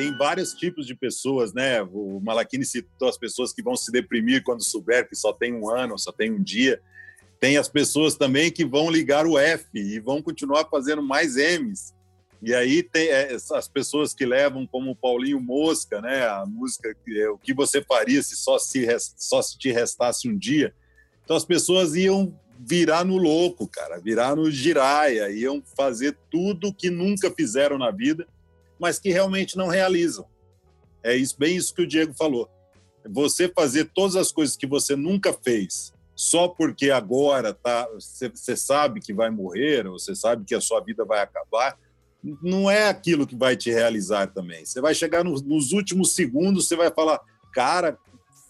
Tem 0.00 0.16
vários 0.16 0.54
tipos 0.54 0.86
de 0.86 0.94
pessoas, 0.94 1.52
né? 1.52 1.82
O 1.82 2.18
Malakini 2.24 2.64
citou 2.64 3.06
as 3.06 3.18
pessoas 3.18 3.52
que 3.52 3.62
vão 3.62 3.76
se 3.76 3.92
deprimir 3.92 4.42
quando 4.42 4.64
souber 4.64 5.06
que 5.06 5.14
só 5.14 5.30
tem 5.30 5.52
um 5.52 5.68
ano, 5.68 5.98
só 5.98 6.10
tem 6.10 6.32
um 6.32 6.42
dia. 6.42 6.80
Tem 7.38 7.58
as 7.58 7.68
pessoas 7.68 8.16
também 8.16 8.50
que 8.50 8.64
vão 8.64 8.90
ligar 8.90 9.26
o 9.26 9.38
F 9.38 9.66
e 9.74 10.00
vão 10.00 10.22
continuar 10.22 10.64
fazendo 10.70 11.02
mais 11.02 11.36
M's. 11.36 11.94
E 12.42 12.54
aí 12.54 12.82
tem 12.82 13.08
é, 13.08 13.36
as 13.52 13.68
pessoas 13.68 14.14
que 14.14 14.24
levam 14.24 14.66
como 14.66 14.96
Paulinho 14.96 15.38
Mosca, 15.38 16.00
né? 16.00 16.26
A 16.26 16.46
música 16.46 16.96
é 17.06 17.28
o 17.28 17.36
que 17.36 17.52
você 17.52 17.82
faria 17.82 18.22
se 18.22 18.36
só 18.36 18.58
se 18.58 18.86
só 19.18 19.42
se 19.42 19.58
te 19.58 19.70
restasse 19.70 20.26
um 20.26 20.38
dia. 20.38 20.74
Então 21.22 21.36
as 21.36 21.44
pessoas 21.44 21.94
iam 21.94 22.34
virar 22.58 23.04
no 23.04 23.18
louco, 23.18 23.68
cara, 23.68 24.00
virar 24.00 24.34
no 24.34 24.50
giraia, 24.50 25.30
iam 25.30 25.62
fazer 25.76 26.16
tudo 26.30 26.72
que 26.72 26.88
nunca 26.88 27.30
fizeram 27.30 27.76
na 27.76 27.90
vida 27.90 28.26
mas 28.80 28.98
que 28.98 29.10
realmente 29.10 29.56
não 29.56 29.68
realizam. 29.68 30.26
É 31.02 31.14
isso, 31.14 31.36
bem 31.38 31.56
isso 31.56 31.74
que 31.74 31.82
o 31.82 31.86
Diego 31.86 32.14
falou. 32.14 32.48
Você 33.08 33.48
fazer 33.48 33.90
todas 33.94 34.16
as 34.16 34.32
coisas 34.32 34.56
que 34.56 34.66
você 34.66 34.96
nunca 34.96 35.32
fez 35.32 35.92
só 36.14 36.48
porque 36.48 36.90
agora 36.90 37.54
tá, 37.54 37.88
você 37.94 38.54
sabe 38.54 39.00
que 39.00 39.14
vai 39.14 39.30
morrer, 39.30 39.86
ou 39.86 39.98
você 39.98 40.14
sabe 40.14 40.44
que 40.44 40.54
a 40.54 40.60
sua 40.60 40.80
vida 40.80 41.02
vai 41.02 41.20
acabar, 41.22 41.78
não 42.42 42.70
é 42.70 42.88
aquilo 42.88 43.26
que 43.26 43.34
vai 43.34 43.56
te 43.56 43.70
realizar 43.70 44.26
também. 44.26 44.66
Você 44.66 44.82
vai 44.82 44.94
chegar 44.94 45.24
nos, 45.24 45.40
nos 45.40 45.72
últimos 45.72 46.12
segundos, 46.14 46.68
você 46.68 46.76
vai 46.76 46.90
falar, 46.90 47.18
cara, 47.54 47.98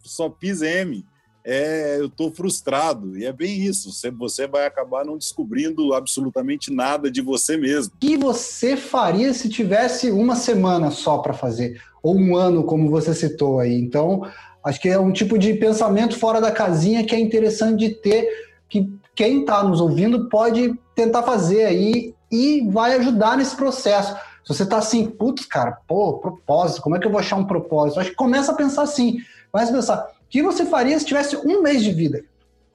só 0.03 0.35
fiz 0.41 0.63
M 0.63 1.07
é, 1.45 1.97
eu 1.99 2.07
estou 2.07 2.31
frustrado. 2.31 3.19
E 3.19 3.25
é 3.25 3.33
bem 3.33 3.63
isso. 3.63 3.91
Você, 4.19 4.47
vai 4.47 4.67
acabar 4.67 5.05
não 5.05 5.17
descobrindo 5.17 5.95
absolutamente 5.95 6.73
nada 6.73 7.11
de 7.11 7.21
você 7.21 7.57
mesmo. 7.57 7.93
O 7.95 7.99
que 7.99 8.17
você 8.17 8.77
faria 8.77 9.33
se 9.33 9.49
tivesse 9.49 10.11
uma 10.11 10.37
semana 10.37 10.91
só 10.91 11.19
para 11.19 11.33
fazer? 11.33 11.81
Ou 12.03 12.17
um 12.17 12.37
ano, 12.37 12.65
como 12.65 12.91
você 12.91 13.15
citou 13.15 13.61
aí? 13.61 13.75
Então, 13.75 14.27
acho 14.65 14.81
que 14.81 14.89
é 14.89 14.99
um 14.99 15.13
tipo 15.13 15.39
de 15.39 15.55
pensamento 15.55 16.19
fora 16.19 16.41
da 16.41 16.51
casinha 16.51 17.05
que 17.05 17.15
é 17.15 17.19
interessante 17.19 17.79
de 17.79 17.95
ter, 17.97 18.29
que 18.69 18.91
quem 19.15 19.41
está 19.41 19.63
nos 19.63 19.81
ouvindo 19.81 20.29
pode 20.29 20.75
tentar 20.95 21.23
fazer 21.23 21.65
aí 21.65 22.15
e 22.31 22.67
vai 22.71 22.95
ajudar 22.97 23.37
nesse 23.37 23.57
processo. 23.57 24.15
Se 24.45 24.55
você 24.55 24.63
está 24.63 24.79
assim, 24.79 25.07
putz, 25.07 25.45
cara, 25.45 25.79
pô, 25.87 26.19
propósito, 26.19 26.83
como 26.83 26.97
é 26.97 26.99
que 26.99 27.07
eu 27.07 27.11
vou 27.11 27.21
achar 27.21 27.37
um 27.37 27.45
propósito? 27.45 28.01
Acho 28.01 28.11
que 28.11 28.17
começa 28.17 28.53
a 28.53 28.55
pensar 28.55 28.83
assim, 28.83 29.19
começa 29.53 29.71
a 29.71 29.75
pensar, 29.75 30.09
que 30.31 30.43
você 30.43 30.65
faria 30.65 30.99
se 30.99 31.05
tivesse 31.05 31.37
um 31.37 31.61
mês 31.61 31.83
de 31.83 31.93
vida? 31.93 32.19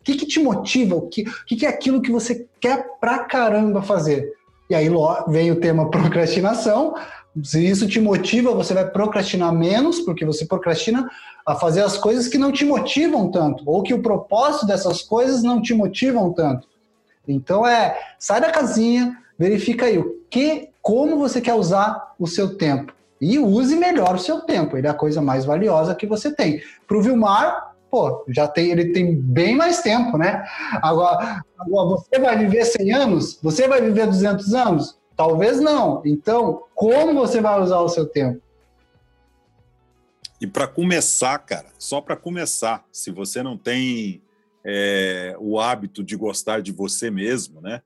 O 0.01 0.03
que, 0.03 0.15
que 0.15 0.25
te 0.25 0.39
motiva? 0.39 0.95
O 0.95 1.07
que, 1.07 1.23
o 1.23 1.45
que 1.45 1.65
é 1.65 1.69
aquilo 1.69 2.01
que 2.01 2.11
você 2.11 2.45
quer 2.59 2.85
pra 2.99 3.19
caramba 3.19 3.81
fazer? 3.81 4.33
E 4.69 4.75
aí 4.75 4.89
vem 5.29 5.51
o 5.51 5.59
tema 5.59 5.89
procrastinação. 5.91 6.95
Se 7.43 7.65
isso 7.65 7.87
te 7.87 7.99
motiva, 7.99 8.53
você 8.53 8.73
vai 8.73 8.89
procrastinar 8.89 9.53
menos, 9.53 9.99
porque 10.01 10.25
você 10.25 10.45
procrastina 10.45 11.09
a 11.45 11.55
fazer 11.55 11.81
as 11.81 11.97
coisas 11.97 12.27
que 12.27 12.37
não 12.37 12.51
te 12.51 12.65
motivam 12.65 13.29
tanto, 13.29 13.63
ou 13.67 13.83
que 13.83 13.93
o 13.93 14.01
propósito 14.01 14.65
dessas 14.65 15.01
coisas 15.01 15.43
não 15.43 15.61
te 15.61 15.73
motivam 15.73 16.33
tanto. 16.33 16.67
Então 17.27 17.65
é, 17.67 17.99
sai 18.17 18.41
da 18.41 18.51
casinha, 18.51 19.17
verifica 19.37 19.85
aí 19.85 19.97
o 19.97 20.21
que, 20.29 20.69
como 20.81 21.17
você 21.17 21.41
quer 21.41 21.53
usar 21.53 22.15
o 22.17 22.25
seu 22.25 22.57
tempo 22.57 22.94
e 23.19 23.39
use 23.39 23.75
melhor 23.75 24.15
o 24.15 24.19
seu 24.19 24.41
tempo. 24.41 24.77
Ele 24.77 24.87
é 24.87 24.89
a 24.89 24.93
coisa 24.93 25.21
mais 25.21 25.45
valiosa 25.45 25.95
que 25.95 26.05
você 26.05 26.33
tem. 26.33 26.61
Para 26.87 26.97
o 26.97 27.01
Vilmar, 27.01 27.75
pô, 27.89 28.25
já 28.27 28.47
tem, 28.47 28.71
ele 28.71 28.91
tem 28.91 29.15
bem 29.15 29.55
mais 29.55 29.81
tempo, 29.81 30.17
né? 30.17 30.45
Agora, 30.81 31.41
agora, 31.57 31.89
você 31.89 32.19
vai 32.19 32.37
viver 32.37 32.65
100 32.65 32.93
anos? 32.93 33.39
Você 33.41 33.67
vai 33.67 33.81
viver 33.81 34.07
200 34.07 34.53
anos? 34.53 34.97
Talvez 35.15 35.59
não. 35.59 36.01
Então, 36.05 36.63
como 36.73 37.13
você 37.13 37.39
vai 37.39 37.61
usar 37.61 37.79
o 37.79 37.89
seu 37.89 38.05
tempo? 38.05 38.41
E 40.41 40.45
para 40.45 40.67
começar, 40.67 41.39
cara, 41.39 41.69
só 41.79 42.01
para 42.01 42.17
começar, 42.17 42.85
se 42.91 43.09
você 43.09 43.41
não 43.41 43.57
tem 43.57 44.21
é, 44.65 45.35
o 45.39 45.59
hábito 45.59 46.03
de 46.03 46.15
gostar 46.15 46.61
de 46.61 46.71
você 46.71 47.09
mesmo, 47.09 47.61
né? 47.61 47.81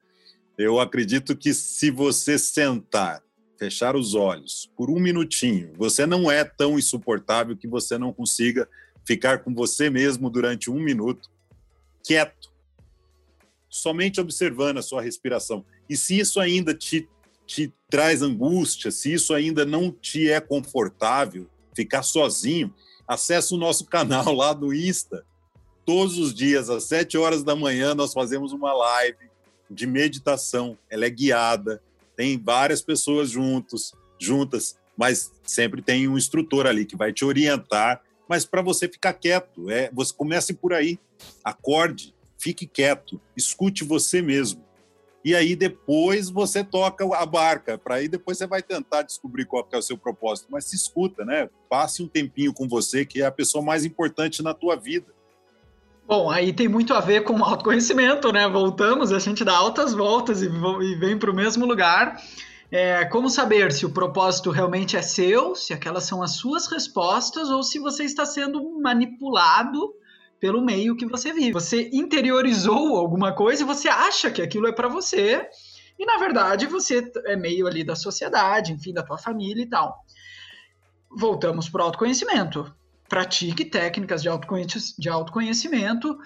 Eu 0.57 0.79
acredito 0.79 1.37
que 1.37 1.53
se 1.53 1.91
você 1.91 2.37
sentar, 2.37 3.21
fechar 3.59 3.95
os 3.95 4.15
olhos 4.15 4.71
por 4.75 4.89
um 4.89 4.99
minutinho, 4.99 5.73
você 5.77 6.05
não 6.05 6.31
é 6.31 6.45
tão 6.45 6.79
insuportável 6.79 7.57
que 7.57 7.67
você 7.67 7.97
não 7.97 8.13
consiga 8.13 8.67
ficar 9.05 9.39
com 9.39 9.53
você 9.53 9.89
mesmo 9.89 10.29
durante 10.29 10.71
um 10.71 10.79
minuto, 10.79 11.29
quieto, 12.03 12.49
somente 13.69 14.21
observando 14.21 14.77
a 14.77 14.81
sua 14.81 15.01
respiração. 15.01 15.65
E 15.89 15.97
se 15.97 16.17
isso 16.17 16.39
ainda 16.39 16.73
te, 16.73 17.07
te 17.45 17.73
traz 17.89 18.21
angústia, 18.21 18.91
se 18.91 19.13
isso 19.13 19.33
ainda 19.33 19.65
não 19.65 19.91
te 19.91 20.31
é 20.31 20.39
confortável, 20.39 21.47
ficar 21.75 22.01
sozinho, 22.01 22.73
acesse 23.05 23.53
o 23.53 23.57
nosso 23.57 23.85
canal 23.85 24.31
lá 24.33 24.53
do 24.53 24.73
Insta. 24.73 25.25
Todos 25.85 26.17
os 26.17 26.33
dias, 26.33 26.69
às 26.69 26.83
7 26.85 27.17
horas 27.17 27.43
da 27.43 27.55
manhã, 27.55 27.93
nós 27.93 28.13
fazemos 28.13 28.53
uma 28.53 28.71
live 28.73 29.29
de 29.69 29.85
meditação. 29.85 30.77
Ela 30.89 31.05
é 31.05 31.09
guiada, 31.09 31.81
tem 32.19 32.37
várias 32.37 32.81
pessoas 32.81 33.29
juntos, 33.29 33.93
juntas, 34.19 34.77
mas 34.97 35.31
sempre 35.41 35.81
tem 35.81 36.05
um 36.05 36.17
instrutor 36.17 36.67
ali 36.67 36.83
que 36.85 36.97
vai 36.97 37.13
te 37.13 37.23
orientar. 37.23 38.03
Mas 38.27 38.43
para 38.43 38.61
você 38.61 38.89
ficar 38.89 39.13
quieto, 39.13 39.69
é, 39.71 39.89
você 39.93 40.13
comece 40.13 40.53
por 40.53 40.73
aí. 40.73 40.99
Acorde, 41.45 42.13
fique 42.37 42.67
quieto, 42.67 43.21
escute 43.37 43.85
você 43.85 44.21
mesmo. 44.21 44.61
E 45.23 45.33
aí 45.33 45.55
depois 45.55 46.29
você 46.29 46.61
toca 46.61 47.05
a 47.15 47.25
barca, 47.25 47.77
para 47.77 47.95
aí 47.95 48.09
depois 48.09 48.37
você 48.37 48.45
vai 48.45 48.61
tentar 48.61 49.03
descobrir 49.03 49.45
qual 49.45 49.65
é 49.71 49.77
o 49.77 49.81
seu 49.81 49.97
propósito, 49.97 50.49
mas 50.51 50.65
se 50.65 50.75
escuta, 50.75 51.23
né? 51.23 51.49
Passe 51.69 52.03
um 52.03 52.07
tempinho 52.09 52.53
com 52.53 52.67
você, 52.67 53.05
que 53.05 53.21
é 53.21 53.27
a 53.27 53.31
pessoa 53.31 53.63
mais 53.63 53.85
importante 53.85 54.43
na 54.43 54.53
tua 54.53 54.75
vida. 54.75 55.07
Bom, 56.09 56.31
aí 56.31 56.51
tem 56.51 56.67
muito 56.67 56.91
a 56.95 56.99
ver 56.99 57.23
com 57.23 57.43
autoconhecimento, 57.43 58.33
né? 58.33 58.49
Voltamos, 58.49 59.11
a 59.11 59.19
gente 59.19 59.43
dá 59.43 59.55
altas 59.55 59.93
voltas 59.93 60.41
e, 60.41 60.47
e 60.47 60.95
vem 60.95 61.19
para 61.19 61.29
o 61.29 61.35
mesmo 61.35 61.67
lugar. 61.67 62.19
É, 62.71 63.05
como 63.05 63.29
saber 63.29 63.71
se 63.71 63.85
o 63.85 63.91
propósito 63.91 64.49
realmente 64.49 64.97
é 64.97 65.03
seu, 65.03 65.53
se 65.53 65.71
aquelas 65.71 66.05
são 66.05 66.23
as 66.23 66.31
suas 66.31 66.65
respostas 66.65 67.51
ou 67.51 67.61
se 67.61 67.77
você 67.77 68.05
está 68.05 68.25
sendo 68.25 68.59
manipulado 68.81 69.93
pelo 70.39 70.65
meio 70.65 70.97
que 70.97 71.05
você 71.05 71.31
vive. 71.31 71.51
Você 71.51 71.91
interiorizou 71.93 72.97
alguma 72.97 73.31
coisa 73.31 73.61
e 73.61 73.67
você 73.67 73.87
acha 73.87 74.31
que 74.31 74.41
aquilo 74.41 74.65
é 74.65 74.71
para 74.71 74.87
você, 74.87 75.47
e 75.99 76.07
na 76.07 76.17
verdade 76.17 76.65
você 76.65 77.07
é 77.25 77.35
meio 77.35 77.67
ali 77.67 77.83
da 77.83 77.95
sociedade, 77.95 78.73
enfim, 78.73 78.93
da 78.93 79.03
tua 79.03 79.19
família 79.19 79.61
e 79.61 79.69
tal. 79.69 80.03
Voltamos 81.15 81.69
para 81.69 81.83
o 81.83 81.85
autoconhecimento. 81.85 82.78
Pratique 83.09 83.65
técnicas 83.65 84.21
de, 84.21 84.29
de 84.97 85.09
autoconhecimento, 85.09 86.17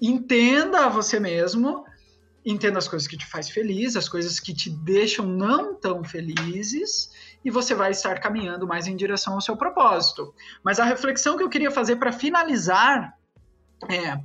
entenda 0.00 0.88
você 0.88 1.18
mesmo, 1.18 1.84
entenda 2.46 2.78
as 2.78 2.86
coisas 2.86 3.08
que 3.08 3.18
te 3.18 3.26
faz 3.26 3.50
feliz, 3.50 3.96
as 3.96 4.08
coisas 4.08 4.38
que 4.38 4.54
te 4.54 4.70
deixam 4.70 5.26
não 5.26 5.74
tão 5.74 6.04
felizes, 6.04 7.10
e 7.44 7.50
você 7.50 7.74
vai 7.74 7.90
estar 7.90 8.20
caminhando 8.20 8.66
mais 8.66 8.86
em 8.86 8.96
direção 8.96 9.34
ao 9.34 9.40
seu 9.40 9.56
propósito. 9.56 10.32
Mas 10.62 10.78
a 10.78 10.84
reflexão 10.84 11.36
que 11.36 11.42
eu 11.42 11.50
queria 11.50 11.70
fazer 11.70 11.96
para 11.96 12.12
finalizar 12.12 13.18
é, 13.88 14.18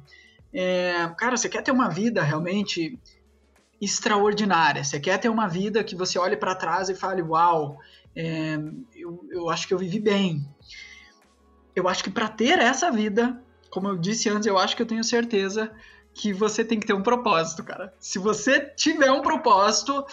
é, 0.53 1.11
cara, 1.17 1.37
você 1.37 1.49
quer 1.49 1.61
ter 1.61 1.71
uma 1.71 1.89
vida 1.89 2.23
realmente 2.23 2.99
extraordinária. 3.81 4.83
Você 4.83 4.99
quer 4.99 5.17
ter 5.17 5.29
uma 5.29 5.47
vida 5.47 5.83
que 5.83 5.95
você 5.95 6.19
olhe 6.19 6.35
para 6.35 6.55
trás 6.55 6.89
e 6.89 6.95
fale, 6.95 7.21
uau, 7.21 7.77
é, 8.15 8.57
eu, 8.95 9.25
eu 9.31 9.49
acho 9.49 9.67
que 9.67 9.73
eu 9.73 9.77
vivi 9.77 9.99
bem. 9.99 10.45
Eu 11.79 11.87
acho 11.87 12.03
que 12.03 12.09
para 12.09 12.27
ter 12.27 12.59
essa 12.59 12.91
vida, 12.91 13.41
como 13.69 13.87
eu 13.87 13.97
disse 13.97 14.29
antes, 14.29 14.45
eu 14.45 14.57
acho 14.57 14.75
que 14.75 14.81
eu 14.81 14.85
tenho 14.85 15.03
certeza 15.03 15.71
que 16.13 16.33
você 16.33 16.65
tem 16.65 16.79
que 16.79 16.85
ter 16.85 16.93
um 16.93 17.01
propósito, 17.01 17.63
cara. 17.63 17.93
Se 17.99 18.19
você 18.19 18.59
tiver 18.59 19.09
um 19.11 19.21
propósito, 19.21 20.05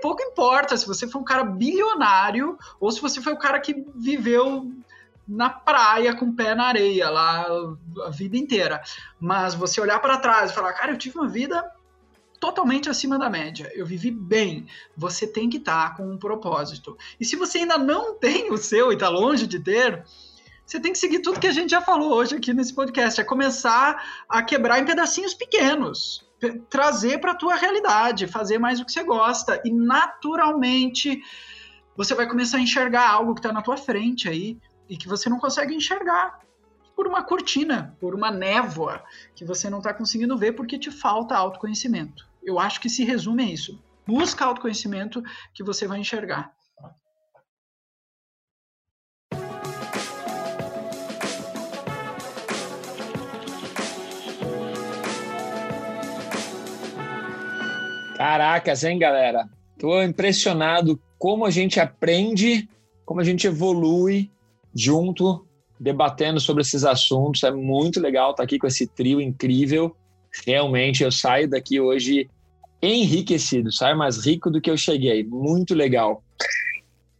pouco 0.00 0.22
importa 0.22 0.76
se 0.76 0.86
você 0.86 1.08
for 1.08 1.18
um 1.18 1.24
cara 1.24 1.42
bilionário 1.42 2.56
ou 2.78 2.92
se 2.92 3.00
você 3.00 3.20
foi 3.20 3.32
o 3.32 3.38
cara 3.38 3.58
que 3.58 3.84
viveu 3.96 4.70
na 5.26 5.50
praia 5.50 6.14
com 6.14 6.26
o 6.26 6.32
pé 6.32 6.54
na 6.54 6.66
areia 6.66 7.10
lá 7.10 7.46
a 8.04 8.10
vida 8.10 8.36
inteira. 8.36 8.82
Mas 9.18 9.54
você 9.54 9.80
olhar 9.80 9.98
para 9.98 10.18
trás 10.18 10.50
e 10.50 10.54
falar, 10.54 10.72
cara, 10.74 10.92
eu 10.92 10.98
tive 10.98 11.18
uma 11.18 11.28
vida 11.28 11.64
totalmente 12.38 12.88
acima 12.88 13.18
da 13.18 13.30
média. 13.30 13.70
Eu 13.74 13.86
vivi 13.86 14.10
bem. 14.10 14.66
Você 14.96 15.26
tem 15.26 15.48
que 15.48 15.58
estar 15.58 15.90
tá 15.90 15.96
com 15.96 16.08
um 16.08 16.18
propósito. 16.18 16.96
E 17.18 17.24
se 17.24 17.36
você 17.36 17.58
ainda 17.58 17.78
não 17.78 18.14
tem 18.14 18.52
o 18.52 18.58
seu 18.58 18.90
e 18.90 18.94
está 18.94 19.08
longe 19.08 19.46
de 19.46 19.58
ter, 19.60 20.04
você 20.72 20.80
tem 20.80 20.92
que 20.92 20.98
seguir 20.98 21.18
tudo 21.18 21.38
que 21.38 21.46
a 21.46 21.52
gente 21.52 21.68
já 21.68 21.82
falou 21.82 22.14
hoje 22.14 22.34
aqui 22.34 22.54
nesse 22.54 22.72
podcast. 22.72 23.20
É 23.20 23.24
começar 23.24 24.24
a 24.26 24.42
quebrar 24.42 24.78
em 24.78 24.86
pedacinhos 24.86 25.34
pequenos. 25.34 26.26
Trazer 26.70 27.20
para 27.20 27.32
a 27.32 27.34
tua 27.34 27.56
realidade, 27.56 28.26
fazer 28.26 28.58
mais 28.58 28.80
o 28.80 28.86
que 28.86 28.90
você 28.90 29.04
gosta. 29.04 29.60
E 29.66 29.70
naturalmente 29.70 31.22
você 31.94 32.14
vai 32.14 32.26
começar 32.26 32.56
a 32.56 32.60
enxergar 32.62 33.06
algo 33.06 33.34
que 33.34 33.40
está 33.40 33.52
na 33.52 33.60
tua 33.60 33.76
frente 33.76 34.30
aí, 34.30 34.58
e 34.88 34.96
que 34.96 35.06
você 35.06 35.28
não 35.28 35.38
consegue 35.38 35.74
enxergar 35.74 36.40
por 36.96 37.06
uma 37.06 37.22
cortina, 37.22 37.94
por 38.00 38.14
uma 38.14 38.30
névoa 38.30 39.04
que 39.34 39.44
você 39.44 39.68
não 39.68 39.76
está 39.76 39.92
conseguindo 39.92 40.38
ver 40.38 40.52
porque 40.52 40.78
te 40.78 40.90
falta 40.90 41.36
autoconhecimento. 41.36 42.26
Eu 42.42 42.58
acho 42.58 42.80
que 42.80 42.88
se 42.88 43.04
resume 43.04 43.42
a 43.42 43.50
isso. 43.50 43.78
Busca 44.06 44.46
autoconhecimento 44.46 45.22
que 45.52 45.62
você 45.62 45.86
vai 45.86 45.98
enxergar. 45.98 46.50
Caracas, 58.22 58.84
hein, 58.84 59.00
galera? 59.00 59.48
Tô 59.76 60.00
impressionado 60.00 60.96
como 61.18 61.44
a 61.44 61.50
gente 61.50 61.80
aprende, 61.80 62.68
como 63.04 63.20
a 63.20 63.24
gente 63.24 63.48
evolui 63.48 64.30
junto, 64.72 65.44
debatendo 65.78 66.38
sobre 66.38 66.62
esses 66.62 66.84
assuntos. 66.84 67.42
É 67.42 67.50
muito 67.50 67.98
legal 67.98 68.30
estar 68.30 68.44
aqui 68.44 68.60
com 68.60 68.68
esse 68.68 68.86
trio 68.86 69.20
incrível. 69.20 69.96
Realmente, 70.46 71.02
eu 71.02 71.10
saio 71.10 71.50
daqui 71.50 71.80
hoje 71.80 72.30
enriquecido, 72.80 73.72
saio 73.72 73.98
mais 73.98 74.24
rico 74.24 74.52
do 74.52 74.60
que 74.60 74.70
eu 74.70 74.76
cheguei. 74.76 75.24
Muito 75.24 75.74
legal. 75.74 76.22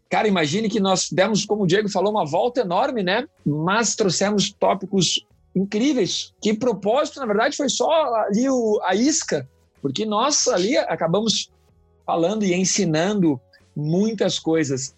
Cara, 0.09 0.29
imagine 0.29 0.69
que 0.69 0.79
nós 0.79 1.09
demos, 1.11 1.45
como 1.45 1.65
o 1.65 1.67
Diego 1.67 1.89
falou, 1.89 2.13
uma 2.13 2.25
volta 2.25 2.61
enorme, 2.61 3.03
né? 3.03 3.27
Mas 3.45 3.97
trouxemos 3.97 4.53
tópicos 4.53 5.27
incríveis. 5.53 6.33
Que 6.41 6.55
propósito, 6.55 7.19
na 7.19 7.27
verdade, 7.27 7.57
foi 7.57 7.69
só 7.69 7.91
ali 8.15 8.49
o, 8.49 8.81
a 8.85 8.95
isca, 8.95 9.49
porque 9.83 10.07
nós 10.07 10.47
ali 10.47 10.79
acabamos 10.79 11.51
falando 12.07 12.45
e 12.45 12.55
ensinando 12.55 13.39
muitas 13.77 14.39
coisas. 14.39 14.95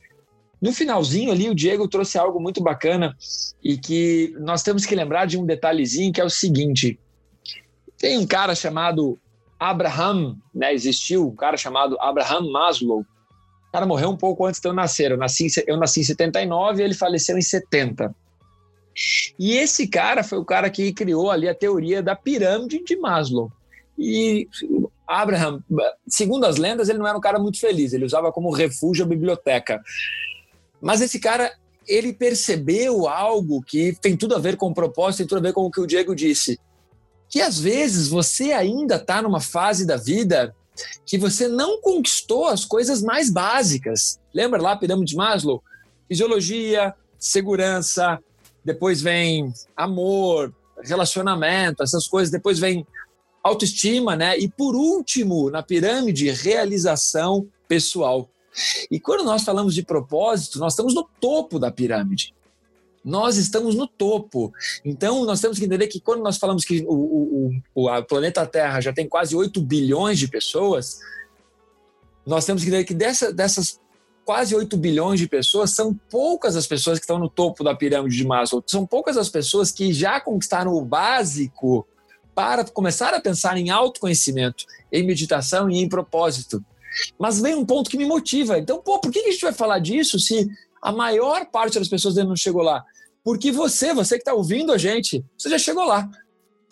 No 0.61 0.73
finalzinho 0.73 1.33
ali, 1.33 1.49
o 1.49 1.55
Diego 1.55 1.89
trouxe 1.89 2.19
algo 2.19 2.41
muito 2.41 2.63
bacana 2.63 3.17
e 3.63 3.77
que 3.77 4.35
nós 4.39 4.63
temos 4.63 4.85
que 4.85 4.95
lembrar 4.95 5.27
de 5.27 5.39
um 5.39 5.45
detalhezinho 5.45 6.13
que 6.13 6.21
é 6.21 6.25
o 6.25 6.31
seguinte: 6.31 6.99
tem 7.99 8.19
um 8.19 8.27
cara 8.27 8.55
chamado 8.55 9.19
Abraham, 9.59 10.37
né? 10.55 10.73
Existiu 10.73 11.29
um 11.29 11.35
cara 11.35 11.57
chamado 11.57 11.99
Abraham 12.01 12.51
Maslow. 12.51 13.01
O 13.01 13.73
cara 13.73 13.87
morreu 13.87 14.11
um 14.11 14.17
pouco 14.17 14.47
antes 14.47 14.61
de 14.61 14.69
eu 14.69 14.73
nascer. 14.73 15.11
Eu 15.11 15.17
nasci, 15.17 15.49
eu 15.67 15.77
nasci 15.77 16.01
em 16.01 16.05
79 16.05 16.81
e 16.81 16.85
ele 16.85 16.95
faleceu 16.95 17.37
em 17.37 17.43
70. 17.43 18.15
E 19.39 19.57
esse 19.57 19.89
cara 19.89 20.23
foi 20.23 20.39
o 20.39 20.45
cara 20.45 20.71
que 20.71 20.93
criou 20.93 21.31
ali 21.31 21.49
a 21.49 21.55
teoria 21.55 22.03
da 22.03 22.15
pirâmide 22.15 22.85
de 22.85 22.97
Maslow. 22.97 23.51
E 23.99 24.49
Abraham, 25.07 25.63
segundo 26.09 26.47
as 26.47 26.57
lendas, 26.57 26.89
ele 26.89 26.99
não 26.99 27.07
era 27.07 27.17
um 27.17 27.21
cara 27.21 27.39
muito 27.39 27.61
feliz. 27.61 27.93
Ele 27.93 28.05
usava 28.05 28.33
como 28.33 28.51
refúgio 28.51 29.05
a 29.05 29.09
biblioteca. 29.09 29.83
Mas 30.81 31.01
esse 31.01 31.19
cara, 31.19 31.53
ele 31.87 32.13
percebeu 32.13 33.09
algo 33.09 33.63
que 33.63 33.97
tem 34.01 34.17
tudo 34.17 34.35
a 34.35 34.39
ver 34.39 34.57
com 34.57 34.69
o 34.69 34.75
propósito, 34.75 35.19
tem 35.19 35.27
tudo 35.27 35.39
a 35.39 35.49
ver 35.49 35.53
com 35.53 35.63
o 35.63 35.71
que 35.71 35.81
o 35.81 35.87
Diego 35.87 36.15
disse. 36.15 36.59
Que 37.29 37.41
às 37.41 37.59
vezes 37.59 38.09
você 38.09 38.53
ainda 38.53 38.97
está 38.97 39.21
numa 39.21 39.41
fase 39.41 39.87
da 39.87 39.97
vida 39.97 40.55
que 41.07 41.17
você 41.19 41.49
não 41.49 41.81
conquistou 41.81 42.47
as 42.47 42.65
coisas 42.65 43.03
mais 43.03 43.31
básicas. 43.31 44.19
Lembra 44.33 44.61
lá 44.61 44.73
a 44.73 44.77
pirâmide 44.77 45.13
de 45.13 45.17
Maslow? 45.17 45.63
Fisiologia, 46.09 46.95
segurança, 47.19 48.19
depois 48.65 49.01
vem 49.01 49.53
amor, 49.77 50.53
relacionamento, 50.83 51.83
essas 51.83 52.07
coisas, 52.07 52.31
depois 52.31 52.59
vem 52.59 52.87
autoestima, 53.45 54.17
né? 54.17 54.39
E 54.39 54.49
por 54.49 54.75
último, 54.75 55.51
na 55.51 55.63
pirâmide, 55.63 56.31
realização 56.31 57.47
pessoal. 57.69 58.31
E 58.91 58.99
quando 58.99 59.23
nós 59.23 59.45
falamos 59.45 59.75
de 59.75 59.83
propósito, 59.83 60.59
nós 60.59 60.73
estamos 60.73 60.95
no 60.95 61.07
topo 61.21 61.59
da 61.59 61.71
pirâmide. 61.71 62.35
Nós 63.05 63.37
estamos 63.37 63.75
no 63.75 63.87
topo. 63.87 64.51
Então, 64.83 65.27
nós 65.27 65.41
temos 65.43 65.59
que 65.59 65.67
entender 65.67 65.89
que 65.89 66.01
quando 66.01 66.23
nós 66.23 66.39
falamos 66.39 66.65
que 66.65 66.83
o, 66.89 67.53
o, 67.75 67.87
o 67.87 68.05
planeta 68.05 68.47
Terra 68.47 68.81
já 68.81 68.95
tem 68.95 69.07
quase 69.07 69.37
8 69.37 69.61
bilhões 69.61 70.19
de 70.19 70.27
pessoas, 70.27 71.01
nós 72.25 72.47
temos 72.47 72.63
que 72.63 72.69
entender 72.69 72.85
que 72.85 72.95
dessa, 72.95 73.31
dessas 73.31 73.79
quase 74.25 74.57
8 74.57 74.75
bilhões 74.79 75.21
de 75.21 75.29
pessoas, 75.29 75.73
são 75.73 75.93
poucas 76.11 76.57
as 76.57 76.67
pessoas 76.67 76.99
que 76.99 77.05
estão 77.05 77.19
no 77.19 77.29
topo 77.29 77.63
da 77.63 77.75
pirâmide 77.75 78.17
de 78.17 78.27
Maslow. 78.27 78.65
São 78.67 78.87
poucas 78.87 79.19
as 79.19 79.29
pessoas 79.29 79.71
que 79.71 79.93
já 79.93 80.19
conquistaram 80.19 80.73
o 80.73 80.83
básico 80.83 81.87
para 82.35 82.65
começar 82.65 83.15
a 83.15 83.21
pensar 83.21 83.57
em 83.57 83.71
autoconhecimento, 83.71 84.65
em 84.93 85.07
meditação 85.07 85.71
e 85.71 85.79
em 85.79 85.89
propósito. 85.89 86.65
Mas 87.19 87.41
vem 87.41 87.55
um 87.55 87.65
ponto 87.65 87.91
que 87.91 87.97
me 87.97 88.07
motiva. 88.07 88.59
Então, 88.59 88.81
pô, 88.81 88.99
por 88.99 89.11
que 89.11 89.21
a 89.21 89.31
gente 89.31 89.41
vai 89.41 89.53
falar 89.53 89.79
disso 89.79 90.19
se 90.19 90.49
a 90.83 90.93
maior 90.93 91.47
parte 91.47 91.79
das 91.79 91.89
pessoas 91.89 92.17
ainda 92.17 92.29
não 92.29 92.37
chegou 92.37 92.63
lá? 92.63 92.85
Porque 93.23 93.51
você, 93.51 93.95
você 93.95 94.17
que 94.17 94.23
está 94.23 94.35
ouvindo 94.35 94.73
a 94.73 94.79
gente, 94.79 95.25
você 95.37 95.49
já 95.49 95.59
chegou 95.59 95.85
lá. 95.85 96.09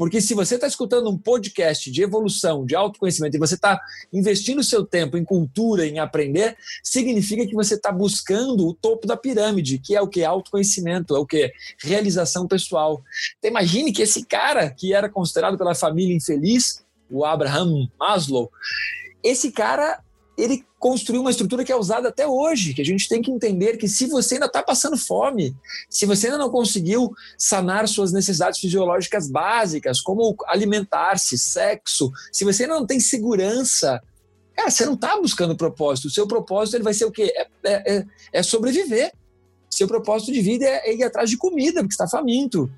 Porque 0.02 0.20
se 0.20 0.34
você 0.34 0.56
está 0.56 0.66
escutando 0.66 1.08
um 1.08 1.16
podcast 1.16 1.88
de 1.88 2.02
evolução, 2.02 2.66
de 2.66 2.74
autoconhecimento, 2.74 3.36
e 3.36 3.38
você 3.38 3.54
está 3.54 3.80
investindo 4.12 4.60
seu 4.64 4.84
tempo 4.84 5.16
em 5.16 5.24
cultura, 5.24 5.86
em 5.86 6.00
aprender, 6.00 6.56
significa 6.82 7.46
que 7.46 7.54
você 7.54 7.76
está 7.76 7.92
buscando 7.92 8.66
o 8.66 8.74
topo 8.74 9.06
da 9.06 9.16
pirâmide, 9.16 9.78
que 9.78 9.94
é 9.94 10.02
o 10.02 10.08
que? 10.08 10.24
Autoconhecimento, 10.24 11.14
é 11.14 11.20
o 11.20 11.24
que? 11.24 11.52
Realização 11.80 12.48
pessoal. 12.48 13.00
Então, 13.38 13.52
imagine 13.52 13.92
que 13.92 14.02
esse 14.02 14.24
cara, 14.24 14.68
que 14.70 14.92
era 14.92 15.08
considerado 15.08 15.56
pela 15.56 15.72
família 15.72 16.16
infeliz, 16.16 16.84
o 17.08 17.24
Abraham 17.24 17.88
Maslow, 17.96 18.50
esse 19.22 19.52
cara 19.52 20.00
ele 20.36 20.64
construiu 20.78 21.20
uma 21.20 21.30
estrutura 21.30 21.64
que 21.64 21.70
é 21.70 21.76
usada 21.76 22.08
até 22.08 22.26
hoje, 22.26 22.74
que 22.74 22.80
a 22.80 22.84
gente 22.84 23.08
tem 23.08 23.20
que 23.20 23.30
entender 23.30 23.76
que 23.76 23.88
se 23.88 24.06
você 24.06 24.34
ainda 24.34 24.46
está 24.46 24.62
passando 24.62 24.96
fome, 24.96 25.54
se 25.88 26.06
você 26.06 26.26
ainda 26.26 26.38
não 26.38 26.50
conseguiu 26.50 27.12
sanar 27.36 27.86
suas 27.86 28.12
necessidades 28.12 28.58
fisiológicas 28.58 29.28
básicas, 29.28 30.00
como 30.00 30.34
alimentar-se, 30.46 31.38
sexo, 31.38 32.10
se 32.32 32.44
você 32.44 32.64
ainda 32.64 32.76
não 32.76 32.86
tem 32.86 32.98
segurança, 32.98 34.02
cara, 34.56 34.70
você 34.70 34.86
não 34.86 34.94
está 34.94 35.20
buscando 35.20 35.56
propósito. 35.56 36.08
O 36.08 36.10
seu 36.10 36.26
propósito 36.26 36.76
ele 36.76 36.84
vai 36.84 36.94
ser 36.94 37.04
o 37.04 37.12
quê? 37.12 37.32
É, 37.36 37.46
é, 37.64 37.96
é, 37.96 38.06
é 38.32 38.42
sobreviver. 38.42 39.12
Seu 39.70 39.86
propósito 39.86 40.32
de 40.32 40.40
vida 40.40 40.64
é, 40.66 40.90
é 40.90 40.94
ir 40.94 41.04
atrás 41.04 41.30
de 41.30 41.36
comida, 41.36 41.80
porque 41.80 41.94
está 41.94 42.08
faminto 42.08 42.70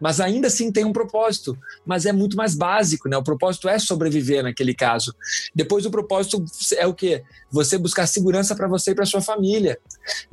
mas 0.00 0.20
ainda 0.20 0.46
assim 0.46 0.72
tem 0.72 0.84
um 0.84 0.92
propósito, 0.92 1.56
mas 1.84 2.06
é 2.06 2.12
muito 2.12 2.36
mais 2.36 2.54
básico, 2.54 3.08
né? 3.08 3.16
O 3.16 3.22
propósito 3.22 3.68
é 3.68 3.78
sobreviver 3.78 4.42
naquele 4.42 4.74
caso. 4.74 5.14
Depois 5.54 5.84
o 5.84 5.90
propósito 5.90 6.42
é 6.76 6.86
o 6.86 6.94
quê? 6.94 7.22
Você 7.50 7.76
buscar 7.76 8.06
segurança 8.06 8.56
para 8.56 8.66
você 8.66 8.92
e 8.92 8.94
para 8.94 9.04
sua 9.04 9.20
família. 9.20 9.78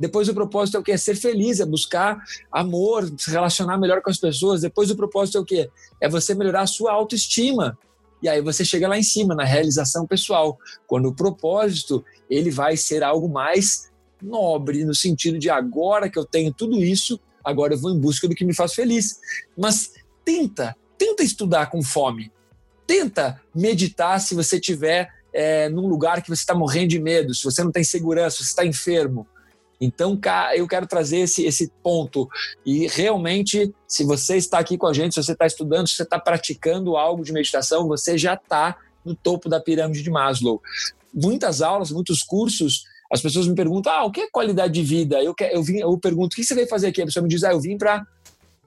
Depois 0.00 0.28
o 0.28 0.34
propósito 0.34 0.76
é 0.76 0.80
o 0.80 0.82
quê? 0.82 0.92
É 0.92 0.96
ser 0.96 1.14
feliz, 1.14 1.60
é 1.60 1.66
buscar 1.66 2.18
amor, 2.50 3.12
se 3.18 3.30
relacionar 3.30 3.76
melhor 3.78 4.00
com 4.00 4.10
as 4.10 4.18
pessoas. 4.18 4.62
Depois 4.62 4.90
o 4.90 4.96
propósito 4.96 5.38
é 5.38 5.40
o 5.40 5.44
quê? 5.44 5.70
É 6.00 6.08
você 6.08 6.34
melhorar 6.34 6.62
a 6.62 6.66
sua 6.66 6.92
autoestima. 6.92 7.78
E 8.22 8.28
aí 8.28 8.40
você 8.40 8.64
chega 8.64 8.88
lá 8.88 8.98
em 8.98 9.02
cima 9.02 9.34
na 9.34 9.44
realização 9.44 10.06
pessoal, 10.06 10.58
quando 10.86 11.06
o 11.06 11.14
propósito 11.14 12.04
ele 12.28 12.50
vai 12.50 12.76
ser 12.76 13.02
algo 13.04 13.28
mais 13.28 13.88
nobre 14.20 14.84
no 14.84 14.94
sentido 14.94 15.38
de 15.38 15.48
agora 15.48 16.10
que 16.10 16.18
eu 16.18 16.24
tenho 16.24 16.52
tudo 16.52 16.82
isso, 16.82 17.20
agora 17.48 17.74
eu 17.74 17.78
vou 17.78 17.90
em 17.90 17.98
busca 17.98 18.28
do 18.28 18.34
que 18.34 18.44
me 18.44 18.54
faz 18.54 18.74
feliz. 18.74 19.18
Mas 19.56 19.92
tenta, 20.24 20.76
tenta 20.96 21.22
estudar 21.22 21.70
com 21.70 21.82
fome. 21.82 22.30
Tenta 22.86 23.40
meditar 23.54 24.20
se 24.20 24.34
você 24.34 24.56
estiver 24.56 25.10
é, 25.32 25.68
num 25.68 25.86
lugar 25.86 26.22
que 26.22 26.28
você 26.28 26.42
está 26.42 26.54
morrendo 26.54 26.88
de 26.88 26.98
medo, 26.98 27.34
se 27.34 27.44
você 27.44 27.62
não 27.62 27.72
tem 27.72 27.84
segurança, 27.84 28.38
se 28.38 28.44
você 28.44 28.50
está 28.50 28.64
enfermo. 28.64 29.26
Então, 29.80 30.18
eu 30.56 30.66
quero 30.66 30.86
trazer 30.86 31.18
esse, 31.18 31.44
esse 31.44 31.70
ponto. 31.82 32.28
E 32.66 32.88
realmente, 32.88 33.72
se 33.86 34.04
você 34.04 34.36
está 34.36 34.58
aqui 34.58 34.76
com 34.76 34.86
a 34.86 34.92
gente, 34.92 35.14
se 35.14 35.22
você 35.22 35.32
está 35.32 35.46
estudando, 35.46 35.88
se 35.88 35.94
você 35.94 36.02
está 36.02 36.18
praticando 36.18 36.96
algo 36.96 37.22
de 37.22 37.32
meditação, 37.32 37.86
você 37.86 38.18
já 38.18 38.34
está 38.34 38.76
no 39.04 39.14
topo 39.14 39.48
da 39.48 39.60
pirâmide 39.60 40.02
de 40.02 40.10
Maslow. 40.10 40.60
Muitas 41.14 41.62
aulas, 41.62 41.90
muitos 41.90 42.22
cursos 42.22 42.84
as 43.10 43.22
pessoas 43.22 43.48
me 43.48 43.54
perguntam, 43.54 43.92
ah, 43.92 44.04
o 44.04 44.10
que 44.10 44.20
é 44.20 44.30
qualidade 44.30 44.72
de 44.72 44.82
vida? 44.82 45.22
Eu, 45.22 45.34
eu, 45.50 45.62
vim, 45.62 45.78
eu 45.78 45.96
pergunto, 45.98 46.34
o 46.34 46.36
que 46.36 46.44
você 46.44 46.54
veio 46.54 46.68
fazer 46.68 46.88
aqui? 46.88 47.02
A 47.02 47.06
pessoa 47.06 47.22
me 47.22 47.28
diz, 47.28 47.42
ah, 47.44 47.52
eu 47.52 47.60
vim 47.60 47.76
para... 47.76 48.06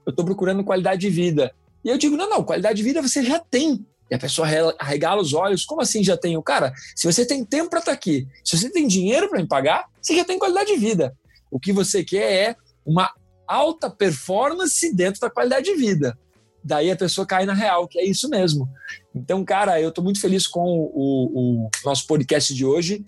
Eu 0.06 0.10
estou 0.10 0.26
procurando 0.26 0.64
qualidade 0.64 1.02
de 1.02 1.10
vida. 1.10 1.54
E 1.86 1.89
eu 1.89 1.98
digo, 1.98 2.18
não, 2.18 2.28
não, 2.28 2.44
qualidade 2.44 2.78
de 2.78 2.84
vida 2.84 3.02
você 3.02 3.24
já 3.24 3.39
tem. 3.39 3.86
E 4.10 4.16
a 4.16 4.20
pessoa 4.20 4.48
arregala 4.80 5.22
os 5.22 5.34
olhos, 5.34 5.64
como 5.64 5.82
assim 5.82 6.04
já 6.04 6.18
tenho? 6.18 6.42
Cara, 6.42 6.74
se 6.96 7.06
você 7.06 7.26
tem 7.26 7.46
tempo 7.46 7.70
para 7.70 7.80
estar 7.80 7.92
tá 7.92 7.96
aqui, 7.96 8.28
se 8.44 8.58
você 8.58 8.70
tem 8.70 8.88
dinheiro 8.88 9.30
para 9.30 9.39
me 9.39 9.48
pagar, 9.48 9.86
você 10.02 10.16
já 10.16 10.26
tem 10.26 10.38
qualidade 10.38 10.74
de 10.74 10.78
vida. 10.78 11.16
O 11.50 11.60
que 11.60 11.72
você 11.72 12.04
quer 12.04 12.50
é 12.50 12.56
uma 12.86 13.14
alta 13.48 13.89
performance 13.89 14.94
dentro 14.94 15.22
da 15.22 15.30
qualidade 15.30 15.66
de 15.66 15.76
vida. 15.76 16.18
Daí 16.64 16.92
a 16.92 16.96
pessoa 16.96 17.26
cai 17.26 17.46
na 17.46 17.54
real, 17.54 17.88
que 17.88 18.00
é 18.00 18.06
isso 18.06 18.30
mesmo. 18.30 18.70
Então, 19.16 19.44
cara, 19.44 19.82
eu 19.82 19.89
estou 19.89 20.04
muito 20.04 20.22
feliz 20.22 20.46
com 20.46 20.62
o, 20.62 21.66
o, 21.66 21.70
nosso 21.84 22.06
podcast 22.06 22.54
de 22.54 22.66
hoje. 22.66 23.04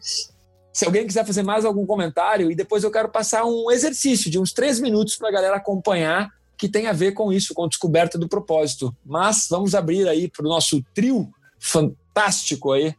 Se 0.73 0.85
alguém 0.85 1.05
quiser 1.05 1.23
fazer 1.23 1.43
mais 1.43 1.63
algum 1.63 1.85
comentário, 1.85 2.51
e 2.51 2.55
depois 2.55 2.83
eu 2.83 2.89
quero 2.89 3.07
passar 3.07 3.45
um 3.45 3.69
exercício 3.69 4.31
de 4.31 4.39
uns 4.39 4.51
três 4.51 4.79
minutos 4.79 5.15
para 5.15 5.29
a 5.29 5.31
galera 5.31 5.55
acompanhar, 5.57 6.33
que 6.57 6.67
tem 6.67 6.87
a 6.87 6.93
ver 6.93 7.11
com 7.11 7.31
isso, 7.31 7.53
com 7.53 7.63
a 7.63 7.67
descoberta 7.67 8.17
do 8.17 8.27
propósito. 8.27 8.95
Mas 9.05 9.47
vamos 9.47 9.75
abrir 9.75 10.07
aí 10.07 10.27
para 10.27 10.43
o 10.43 10.49
nosso 10.49 10.83
trio 10.93 11.31
fantástico 11.59 12.71
aí. 12.71 12.95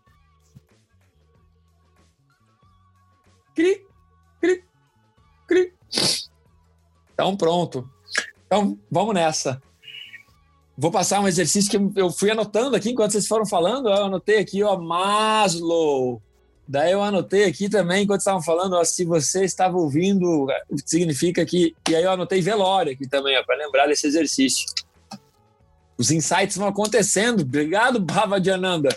Cri, 3.56 3.84
cri, 4.40 4.64
cri. 5.48 5.74
Então, 7.12 7.36
pronto. 7.36 7.90
Então, 8.46 8.78
vamos 8.88 9.14
nessa. 9.14 9.60
Vou 10.76 10.90
passar 10.90 11.20
um 11.20 11.28
exercício 11.28 11.70
que 11.70 12.00
eu 12.00 12.10
fui 12.10 12.30
anotando 12.30 12.76
aqui 12.76 12.90
enquanto 12.90 13.12
vocês 13.12 13.26
foram 13.26 13.46
falando. 13.46 13.88
Eu 13.88 14.04
anotei 14.04 14.38
aqui, 14.38 14.62
ó, 14.62 14.76
Maslow. 14.76 16.22
Daí 16.66 16.92
eu 16.92 17.02
anotei 17.02 17.44
aqui 17.44 17.68
também, 17.68 18.04
enquanto 18.04 18.20
estavam 18.20 18.42
falando, 18.42 18.74
ó, 18.74 18.84
se 18.84 19.04
você 19.04 19.44
estava 19.44 19.76
ouvindo, 19.76 20.46
significa 20.86 21.44
que. 21.44 21.74
E 21.88 21.94
aí 21.94 22.02
eu 22.02 22.10
anotei 22.10 22.40
velório 22.40 22.92
aqui 22.92 23.06
também, 23.06 23.42
para 23.44 23.56
lembrar 23.56 23.86
desse 23.86 24.06
exercício. 24.06 24.66
Os 25.96 26.10
insights 26.10 26.56
vão 26.56 26.68
acontecendo. 26.68 27.42
Obrigado, 27.42 28.00
Bhava 28.00 28.40
de 28.40 28.50
Ananda. 28.50 28.96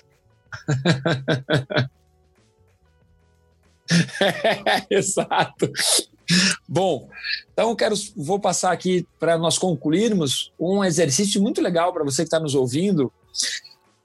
é, 4.22 4.86
exato. 4.96 5.72
Bom, 6.68 7.10
então 7.54 7.76
quero, 7.76 7.96
vou 8.16 8.40
passar 8.40 8.72
aqui 8.72 9.08
para 9.20 9.38
nós 9.38 9.58
concluirmos 9.58 10.52
um 10.60 10.84
exercício 10.84 11.42
muito 11.42 11.62
legal 11.62 11.94
para 11.94 12.04
você 12.04 12.24
que 12.24 12.28
está 12.28 12.40
nos 12.40 12.56
ouvindo. 12.56 13.12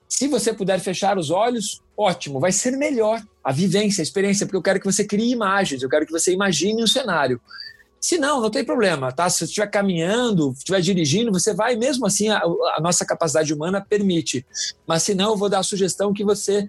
Se 0.08 0.28
você 0.28 0.52
puder 0.52 0.78
fechar 0.78 1.18
os 1.18 1.30
olhos, 1.30 1.81
ótimo, 1.96 2.40
vai 2.40 2.52
ser 2.52 2.76
melhor 2.76 3.22
a 3.42 3.52
vivência, 3.52 4.02
a 4.02 4.04
experiência, 4.04 4.46
porque 4.46 4.56
eu 4.56 4.62
quero 4.62 4.80
que 4.80 4.86
você 4.86 5.04
crie 5.04 5.32
imagens, 5.32 5.82
eu 5.82 5.88
quero 5.88 6.06
que 6.06 6.12
você 6.12 6.32
imagine 6.32 6.82
um 6.82 6.86
cenário. 6.86 7.40
Se 8.00 8.18
não, 8.18 8.40
não 8.40 8.50
tem 8.50 8.64
problema, 8.64 9.12
tá? 9.12 9.30
Se 9.30 9.38
você 9.38 9.44
estiver 9.44 9.68
caminhando, 9.68 10.52
estiver 10.56 10.80
dirigindo, 10.80 11.30
você 11.30 11.54
vai, 11.54 11.76
mesmo 11.76 12.04
assim, 12.04 12.28
a, 12.28 12.38
a, 12.40 12.80
nossa 12.80 13.04
capacidade 13.04 13.54
humana 13.54 13.80
permite. 13.80 14.44
Mas 14.86 15.04
se 15.04 15.14
não, 15.14 15.30
eu 15.30 15.36
vou 15.36 15.48
dar 15.48 15.60
a 15.60 15.62
sugestão 15.62 16.12
que 16.12 16.24
você 16.24 16.68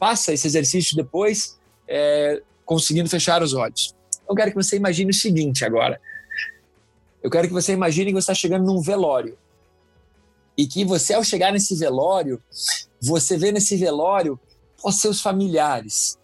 faça 0.00 0.32
esse 0.32 0.46
exercício 0.46 0.96
depois, 0.96 1.58
é, 1.86 2.40
conseguindo 2.64 3.08
fechar 3.08 3.42
os 3.42 3.52
olhos. 3.52 3.94
Eu 4.26 4.34
quero 4.34 4.50
que 4.50 4.56
você 4.56 4.76
imagine 4.76 5.10
o 5.10 5.14
seguinte 5.14 5.62
agora. 5.62 6.00
Eu 7.22 7.30
quero 7.30 7.48
que 7.48 7.52
você 7.52 7.72
imagine 7.72 8.06
que 8.06 8.14
você 8.14 8.20
está 8.20 8.34
chegando 8.34 8.64
num 8.64 8.80
velório. 8.80 9.36
E 10.56 10.66
que 10.66 10.84
você, 10.84 11.12
ao 11.12 11.22
chegar 11.22 11.52
nesse 11.52 11.76
velório, 11.76 12.42
você 13.00 13.36
vê 13.36 13.52
nesse 13.52 13.76
velório 13.76 14.40
os 14.84 15.00
seus 15.00 15.20
familiares, 15.20 16.18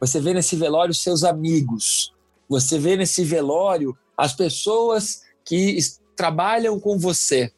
você 0.00 0.20
vê 0.20 0.32
nesse 0.32 0.56
velório 0.56 0.94
seus 0.94 1.24
amigos, 1.24 2.12
você 2.48 2.78
vê 2.78 2.96
nesse 2.96 3.24
velório 3.24 3.96
as 4.16 4.32
pessoas 4.32 5.22
que 5.44 5.78
trabalham 6.16 6.78
com 6.78 6.98
você. 6.98 7.52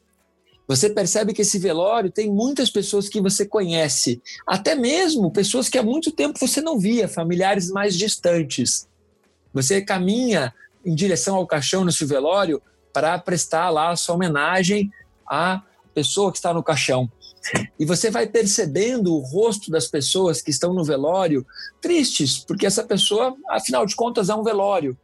Você 0.67 0.89
percebe 0.89 1.33
que 1.33 1.43
esse 1.43 1.59
velório 1.59 2.13
tem 2.13 2.31
muitas 2.31 2.71
pessoas 2.71 3.09
que 3.09 3.21
você 3.21 3.45
conhece, 3.45 4.23
até 4.47 4.75
mesmo 4.75 5.33
pessoas 5.33 5.69
que 5.69 5.77
há 5.77 5.83
muito 5.83 6.13
tempo 6.13 6.39
você 6.39 6.61
não 6.61 6.79
via, 6.79 7.09
familiares 7.09 7.71
mais 7.71 7.97
distantes. 7.97 8.89
Você 9.53 9.83
caminha 9.83 10.55
em 10.85 10.95
direção 10.95 11.37
ao 11.37 11.47
caixão 11.47 11.85
nesse 11.85 12.05
velório 12.05 12.63
para 12.93 13.19
prestar 13.19 13.69
lá 13.71 13.91
a 13.91 13.97
sua 13.97 14.15
homenagem 14.15 14.91
à 15.27 15.63
pessoa 15.93 16.31
que 16.31 16.39
está 16.39 16.55
no 16.55 16.63
caixão. 16.63 17.11
E 17.79 17.85
você 17.85 18.11
vai 18.11 18.27
percebendo 18.27 19.15
o 19.15 19.21
rosto 19.21 19.71
das 19.71 19.87
pessoas 19.87 20.43
que 20.43 20.51
estão 20.51 20.75
no 20.75 20.85
velório 20.85 21.47
tristes, 21.81 22.39
porque 22.39 22.67
essa 22.67 22.85
pessoa, 22.85 23.35
afinal 23.49 23.87
de 23.87 23.97
contas, 23.97 24.29
é 24.29 24.35
um 24.35 24.43
velório. 24.43 24.97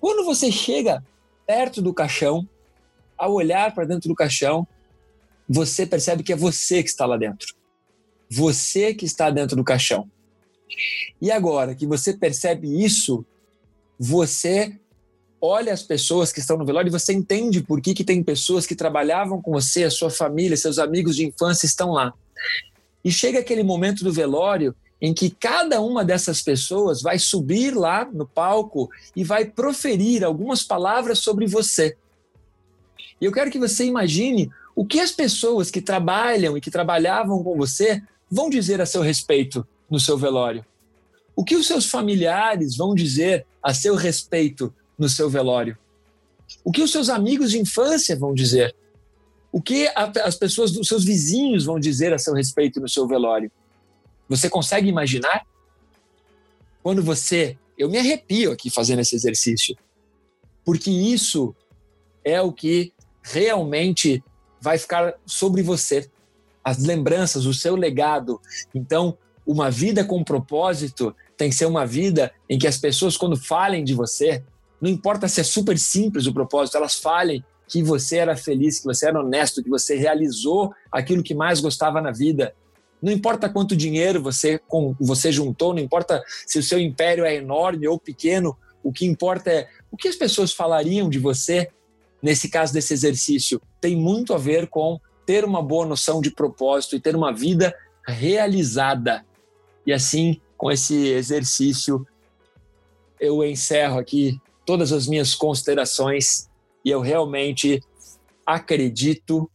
Quando 0.00 0.24
você 0.24 0.50
chega 0.50 1.04
perto 1.46 1.80
do 1.80 1.94
caixão, 1.94 2.48
ao 3.16 3.32
olhar 3.32 3.74
para 3.74 3.84
dentro 3.84 4.08
do 4.08 4.14
caixão, 4.14 4.66
você 5.48 5.86
percebe 5.86 6.22
que 6.22 6.32
é 6.32 6.36
você 6.36 6.82
que 6.82 6.88
está 6.88 7.06
lá 7.06 7.16
dentro. 7.16 7.54
Você 8.30 8.92
que 8.94 9.04
está 9.04 9.30
dentro 9.30 9.56
do 9.56 9.64
caixão. 9.64 10.08
E 11.20 11.30
agora 11.30 11.74
que 11.74 11.86
você 11.86 12.12
percebe 12.12 12.84
isso, 12.84 13.24
você 13.98 14.78
olha 15.40 15.72
as 15.72 15.82
pessoas 15.82 16.32
que 16.32 16.40
estão 16.40 16.56
no 16.56 16.64
velório 16.64 16.88
e 16.88 16.92
você 16.92 17.12
entende 17.12 17.62
por 17.62 17.80
que, 17.80 17.94
que 17.94 18.04
tem 18.04 18.22
pessoas 18.22 18.66
que 18.66 18.74
trabalhavam 18.74 19.40
com 19.40 19.52
você, 19.52 19.84
a 19.84 19.90
sua 19.90 20.10
família, 20.10 20.56
seus 20.56 20.78
amigos 20.78 21.16
de 21.16 21.26
infância 21.26 21.66
estão 21.66 21.92
lá. 21.92 22.12
E 23.04 23.10
chega 23.10 23.38
aquele 23.38 23.62
momento 23.62 24.02
do 24.02 24.12
velório 24.12 24.74
em 25.00 25.14
que 25.14 25.30
cada 25.30 25.80
uma 25.80 26.04
dessas 26.04 26.42
pessoas 26.42 27.00
vai 27.00 27.18
subir 27.18 27.74
lá 27.74 28.04
no 28.04 28.26
palco 28.26 28.90
e 29.14 29.22
vai 29.22 29.44
proferir 29.44 30.24
algumas 30.24 30.62
palavras 30.62 31.20
sobre 31.20 31.46
você. 31.46 31.96
E 33.20 33.24
eu 33.24 33.32
quero 33.32 33.50
que 33.50 33.58
você 33.58 33.84
imagine 33.84 34.50
o 34.74 34.84
que 34.84 35.00
as 35.00 35.12
pessoas 35.12 35.70
que 35.70 35.80
trabalham 35.80 36.56
e 36.56 36.60
que 36.60 36.70
trabalhavam 36.70 37.42
com 37.42 37.56
você 37.56 38.02
vão 38.30 38.50
dizer 38.50 38.80
a 38.80 38.86
seu 38.86 39.02
respeito 39.02 39.66
no 39.88 39.98
seu 39.98 40.18
velório. 40.18 40.64
O 41.34 41.44
que 41.44 41.56
os 41.56 41.66
seus 41.66 41.86
familiares 41.86 42.76
vão 42.76 42.94
dizer 42.94 43.46
a 43.62 43.72
seu 43.72 43.94
respeito 43.94 44.74
no 44.98 45.08
seu 45.08 45.30
velório? 45.30 45.78
O 46.64 46.72
que 46.72 46.82
os 46.82 46.90
seus 46.90 47.08
amigos 47.08 47.50
de 47.50 47.58
infância 47.58 48.16
vão 48.16 48.34
dizer? 48.34 48.74
O 49.52 49.60
que 49.62 49.86
a, 49.88 50.12
as 50.24 50.34
pessoas 50.34 50.72
dos 50.72 50.88
seus 50.88 51.04
vizinhos 51.04 51.64
vão 51.64 51.78
dizer 51.78 52.12
a 52.12 52.18
seu 52.18 52.34
respeito 52.34 52.80
no 52.80 52.88
seu 52.88 53.06
velório? 53.06 53.50
Você 54.28 54.50
consegue 54.50 54.88
imaginar? 54.88 55.46
Quando 56.82 57.02
você. 57.02 57.56
Eu 57.76 57.88
me 57.88 57.96
arrepio 57.96 58.50
aqui 58.50 58.70
fazendo 58.70 59.00
esse 59.00 59.14
exercício, 59.14 59.76
porque 60.64 60.90
isso 60.90 61.54
é 62.24 62.42
o 62.42 62.52
que 62.52 62.92
realmente 63.22 64.22
vai 64.60 64.76
ficar 64.76 65.14
sobre 65.24 65.62
você. 65.62 66.10
As 66.64 66.78
lembranças, 66.78 67.46
o 67.46 67.54
seu 67.54 67.76
legado. 67.76 68.40
Então, 68.74 69.16
uma 69.46 69.70
vida 69.70 70.04
com 70.04 70.24
propósito 70.24 71.14
tem 71.36 71.48
que 71.48 71.54
ser 71.54 71.66
uma 71.66 71.86
vida 71.86 72.32
em 72.50 72.58
que 72.58 72.66
as 72.66 72.76
pessoas, 72.76 73.16
quando 73.16 73.36
falem 73.36 73.84
de 73.84 73.94
você, 73.94 74.42
não 74.80 74.90
importa 74.90 75.28
se 75.28 75.40
é 75.40 75.44
super 75.44 75.78
simples 75.78 76.26
o 76.26 76.32
propósito, 76.32 76.76
elas 76.76 76.94
falem 76.94 77.44
que 77.66 77.82
você 77.82 78.16
era 78.16 78.36
feliz, 78.36 78.78
que 78.78 78.86
você 78.86 79.06
era 79.06 79.20
honesto, 79.20 79.62
que 79.62 79.68
você 79.68 79.96
realizou 79.96 80.72
aquilo 80.90 81.22
que 81.22 81.34
mais 81.34 81.60
gostava 81.60 82.00
na 82.00 82.10
vida. 82.10 82.54
Não 83.00 83.12
importa 83.12 83.48
quanto 83.48 83.76
dinheiro 83.76 84.22
você, 84.22 84.58
com, 84.58 84.94
você 84.98 85.30
juntou, 85.30 85.74
não 85.74 85.82
importa 85.82 86.22
se 86.46 86.58
o 86.58 86.62
seu 86.62 86.78
império 86.78 87.24
é 87.24 87.34
enorme 87.36 87.86
ou 87.86 87.98
pequeno, 87.98 88.56
o 88.82 88.92
que 88.92 89.06
importa 89.06 89.50
é 89.50 89.68
o 89.90 89.96
que 89.96 90.08
as 90.08 90.16
pessoas 90.16 90.52
falariam 90.52 91.08
de 91.08 91.18
você 91.18 91.68
nesse 92.22 92.48
caso 92.48 92.72
desse 92.72 92.92
exercício. 92.92 93.60
Tem 93.80 93.96
muito 93.96 94.32
a 94.32 94.38
ver 94.38 94.68
com 94.68 94.98
ter 95.26 95.44
uma 95.44 95.62
boa 95.62 95.84
noção 95.84 96.20
de 96.20 96.30
propósito 96.30 96.96
e 96.96 97.00
ter 97.00 97.14
uma 97.14 97.32
vida 97.32 97.74
realizada. 98.06 99.24
E 99.86 99.92
assim, 99.92 100.40
com 100.56 100.70
esse 100.72 101.08
exercício, 101.08 102.06
eu 103.20 103.44
encerro 103.44 103.98
aqui 103.98 104.40
todas 104.68 104.92
as 104.92 105.06
minhas 105.06 105.34
considerações 105.34 106.46
e 106.84 106.90
eu 106.90 107.00
realmente 107.00 107.82
acredito 108.44 109.50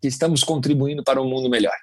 que 0.00 0.08
estamos 0.08 0.42
contribuindo 0.42 1.04
para 1.04 1.20
um 1.20 1.28
mundo 1.28 1.50
melhor. 1.50 1.76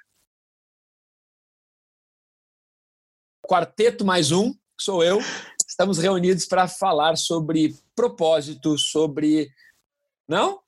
Quarteto 3.46 4.04
mais 4.04 4.32
um, 4.32 4.52
sou 4.76 5.04
eu. 5.04 5.20
Estamos 5.64 5.98
reunidos 5.98 6.44
para 6.44 6.66
falar 6.66 7.16
sobre 7.16 7.72
propósito, 7.94 8.76
sobre. 8.76 9.48
Não? 10.28 10.60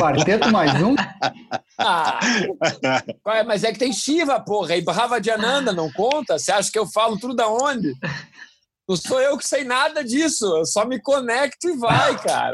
Quarteto 0.00 0.50
mais 0.50 0.82
um? 0.82 0.96
Ah, 1.78 2.18
é? 3.34 3.42
mas 3.44 3.62
é 3.62 3.70
que 3.70 3.78
tem 3.78 3.92
Shiva, 3.92 4.40
porra. 4.40 4.76
E 4.76 5.30
Ananda 5.30 5.72
não 5.72 5.92
conta? 5.92 6.38
Você 6.38 6.50
acha 6.50 6.72
que 6.72 6.78
eu 6.78 6.86
falo 6.86 7.18
tudo 7.20 7.36
da 7.36 7.46
onde? 7.48 7.94
Não 8.88 8.96
sou 8.96 9.20
eu 9.20 9.36
que 9.36 9.46
sei 9.46 9.64
nada 9.64 10.04
disso. 10.04 10.46
Eu 10.58 10.64
só 10.64 10.86
me 10.86 11.00
conecto 11.00 11.68
e 11.68 11.76
vai, 11.76 12.16
cara. 12.22 12.52